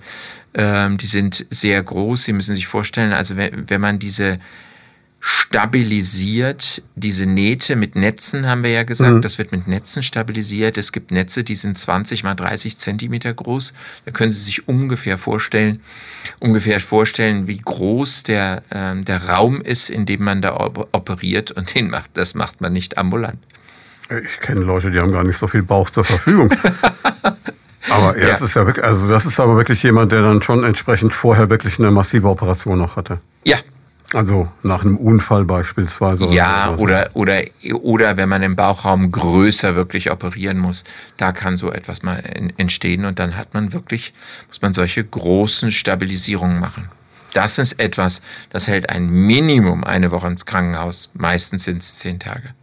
ähm, 0.53 0.97
die 0.97 1.07
sind 1.07 1.45
sehr 1.49 1.81
groß. 1.81 2.25
Sie 2.25 2.33
müssen 2.33 2.53
sich 2.53 2.67
vorstellen, 2.67 3.13
also 3.13 3.37
wenn, 3.37 3.69
wenn 3.69 3.81
man 3.81 3.99
diese 3.99 4.37
stabilisiert 5.23 6.81
diese 6.95 7.27
Nähte 7.27 7.75
mit 7.75 7.95
Netzen, 7.95 8.47
haben 8.47 8.63
wir 8.63 8.71
ja 8.71 8.81
gesagt. 8.81 9.13
Mhm. 9.13 9.21
Das 9.21 9.37
wird 9.37 9.51
mit 9.51 9.67
Netzen 9.67 10.01
stabilisiert. 10.01 10.79
Es 10.79 10.91
gibt 10.91 11.11
Netze, 11.11 11.43
die 11.43 11.55
sind 11.55 11.77
20 11.77 12.23
mal 12.23 12.33
30 12.33 12.79
Zentimeter 12.79 13.31
groß. 13.31 13.75
Da 14.05 14.11
können 14.11 14.31
Sie 14.31 14.41
sich 14.41 14.67
ungefähr 14.67 15.19
vorstellen, 15.19 15.79
ungefähr 16.39 16.81
vorstellen, 16.81 17.45
wie 17.45 17.59
groß 17.59 18.23
der, 18.23 18.63
äh, 18.71 18.99
der 19.03 19.29
Raum 19.29 19.61
ist, 19.61 19.91
in 19.91 20.07
dem 20.07 20.23
man 20.23 20.41
da 20.41 20.55
operiert. 20.55 21.51
Und 21.51 21.75
den 21.75 21.91
macht, 21.91 22.09
das 22.15 22.33
macht 22.33 22.59
man 22.59 22.73
nicht 22.73 22.97
ambulant. 22.97 23.39
Ich 24.25 24.39
kenne 24.39 24.61
Leute, 24.61 24.89
die 24.89 24.99
haben 24.99 25.11
gar 25.11 25.23
nicht 25.23 25.37
so 25.37 25.47
viel 25.47 25.61
Bauch 25.61 25.91
zur 25.91 26.03
Verfügung. 26.03 26.51
aber 27.91 28.17
ja, 28.17 28.23
ja. 28.23 28.29
Das 28.29 28.41
ist 28.41 28.55
ja 28.55 28.65
wirklich, 28.65 28.83
also 28.83 29.07
das 29.07 29.27
ist 29.27 29.39
aber 29.39 29.55
wirklich 29.55 29.83
jemand, 29.83 30.11
der 30.11 30.23
dann 30.23 30.41
schon 30.41 30.63
entsprechend 30.63 31.13
vorher 31.13 31.51
wirklich 31.51 31.77
eine 31.77 31.91
massive 31.91 32.27
Operation 32.27 32.79
noch 32.79 32.95
hatte. 32.95 33.21
Ja, 33.45 33.57
also 34.13 34.49
nach 34.63 34.81
einem 34.81 34.97
Unfall 34.97 35.45
beispielsweise. 35.45 36.25
Ja, 36.25 36.75
oder, 36.77 37.09
oder, 37.13 37.41
oder 37.81 38.17
wenn 38.17 38.29
man 38.29 38.43
im 38.43 38.55
Bauchraum 38.55 39.11
größer 39.11 39.75
wirklich 39.75 40.11
operieren 40.11 40.57
muss, 40.57 40.83
da 41.17 41.31
kann 41.31 41.57
so 41.57 41.71
etwas 41.71 42.03
mal 42.03 42.21
entstehen 42.57 43.05
und 43.05 43.19
dann 43.19 43.37
hat 43.37 43.53
man 43.53 43.73
wirklich, 43.73 44.13
muss 44.47 44.61
man 44.61 44.73
solche 44.73 45.03
großen 45.03 45.71
Stabilisierungen 45.71 46.59
machen. 46.59 46.89
Das 47.33 47.57
ist 47.59 47.79
etwas, 47.79 48.21
das 48.49 48.67
hält 48.67 48.89
ein 48.89 49.09
Minimum 49.09 49.83
eine 49.83 50.11
Woche 50.11 50.27
ins 50.27 50.45
Krankenhaus. 50.45 51.11
Meistens 51.13 51.63
sind 51.63 51.81
es 51.81 51.99
zehn 51.99 52.19
Tage. 52.19 52.53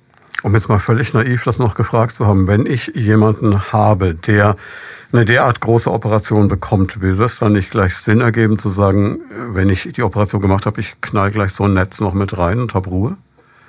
Um 0.43 0.55
jetzt 0.55 0.69
mal 0.69 0.79
völlig 0.79 1.15
naiv 1.15 1.45
das 1.45 1.59
noch 1.59 1.75
gefragt 1.75 2.13
zu 2.13 2.27
haben, 2.27 2.47
wenn 2.47 2.65
ich 2.65 2.93
jemanden 2.95 3.73
habe, 3.73 4.15
der 4.15 4.57
eine 5.13 5.25
derart 5.25 5.61
große 5.61 5.91
Operation 5.91 6.49
bekommt, 6.49 7.01
will 7.01 7.17
das 7.17 7.39
dann 7.39 7.55
nicht 7.55 7.71
gleich 7.71 7.97
Sinn 7.97 8.21
ergeben 8.21 8.59
zu 8.59 8.69
sagen, 8.69 9.21
wenn 9.53 9.69
ich 9.69 9.89
die 9.93 10.03
Operation 10.03 10.41
gemacht 10.41 10.67
habe, 10.67 10.81
ich 10.81 11.01
knall 11.01 11.31
gleich 11.31 11.53
so 11.53 11.65
ein 11.65 11.75
Netz 11.75 12.01
noch 12.01 12.15
mit 12.15 12.37
rein 12.37 12.61
und 12.61 12.75
habe 12.75 12.91
Ruhe? 12.91 13.17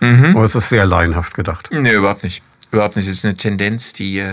Mhm. 0.01 0.35
Oder 0.35 0.45
ist 0.45 0.55
das 0.55 0.69
sehr 0.69 0.85
laienhaft 0.85 1.33
gedacht? 1.33 1.69
Nee, 1.71 1.93
überhaupt 1.93 2.23
nicht. 2.23 2.43
Überhaupt 2.71 2.95
nicht. 2.95 3.07
Das 3.07 3.15
ist 3.15 3.25
eine 3.25 3.35
Tendenz, 3.35 3.93
die, 3.93 4.23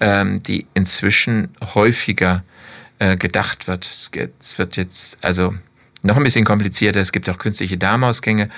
ähm, 0.00 0.42
die 0.42 0.66
inzwischen 0.74 1.50
häufiger 1.74 2.42
äh, 2.98 3.16
gedacht 3.16 3.66
wird. 3.66 3.88
Es 4.40 4.58
wird 4.58 4.76
jetzt, 4.76 5.22
also 5.22 5.54
noch 6.08 6.16
ein 6.16 6.24
bisschen 6.24 6.44
komplizierter. 6.44 6.98
Es 6.98 7.12
gibt 7.12 7.30
auch 7.30 7.38
künstliche 7.38 7.76
Darmausgänge, 7.76 8.48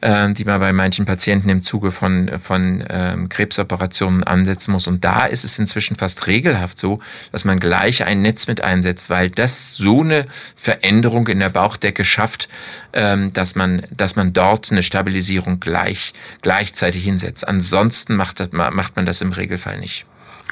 äh, 0.00 0.32
die 0.32 0.44
man 0.44 0.60
bei 0.60 0.72
manchen 0.72 1.06
Patienten 1.06 1.48
im 1.48 1.62
Zuge 1.62 1.90
von, 1.90 2.30
von 2.38 2.84
ähm, 2.88 3.28
Krebsoperationen 3.28 4.22
ansetzen 4.22 4.72
muss. 4.72 4.86
Und 4.86 5.04
da 5.04 5.26
ist 5.26 5.44
es 5.44 5.58
inzwischen 5.58 5.96
fast 5.96 6.26
regelhaft 6.28 6.78
so, 6.78 7.00
dass 7.32 7.44
man 7.44 7.58
gleich 7.58 8.04
ein 8.04 8.22
Netz 8.22 8.46
mit 8.46 8.60
einsetzt, 8.60 9.10
weil 9.10 9.30
das 9.30 9.74
so 9.74 10.02
eine 10.02 10.26
Veränderung 10.54 11.26
in 11.26 11.40
der 11.40 11.48
Bauchdecke 11.48 12.04
schafft, 12.04 12.48
ähm, 12.92 13.32
dass, 13.32 13.56
man, 13.56 13.82
dass 13.90 14.14
man 14.14 14.32
dort 14.32 14.70
eine 14.70 14.82
Stabilisierung 14.82 15.58
gleich, 15.58 16.12
gleichzeitig 16.42 17.02
hinsetzt. 17.02 17.48
Ansonsten 17.48 18.14
macht, 18.14 18.38
das, 18.38 18.52
macht 18.52 18.94
man 18.96 19.06
das 19.06 19.22
im 19.22 19.32
Regelfall 19.32 19.80
nicht. 19.80 20.04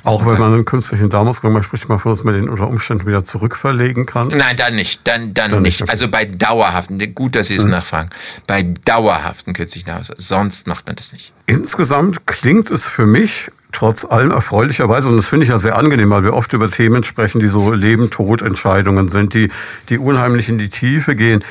Auch 0.05 0.24
wenn 0.26 0.38
man 0.38 0.55
einen 0.55 0.64
künstlichen 0.64 1.11
Darmausgang, 1.11 1.53
man 1.53 1.62
spricht 1.62 1.88
mal 1.88 1.99
von, 1.99 2.12
dass 2.12 2.24
man 2.24 2.34
den 2.34 2.49
unter 2.49 2.68
Umständen 2.68 3.07
wieder 3.07 3.24
zurückverlegen 3.24 4.07
kann? 4.07 4.28
Nein, 4.28 4.57
dann 4.57 4.76
nicht. 4.76 5.07
Dann, 5.07 5.34
dann, 5.34 5.51
dann 5.51 5.62
nicht. 5.62 5.82
Okay. 5.82 5.90
Also 5.90 6.09
bei 6.09 6.24
dauerhaften, 6.24 7.14
gut, 7.14 7.34
dass 7.34 7.49
Sie 7.49 7.57
es 7.57 7.64
mhm. 7.64 7.72
nachfragen, 7.72 8.11
bei 8.47 8.62
dauerhaften 8.62 9.53
künstlichen 9.53 9.86
Darmausgang, 9.86 10.16
sonst 10.18 10.66
macht 10.66 10.86
man 10.86 10.97
das 10.97 11.12
nicht. 11.12 11.32
Insgesamt 11.47 12.26
klingt 12.26 12.70
es 12.70 12.88
für 12.88 13.07
mich 13.07 13.51
trotz 13.72 14.05
allem 14.05 14.30
erfreulicherweise, 14.30 15.09
und 15.09 15.16
das 15.16 15.28
finde 15.28 15.44
ich 15.44 15.51
ja 15.51 15.59
sehr 15.59 15.76
angenehm, 15.76 16.11
weil 16.11 16.24
wir 16.24 16.34
oft 16.34 16.53
über 16.53 16.70
Themen 16.70 17.05
sprechen, 17.05 17.40
die 17.40 17.49
so 17.49 17.72
Leben-Tod-Entscheidungen 17.72 19.09
sind, 19.09 19.34
die, 19.34 19.51
die 19.88 19.99
unheimlich 19.99 20.49
in 20.49 20.59
die 20.59 20.70
Tiefe 20.70 21.14
gehen. 21.14 21.44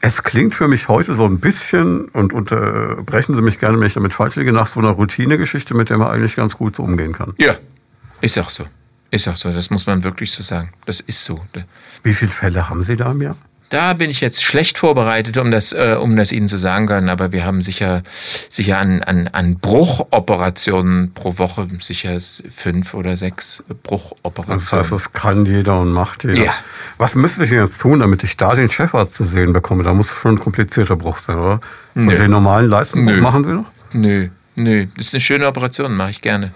Es 0.00 0.22
klingt 0.22 0.54
für 0.54 0.68
mich 0.68 0.88
heute 0.88 1.14
so 1.14 1.24
ein 1.24 1.40
bisschen, 1.40 2.06
und 2.06 2.32
unterbrechen 2.32 3.34
Sie 3.34 3.42
mich 3.42 3.58
gerne, 3.58 3.78
wenn 3.80 3.86
ich 3.86 3.94
damit 3.94 4.14
falsch 4.14 4.36
liege, 4.36 4.52
nach 4.52 4.66
so 4.66 4.80
einer 4.80 4.90
Routinegeschichte, 4.90 5.74
mit 5.74 5.90
der 5.90 5.98
man 5.98 6.08
eigentlich 6.08 6.36
ganz 6.36 6.56
gut 6.56 6.76
so 6.76 6.84
umgehen 6.84 7.12
kann. 7.12 7.34
Ja, 7.38 7.56
ist 8.20 8.38
auch 8.38 8.50
so. 8.50 8.64
Ist 9.10 9.28
auch 9.28 9.36
so. 9.36 9.50
Das 9.50 9.70
muss 9.70 9.86
man 9.86 10.04
wirklich 10.04 10.30
so 10.30 10.42
sagen. 10.42 10.72
Das 10.86 11.00
ist 11.00 11.24
so. 11.24 11.40
Wie 12.02 12.14
viele 12.14 12.30
Fälle 12.30 12.68
haben 12.68 12.82
Sie 12.82 12.96
da 12.96 13.10
im 13.10 13.22
Jahr? 13.22 13.36
Da 13.70 13.92
bin 13.92 14.10
ich 14.10 14.22
jetzt 14.22 14.42
schlecht 14.42 14.78
vorbereitet, 14.78 15.36
um 15.36 15.50
das, 15.50 15.72
äh, 15.72 15.96
um 16.00 16.16
das 16.16 16.32
Ihnen 16.32 16.48
zu 16.48 16.56
sagen 16.56 16.86
können, 16.86 17.10
aber 17.10 17.32
wir 17.32 17.44
haben 17.44 17.60
sicher, 17.60 18.02
sicher 18.48 18.78
an, 18.78 19.02
an, 19.02 19.28
an 19.28 19.58
Bruchoperationen 19.58 21.12
pro 21.12 21.36
Woche 21.36 21.68
sicher 21.78 22.16
fünf 22.18 22.94
oder 22.94 23.14
sechs 23.16 23.62
Bruchoperationen. 23.82 24.58
Das 24.58 24.72
heißt, 24.72 24.92
das 24.92 25.12
kann 25.12 25.44
jeder 25.44 25.80
und 25.80 25.92
macht 25.92 26.24
jeder. 26.24 26.42
Ja. 26.42 26.54
Was 26.96 27.14
müsste 27.14 27.44
ich 27.44 27.50
jetzt 27.50 27.78
tun, 27.78 28.00
damit 28.00 28.24
ich 28.24 28.38
da 28.38 28.54
den 28.54 28.70
Chefarzt 28.70 29.14
zu 29.14 29.24
sehen 29.24 29.52
bekomme? 29.52 29.84
Da 29.84 29.92
muss 29.92 30.14
schon 30.14 30.36
ein 30.36 30.40
komplizierter 30.40 30.96
Bruch 30.96 31.18
sein, 31.18 31.36
oder? 31.36 31.60
So 31.94 32.06
Nö. 32.08 32.16
den 32.16 32.30
normalen 32.30 32.70
Leistenbruch 32.70 33.16
Nö. 33.16 33.20
machen 33.20 33.44
Sie 33.44 33.52
noch? 33.52 33.66
Nö, 33.92 34.28
nö. 34.58 34.86
Das 34.96 35.06
ist 35.06 35.14
eine 35.14 35.20
schöne 35.20 35.46
Operation, 35.46 35.96
mache 35.96 36.10
ich 36.10 36.20
gerne. 36.20 36.52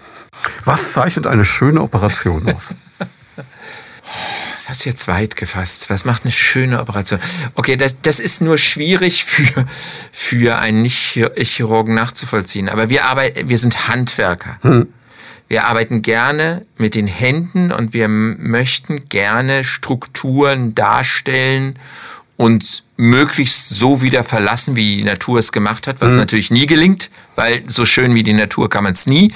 Was 0.65 0.93
zeichnet 0.93 1.27
eine 1.27 1.45
schöne 1.45 1.81
Operation 1.81 2.47
aus? 2.53 2.73
das 4.67 4.77
ist 4.77 4.85
jetzt 4.85 5.07
weit 5.07 5.35
gefasst. 5.35 5.89
Was 5.89 6.05
macht 6.05 6.23
eine 6.23 6.31
schöne 6.31 6.79
Operation? 6.79 7.19
Okay, 7.55 7.75
das, 7.75 8.01
das 8.01 8.19
ist 8.19 8.41
nur 8.41 8.57
schwierig 8.57 9.25
für, 9.25 9.65
für 10.11 10.57
einen 10.57 10.81
Nicht-Chirurgen 10.81 11.95
nachzuvollziehen. 11.95 12.69
Aber 12.69 12.89
wir 12.89 13.05
arbeiten, 13.05 13.49
wir 13.49 13.57
sind 13.57 13.87
Handwerker. 13.87 14.57
Hm. 14.61 14.87
Wir 15.47 15.65
arbeiten 15.65 16.01
gerne 16.01 16.65
mit 16.77 16.95
den 16.95 17.07
Händen 17.07 17.71
und 17.71 17.93
wir 17.93 18.07
möchten 18.07 19.07
gerne 19.09 19.63
Strukturen 19.63 20.73
darstellen 20.73 21.77
und 22.37 22.83
möglichst 22.97 23.69
so 23.69 24.01
wieder 24.01 24.23
verlassen, 24.23 24.75
wie 24.75 24.97
die 24.97 25.03
Natur 25.03 25.39
es 25.39 25.51
gemacht 25.51 25.87
hat, 25.87 25.97
was 25.99 26.11
hm. 26.11 26.19
natürlich 26.19 26.51
nie 26.51 26.65
gelingt, 26.65 27.09
weil 27.35 27.63
so 27.67 27.85
schön 27.85 28.15
wie 28.15 28.23
die 28.23 28.33
Natur 28.33 28.69
kann 28.69 28.83
man 28.83 28.93
es 28.93 29.07
nie. 29.07 29.33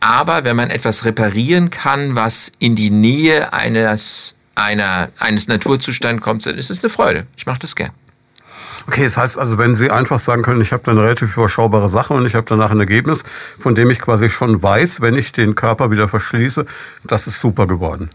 Aber 0.00 0.44
wenn 0.44 0.56
man 0.56 0.70
etwas 0.70 1.04
reparieren 1.04 1.70
kann, 1.70 2.14
was 2.14 2.52
in 2.58 2.74
die 2.74 2.90
Nähe 2.90 3.52
eines, 3.52 4.34
einer, 4.54 5.10
eines 5.18 5.46
Naturzustands 5.46 6.22
kommt, 6.22 6.46
dann 6.46 6.56
ist 6.56 6.70
es 6.70 6.82
eine 6.82 6.90
Freude. 6.90 7.26
Ich 7.36 7.46
mache 7.46 7.58
das 7.58 7.76
gern. 7.76 7.90
Okay, 8.86 9.02
das 9.02 9.18
heißt 9.18 9.38
also, 9.38 9.58
wenn 9.58 9.74
Sie 9.74 9.90
einfach 9.90 10.18
sagen 10.18 10.42
können, 10.42 10.60
ich 10.62 10.72
habe 10.72 10.82
da 10.84 10.92
eine 10.92 11.02
relativ 11.02 11.36
überschaubare 11.36 11.88
Sache 11.88 12.14
und 12.14 12.26
ich 12.26 12.34
habe 12.34 12.46
danach 12.48 12.70
ein 12.70 12.80
Ergebnis, 12.80 13.24
von 13.60 13.74
dem 13.74 13.90
ich 13.90 14.00
quasi 14.00 14.30
schon 14.30 14.62
weiß, 14.62 15.02
wenn 15.02 15.16
ich 15.16 15.32
den 15.32 15.54
Körper 15.54 15.90
wieder 15.90 16.08
verschließe, 16.08 16.64
das 17.04 17.26
ist 17.26 17.38
super 17.38 17.66
geworden. 17.66 18.10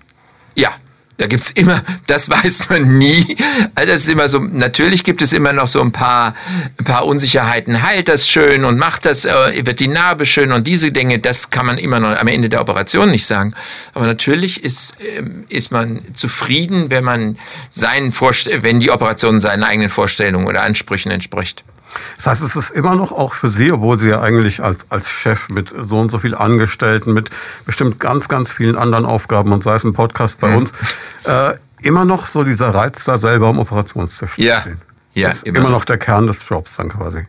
Ja, 0.55 0.73
da 1.17 1.27
gibt's 1.27 1.51
immer, 1.51 1.81
das 2.07 2.29
weiß 2.29 2.69
man 2.69 2.97
nie. 2.97 3.37
Also 3.73 3.91
das 3.91 4.01
ist 4.03 4.09
immer 4.09 4.27
so, 4.27 4.39
natürlich 4.39 5.03
gibt 5.03 5.21
es 5.21 5.33
immer 5.33 5.53
noch 5.53 5.67
so 5.67 5.81
ein 5.81 5.91
paar, 5.91 6.35
ein 6.77 6.85
paar 6.85 7.05
Unsicherheiten. 7.05 7.81
Heilt 7.83 8.09
das 8.09 8.27
schön 8.27 8.65
und 8.65 8.77
macht 8.77 9.05
das, 9.05 9.25
äh, 9.25 9.65
wird 9.65 9.79
die 9.79 9.87
Narbe 9.87 10.25
schön 10.25 10.51
und 10.51 10.67
diese 10.67 10.91
Dinge, 10.91 11.19
das 11.19 11.49
kann 11.49 11.65
man 11.65 11.77
immer 11.77 11.99
noch 11.99 12.17
am 12.17 12.27
Ende 12.27 12.49
der 12.49 12.61
Operation 12.61 13.11
nicht 13.11 13.25
sagen. 13.25 13.53
Aber 13.93 14.05
natürlich 14.05 14.63
ist, 14.63 14.97
ähm, 14.99 15.45
ist 15.49 15.71
man 15.71 16.01
zufrieden, 16.13 16.89
wenn 16.89 17.03
man 17.03 17.37
seinen 17.69 18.11
Vorst 18.11 18.49
wenn 18.61 18.79
die 18.79 18.91
Operation 18.91 19.39
seinen 19.39 19.63
eigenen 19.63 19.89
Vorstellungen 19.89 20.47
oder 20.47 20.63
Ansprüchen 20.63 21.11
entspricht. 21.11 21.63
Das 22.15 22.27
heißt, 22.27 22.43
es 22.43 22.55
ist 22.55 22.71
immer 22.71 22.95
noch 22.95 23.11
auch 23.11 23.33
für 23.33 23.49
Sie, 23.49 23.71
obwohl 23.71 23.97
Sie 23.97 24.09
ja 24.09 24.21
eigentlich 24.21 24.63
als, 24.63 24.91
als 24.91 25.09
Chef 25.09 25.49
mit 25.49 25.73
so 25.77 25.99
und 25.99 26.09
so 26.09 26.19
viel 26.19 26.35
Angestellten, 26.35 27.13
mit 27.13 27.29
bestimmt 27.65 27.99
ganz, 27.99 28.27
ganz 28.27 28.51
vielen 28.51 28.77
anderen 28.77 29.05
Aufgaben 29.05 29.51
und 29.51 29.63
sei 29.63 29.75
es 29.75 29.83
ein 29.83 29.93
Podcast 29.93 30.39
bei 30.39 30.49
mhm. 30.49 30.57
uns, 30.57 30.73
äh, 31.23 31.53
immer 31.81 32.05
noch 32.05 32.25
so 32.25 32.43
dieser 32.43 32.73
Reiz 32.73 33.03
da 33.03 33.17
selber 33.17 33.47
am 33.47 33.59
Operationstisch 33.59 34.37
ja. 34.37 34.61
stehen. 34.61 34.81
Ja, 35.13 35.29
das 35.29 35.37
ist 35.37 35.43
immer, 35.45 35.59
immer 35.59 35.69
noch 35.69 35.85
der 35.85 35.97
Kern 35.97 36.27
des 36.27 36.47
Jobs 36.47 36.75
dann 36.75 36.89
quasi. 36.89 37.25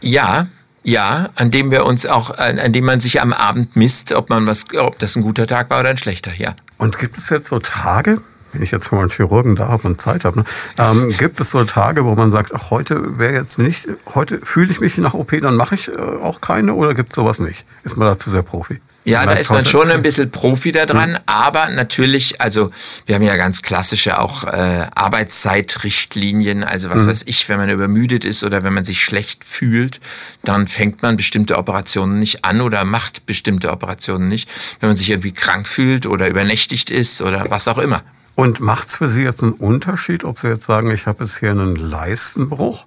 Ja, 0.00 0.46
ja, 0.84 1.30
an 1.34 1.50
dem 1.50 1.72
wir 1.72 1.84
uns 1.84 2.06
auch, 2.06 2.38
an, 2.38 2.60
an 2.60 2.72
dem 2.72 2.84
man 2.84 3.00
sich 3.00 3.20
am 3.20 3.32
Abend 3.32 3.74
misst, 3.74 4.12
ob 4.12 4.30
man 4.30 4.46
was, 4.46 4.66
ob 4.78 5.00
das 5.00 5.16
ein 5.16 5.22
guter 5.22 5.48
Tag 5.48 5.68
war 5.68 5.80
oder 5.80 5.88
ein 5.88 5.96
schlechter, 5.96 6.30
ja. 6.38 6.54
Und 6.78 6.98
gibt 6.98 7.18
es 7.18 7.28
jetzt 7.30 7.48
so 7.48 7.58
Tage, 7.58 8.20
wenn 8.56 8.62
ich 8.62 8.70
jetzt 8.70 8.90
mal 8.90 9.00
einen 9.00 9.10
Chirurgen 9.10 9.54
da 9.54 9.68
habe 9.68 9.86
und 9.86 10.00
Zeit 10.00 10.24
habe, 10.24 10.40
ne, 10.40 10.44
ähm, 10.78 11.14
gibt 11.18 11.40
es 11.40 11.50
so 11.50 11.62
Tage, 11.64 12.04
wo 12.06 12.14
man 12.14 12.30
sagt, 12.30 12.52
ach, 12.54 12.70
heute 12.70 13.18
wäre 13.18 13.34
jetzt 13.34 13.58
nicht, 13.58 13.86
heute 14.14 14.40
fühle 14.42 14.70
ich 14.70 14.80
mich 14.80 14.96
nach 14.96 15.12
OP, 15.12 15.38
dann 15.42 15.56
mache 15.56 15.74
ich 15.74 15.88
äh, 15.88 15.92
auch 15.92 16.40
keine 16.40 16.74
oder 16.74 16.94
gibt 16.94 17.10
es 17.10 17.16
sowas 17.16 17.40
nicht? 17.40 17.64
Ist 17.84 17.96
man 17.96 18.08
dazu 18.08 18.30
sehr 18.30 18.42
Profi? 18.42 18.80
Ja, 19.04 19.24
da 19.24 19.34
ist 19.34 19.50
man 19.50 19.64
schon 19.64 19.88
ein 19.88 20.02
bisschen 20.02 20.32
Profi 20.32 20.72
da 20.72 20.84
dran, 20.84 21.10
mhm. 21.10 21.18
aber 21.26 21.68
natürlich, 21.68 22.40
also 22.40 22.72
wir 23.04 23.14
haben 23.14 23.22
ja 23.22 23.36
ganz 23.36 23.62
klassische 23.62 24.18
auch 24.18 24.42
äh, 24.42 24.86
Arbeitszeitrichtlinien, 24.96 26.64
also 26.64 26.90
was 26.90 27.04
mhm. 27.04 27.08
weiß 27.08 27.22
ich, 27.26 27.48
wenn 27.48 27.58
man 27.58 27.70
übermüdet 27.70 28.24
ist 28.24 28.42
oder 28.42 28.64
wenn 28.64 28.74
man 28.74 28.84
sich 28.84 29.04
schlecht 29.04 29.44
fühlt, 29.44 30.00
dann 30.42 30.66
fängt 30.66 31.02
man 31.02 31.16
bestimmte 31.16 31.56
Operationen 31.56 32.18
nicht 32.18 32.44
an 32.44 32.60
oder 32.60 32.84
macht 32.84 33.26
bestimmte 33.26 33.70
Operationen 33.70 34.28
nicht, 34.28 34.50
wenn 34.80 34.88
man 34.88 34.96
sich 34.96 35.10
irgendwie 35.10 35.32
krank 35.32 35.68
fühlt 35.68 36.06
oder 36.06 36.26
übernächtigt 36.26 36.90
ist 36.90 37.22
oder 37.22 37.44
was 37.48 37.68
auch 37.68 37.78
immer. 37.78 38.02
Und 38.36 38.60
macht 38.60 38.86
es 38.86 38.96
für 38.96 39.08
Sie 39.08 39.22
jetzt 39.22 39.42
einen 39.42 39.54
Unterschied, 39.54 40.22
ob 40.22 40.38
Sie 40.38 40.48
jetzt 40.48 40.64
sagen, 40.64 40.90
ich 40.90 41.06
habe 41.06 41.24
jetzt 41.24 41.38
hier 41.38 41.50
einen 41.50 41.74
Leistenbruch 41.74 42.86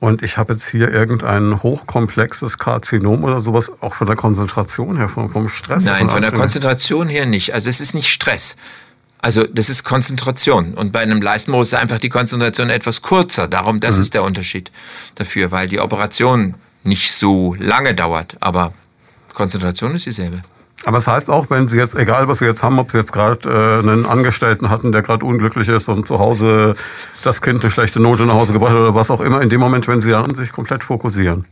und 0.00 0.22
ich 0.22 0.38
habe 0.38 0.54
jetzt 0.54 0.66
hier 0.68 0.90
irgendein 0.90 1.62
hochkomplexes 1.62 2.58
Karzinom 2.58 3.22
oder 3.22 3.38
sowas, 3.38 3.70
auch 3.82 3.94
von 3.94 4.06
der 4.06 4.16
Konzentration 4.16 4.96
her, 4.96 5.10
vom, 5.10 5.30
vom 5.30 5.48
Stress? 5.48 5.84
Nein, 5.84 6.08
von 6.08 6.22
der 6.22 6.32
Konzentration 6.32 7.08
her 7.08 7.26
nicht. 7.26 7.52
Also 7.52 7.68
es 7.68 7.80
ist 7.80 7.94
nicht 7.94 8.08
Stress. 8.08 8.56
Also 9.18 9.46
das 9.46 9.68
ist 9.68 9.84
Konzentration. 9.84 10.72
Und 10.74 10.92
bei 10.92 11.00
einem 11.00 11.20
Leistenbruch 11.20 11.62
ist 11.62 11.74
einfach 11.74 11.98
die 11.98 12.08
Konzentration 12.08 12.70
etwas 12.70 13.02
kürzer. 13.02 13.46
Darum, 13.46 13.80
das 13.80 13.96
mhm. 13.96 14.02
ist 14.02 14.14
der 14.14 14.22
Unterschied 14.22 14.72
dafür, 15.16 15.50
weil 15.50 15.68
die 15.68 15.80
Operation 15.80 16.54
nicht 16.82 17.12
so 17.12 17.54
lange 17.58 17.94
dauert. 17.94 18.36
Aber 18.40 18.72
Konzentration 19.34 19.94
ist 19.96 20.06
dieselbe. 20.06 20.40
Aber 20.84 20.96
es 20.98 21.04
das 21.04 21.14
heißt 21.14 21.30
auch, 21.30 21.50
wenn 21.50 21.68
Sie 21.68 21.76
jetzt, 21.76 21.96
egal 21.96 22.28
was 22.28 22.38
Sie 22.38 22.44
jetzt 22.44 22.62
haben, 22.62 22.78
ob 22.78 22.90
Sie 22.90 22.96
jetzt 22.96 23.12
gerade 23.12 23.48
äh, 23.48 23.78
einen 23.80 24.06
Angestellten 24.06 24.70
hatten, 24.70 24.92
der 24.92 25.02
gerade 25.02 25.24
unglücklich 25.24 25.68
ist 25.68 25.88
und 25.88 26.06
zu 26.06 26.18
Hause 26.18 26.76
das 27.22 27.42
Kind 27.42 27.62
eine 27.62 27.70
schlechte 27.70 28.00
Note 28.00 28.24
nach 28.24 28.34
Hause 28.34 28.52
gebracht 28.52 28.70
hat 28.70 28.78
oder 28.78 28.94
was 28.94 29.10
auch 29.10 29.20
immer, 29.20 29.42
in 29.42 29.50
dem 29.50 29.60
Moment, 29.60 29.88
wenn 29.88 30.00
Sie 30.00 30.10
dann 30.10 30.34
sich 30.34 30.52
komplett 30.52 30.84
fokussieren. 30.84 31.46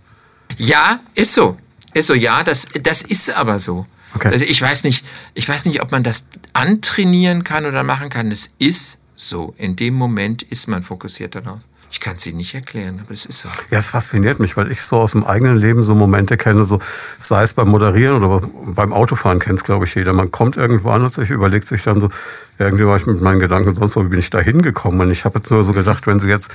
Ja, 0.56 1.00
ist 1.14 1.34
so. 1.34 1.58
Ist 1.92 2.06
so, 2.06 2.14
ja, 2.14 2.44
das, 2.44 2.66
das 2.82 3.02
ist 3.02 3.34
aber 3.34 3.58
so. 3.58 3.86
Okay. 4.14 4.28
Also 4.28 4.44
ich 4.44 4.60
weiß 4.60 4.84
nicht, 4.84 5.04
ich 5.34 5.48
weiß 5.48 5.64
nicht, 5.66 5.82
ob 5.82 5.92
man 5.92 6.02
das 6.02 6.28
antrainieren 6.52 7.44
kann 7.44 7.66
oder 7.66 7.82
machen 7.82 8.08
kann. 8.08 8.30
Es 8.30 8.54
ist 8.58 9.00
so. 9.14 9.54
In 9.58 9.76
dem 9.76 9.94
Moment 9.94 10.42
ist 10.42 10.68
man 10.68 10.82
fokussiert 10.82 11.34
darauf. 11.34 11.60
Ich 11.96 12.00
kann 12.00 12.16
Ihnen 12.26 12.36
nicht 12.36 12.54
erklären, 12.54 13.00
aber 13.02 13.14
es 13.14 13.24
ist 13.24 13.38
so. 13.38 13.48
Ja, 13.70 13.78
es 13.78 13.88
fasziniert 13.88 14.38
mich, 14.38 14.54
weil 14.58 14.70
ich 14.70 14.82
so 14.82 14.98
aus 14.98 15.12
dem 15.12 15.24
eigenen 15.24 15.56
Leben 15.56 15.82
so 15.82 15.94
Momente 15.94 16.36
kenne, 16.36 16.62
so 16.62 16.78
sei 17.18 17.42
es 17.42 17.54
beim 17.54 17.68
Moderieren 17.68 18.22
oder 18.22 18.46
beim 18.66 18.92
Autofahren 18.92 19.38
kennt 19.38 19.60
es, 19.60 19.64
glaube 19.64 19.86
ich, 19.86 19.94
jeder. 19.94 20.12
Man 20.12 20.30
kommt 20.30 20.58
irgendwo 20.58 20.90
an 20.90 21.00
und 21.02 21.08
sich 21.08 21.30
überlegt 21.30 21.64
sich 21.64 21.84
dann 21.84 22.02
so, 22.02 22.10
irgendwie 22.58 22.86
war 22.86 22.96
ich 22.96 23.06
mit 23.06 23.20
meinen 23.20 23.38
Gedanken 23.38 23.72
sonst 23.72 23.96
wo 23.96 24.02
bin 24.02 24.18
ich 24.18 24.30
da 24.30 24.40
hingekommen. 24.40 25.00
Und 25.00 25.10
ich 25.10 25.24
habe 25.24 25.38
jetzt 25.38 25.50
nur 25.50 25.62
so 25.62 25.72
gedacht, 25.72 26.06
wenn 26.06 26.18
Sie 26.18 26.28
jetzt, 26.28 26.50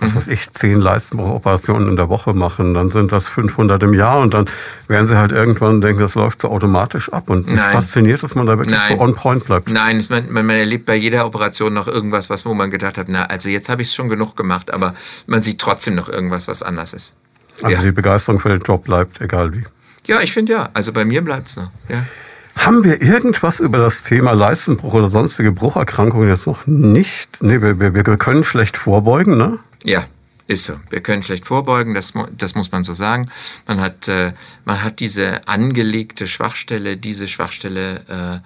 was 0.00 0.16
weiß 0.16 0.28
ich, 0.28 0.50
zehn 0.50 0.80
Leistenbruchoperationen 0.80 1.88
in 1.88 1.96
der 1.96 2.08
Woche 2.08 2.34
machen, 2.34 2.74
dann 2.74 2.90
sind 2.90 3.12
das 3.12 3.28
500 3.28 3.82
im 3.84 3.94
Jahr 3.94 4.18
und 4.20 4.34
dann 4.34 4.46
werden 4.88 5.06
Sie 5.06 5.16
halt 5.16 5.32
irgendwann 5.32 5.80
denken, 5.80 6.00
das 6.00 6.16
läuft 6.16 6.40
so 6.40 6.48
automatisch 6.48 7.12
ab. 7.12 7.30
Und 7.30 7.46
mich 7.46 7.60
fasziniert, 7.60 8.22
dass 8.22 8.34
man 8.34 8.46
da 8.46 8.58
wirklich 8.58 8.76
Nein. 8.76 8.98
so 8.98 9.02
on 9.02 9.14
point 9.14 9.44
bleibt. 9.44 9.70
Nein, 9.70 10.04
man, 10.08 10.32
man, 10.32 10.50
erlebt 10.50 10.86
bei 10.86 10.96
jeder 10.96 11.26
Operation 11.26 11.72
noch 11.72 11.86
irgendwas, 11.86 12.30
was, 12.30 12.44
wo 12.44 12.54
man 12.54 12.70
gedacht 12.70 12.98
hat, 12.98 13.08
na, 13.08 13.26
also 13.26 13.48
jetzt 13.48 13.68
habe 13.68 13.82
ich 13.82 13.88
es 13.88 13.94
schon 13.94 14.08
genug 14.08 14.36
gemacht, 14.36 14.72
aber 14.72 14.94
man 15.26 15.42
sieht 15.42 15.60
trotzdem 15.60 15.94
noch 15.94 16.08
irgendwas, 16.08 16.48
was 16.48 16.62
anders 16.62 16.92
ist. 16.92 17.16
Also 17.62 17.76
ja. 17.76 17.82
die 17.82 17.92
Begeisterung 17.92 18.40
für 18.40 18.48
den 18.48 18.62
Job 18.62 18.84
bleibt, 18.84 19.20
egal 19.20 19.52
wie. 19.52 19.64
Ja, 20.06 20.20
ich 20.20 20.32
finde 20.32 20.52
ja. 20.52 20.68
Also 20.74 20.92
bei 20.92 21.04
mir 21.04 21.22
bleibt 21.22 21.48
es 21.48 21.56
noch. 21.56 21.70
Ja. 21.88 22.04
Haben 22.56 22.84
wir 22.84 23.02
irgendwas 23.02 23.60
über 23.60 23.78
das 23.78 24.04
Thema 24.04 24.32
Leistenbruch 24.32 24.94
oder 24.94 25.10
sonstige 25.10 25.52
Brucherkrankungen 25.52 26.28
jetzt 26.28 26.46
noch 26.46 26.66
nicht? 26.66 27.42
Nee, 27.42 27.60
wir, 27.60 27.78
wir, 27.80 27.94
wir 27.94 28.02
können 28.16 28.44
schlecht 28.44 28.76
vorbeugen, 28.76 29.36
ne? 29.36 29.58
Ja, 29.82 30.04
ist 30.46 30.64
so. 30.64 30.74
Wir 30.90 31.00
können 31.00 31.22
schlecht 31.22 31.46
vorbeugen, 31.46 31.94
das, 31.94 32.12
das 32.36 32.54
muss 32.54 32.70
man 32.70 32.84
so 32.84 32.92
sagen. 32.92 33.30
Man 33.66 33.80
hat, 33.80 34.08
äh, 34.08 34.32
man 34.64 34.82
hat 34.82 35.00
diese 35.00 35.46
angelegte 35.48 36.26
Schwachstelle, 36.26 36.96
diese 36.96 37.28
Schwachstelle 37.28 37.96
äh, 38.08 38.40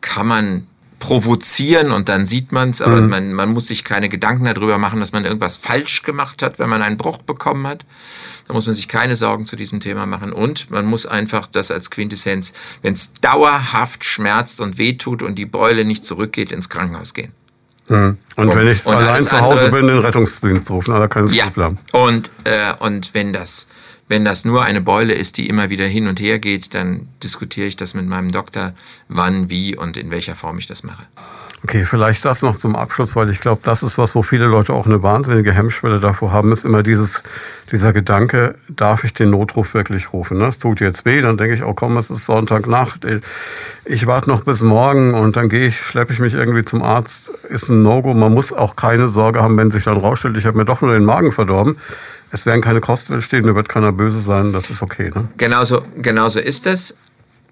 kann 0.00 0.26
man 0.26 0.66
provozieren 0.98 1.92
und 1.92 2.08
dann 2.08 2.26
sieht 2.26 2.52
man 2.52 2.70
es, 2.70 2.82
aber 2.82 3.00
mhm. 3.00 3.10
man, 3.10 3.32
man 3.32 3.52
muss 3.52 3.68
sich 3.68 3.84
keine 3.84 4.08
Gedanken 4.08 4.44
darüber 4.44 4.78
machen, 4.78 4.98
dass 4.98 5.12
man 5.12 5.24
irgendwas 5.24 5.56
falsch 5.56 6.02
gemacht 6.02 6.42
hat, 6.42 6.58
wenn 6.58 6.68
man 6.68 6.82
einen 6.82 6.96
Bruch 6.96 7.18
bekommen 7.18 7.66
hat. 7.66 7.84
Da 8.48 8.54
muss 8.54 8.66
man 8.66 8.74
sich 8.74 8.88
keine 8.88 9.16
Sorgen 9.16 9.44
zu 9.44 9.56
diesem 9.56 9.80
Thema 9.80 10.06
machen. 10.06 10.32
Und 10.32 10.70
man 10.70 10.86
muss 10.86 11.06
einfach 11.06 11.46
das 11.46 11.70
als 11.70 11.90
Quintessenz, 11.90 12.52
wenn 12.82 12.94
es 12.94 13.14
dauerhaft 13.14 14.04
schmerzt 14.04 14.60
und 14.60 14.78
wehtut 14.78 15.22
und 15.22 15.36
die 15.36 15.46
Beule 15.46 15.84
nicht 15.84 16.04
zurückgeht, 16.04 16.52
ins 16.52 16.68
Krankenhaus 16.68 17.14
gehen. 17.14 17.32
Mhm. 17.88 18.18
Und, 18.36 18.48
und, 18.48 18.56
wenn 18.56 18.68
ich 18.68 18.86
allein 18.86 19.22
zu 19.22 19.40
Hause 19.40 19.66
andere, 19.66 19.80
bin, 19.80 19.88
den 19.88 19.98
Rettungsdienst 19.98 20.70
rufen, 20.70 20.92
da 20.92 21.08
kann 21.08 21.24
es 21.24 21.34
ja. 21.34 21.48
bleiben. 21.48 21.78
Und, 21.92 22.30
äh, 22.44 22.72
und 22.78 23.14
wenn 23.14 23.32
das 23.32 23.68
wenn 24.08 24.24
das 24.24 24.44
nur 24.44 24.62
eine 24.62 24.80
Beule 24.80 25.14
ist, 25.14 25.36
die 25.36 25.48
immer 25.48 25.68
wieder 25.68 25.84
hin 25.84 26.06
und 26.06 26.20
her 26.20 26.38
geht, 26.38 26.74
dann 26.74 27.08
diskutiere 27.22 27.66
ich 27.66 27.76
das 27.76 27.94
mit 27.94 28.06
meinem 28.06 28.30
Doktor, 28.30 28.72
wann, 29.08 29.50
wie 29.50 29.76
und 29.76 29.96
in 29.96 30.10
welcher 30.10 30.36
Form 30.36 30.58
ich 30.58 30.66
das 30.66 30.84
mache. 30.84 31.06
Okay, 31.62 31.84
vielleicht 31.84 32.24
das 32.24 32.42
noch 32.42 32.54
zum 32.54 32.76
Abschluss, 32.76 33.16
weil 33.16 33.30
ich 33.30 33.40
glaube, 33.40 33.60
das 33.64 33.82
ist 33.82 33.96
was, 33.98 34.14
wo 34.14 34.22
viele 34.22 34.44
Leute 34.44 34.72
auch 34.72 34.86
eine 34.86 35.02
wahnsinnige 35.02 35.52
Hemmschwelle 35.52 36.00
davor 36.00 36.30
haben, 36.30 36.52
ist 36.52 36.64
immer 36.64 36.82
dieses, 36.82 37.22
dieser 37.72 37.92
Gedanke, 37.92 38.54
darf 38.68 39.04
ich 39.04 39.14
den 39.14 39.30
Notruf 39.30 39.72
wirklich 39.74 40.12
rufen? 40.12 40.38
Ne? 40.38 40.46
Es 40.46 40.58
tut 40.58 40.80
jetzt 40.80 41.04
weh, 41.06 41.20
dann 41.22 41.38
denke 41.38 41.54
ich, 41.54 41.64
oh 41.64 41.72
komm, 41.72 41.96
es 41.96 42.10
ist 42.10 42.26
Sonntagnacht, 42.26 43.06
ich 43.84 44.06
warte 44.06 44.30
noch 44.30 44.44
bis 44.44 44.62
morgen 44.62 45.14
und 45.14 45.36
dann 45.36 45.48
gehe 45.48 45.68
ich, 45.68 45.78
schleppe 45.78 46.12
ich 46.12 46.18
mich 46.18 46.34
irgendwie 46.34 46.64
zum 46.64 46.82
Arzt, 46.82 47.30
ist 47.48 47.70
ein 47.70 47.82
No-Go. 47.82 48.12
Man 48.14 48.34
muss 48.34 48.52
auch 48.52 48.76
keine 48.76 49.08
Sorge 49.08 49.42
haben, 49.42 49.56
wenn 49.56 49.70
sich 49.70 49.84
dann 49.84 49.96
rausstellt, 49.96 50.36
ich 50.36 50.44
habe 50.46 50.58
mir 50.58 50.66
doch 50.66 50.82
nur 50.82 50.92
den 50.92 51.04
Magen 51.04 51.32
verdorben. 51.32 51.78
Es 52.30 52.44
werden 52.44 52.60
keine 52.60 52.80
Kosten 52.80 53.14
entstehen, 53.14 53.46
da 53.46 53.54
wird 53.54 53.68
keiner 53.68 53.92
böse 53.92 54.20
sein, 54.20 54.52
das 54.52 54.68
ist 54.68 54.82
okay. 54.82 55.10
Ne? 55.14 55.28
Genauso, 55.36 55.82
genauso 55.96 56.38
ist 56.38 56.66
es. 56.66 56.98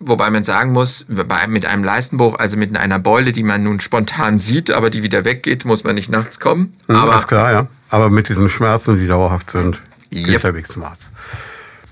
Wobei 0.00 0.30
man 0.30 0.44
sagen 0.44 0.72
muss, 0.72 1.06
mit 1.08 1.66
einem 1.66 1.84
Leistenbruch, 1.84 2.38
also 2.38 2.56
mit 2.56 2.76
einer 2.76 2.98
Beule, 2.98 3.32
die 3.32 3.42
man 3.42 3.62
nun 3.62 3.80
spontan 3.80 4.38
sieht, 4.38 4.70
aber 4.70 4.90
die 4.90 5.02
wieder 5.02 5.24
weggeht, 5.24 5.64
muss 5.64 5.84
man 5.84 5.94
nicht 5.94 6.10
nachts 6.10 6.40
kommen. 6.40 6.74
Mhm, 6.88 6.96
aber 6.96 7.14
ist 7.14 7.28
klar, 7.28 7.52
ja. 7.52 7.66
Aber 7.90 8.10
mit 8.10 8.28
diesen 8.28 8.48
Schmerzen, 8.48 8.98
die 8.98 9.06
dauerhaft 9.06 9.50
sind, 9.50 9.80
yep. 10.12 10.26
geht 10.26 10.44
der 10.44 10.54
Weg 10.54 10.70
zum 10.70 10.82
Arzt. 10.84 11.10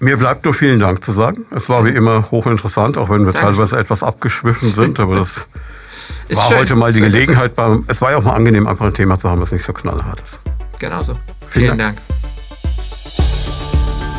Mir 0.00 0.16
bleibt 0.16 0.44
nur 0.44 0.52
vielen 0.52 0.80
Dank 0.80 1.04
zu 1.04 1.12
sagen. 1.12 1.46
Es 1.50 1.68
war 1.68 1.84
wie 1.84 1.90
immer 1.90 2.28
hochinteressant, 2.32 2.98
auch 2.98 3.08
wenn 3.08 3.24
wir 3.24 3.32
Danke. 3.32 3.46
teilweise 3.46 3.78
etwas 3.78 4.02
abgeschwiffen 4.02 4.72
sind, 4.72 4.98
aber 4.98 5.16
das 5.16 5.48
war 6.28 6.48
schön. 6.48 6.58
heute 6.58 6.74
mal 6.74 6.92
die 6.92 7.00
Gelegenheit. 7.00 7.52
Es 7.86 8.02
war 8.02 8.10
ja 8.10 8.16
auch 8.16 8.24
mal 8.24 8.34
angenehm, 8.34 8.66
einfach 8.66 8.86
ein 8.86 8.94
Thema 8.94 9.16
zu 9.16 9.30
haben, 9.30 9.38
das 9.38 9.52
nicht 9.52 9.64
so 9.64 9.72
knallhart 9.72 10.20
ist. 10.20 10.40
Genauso. 10.80 11.14
Vielen, 11.48 11.66
vielen 11.66 11.78
Dank. 11.78 11.98
Dank. 12.08 12.21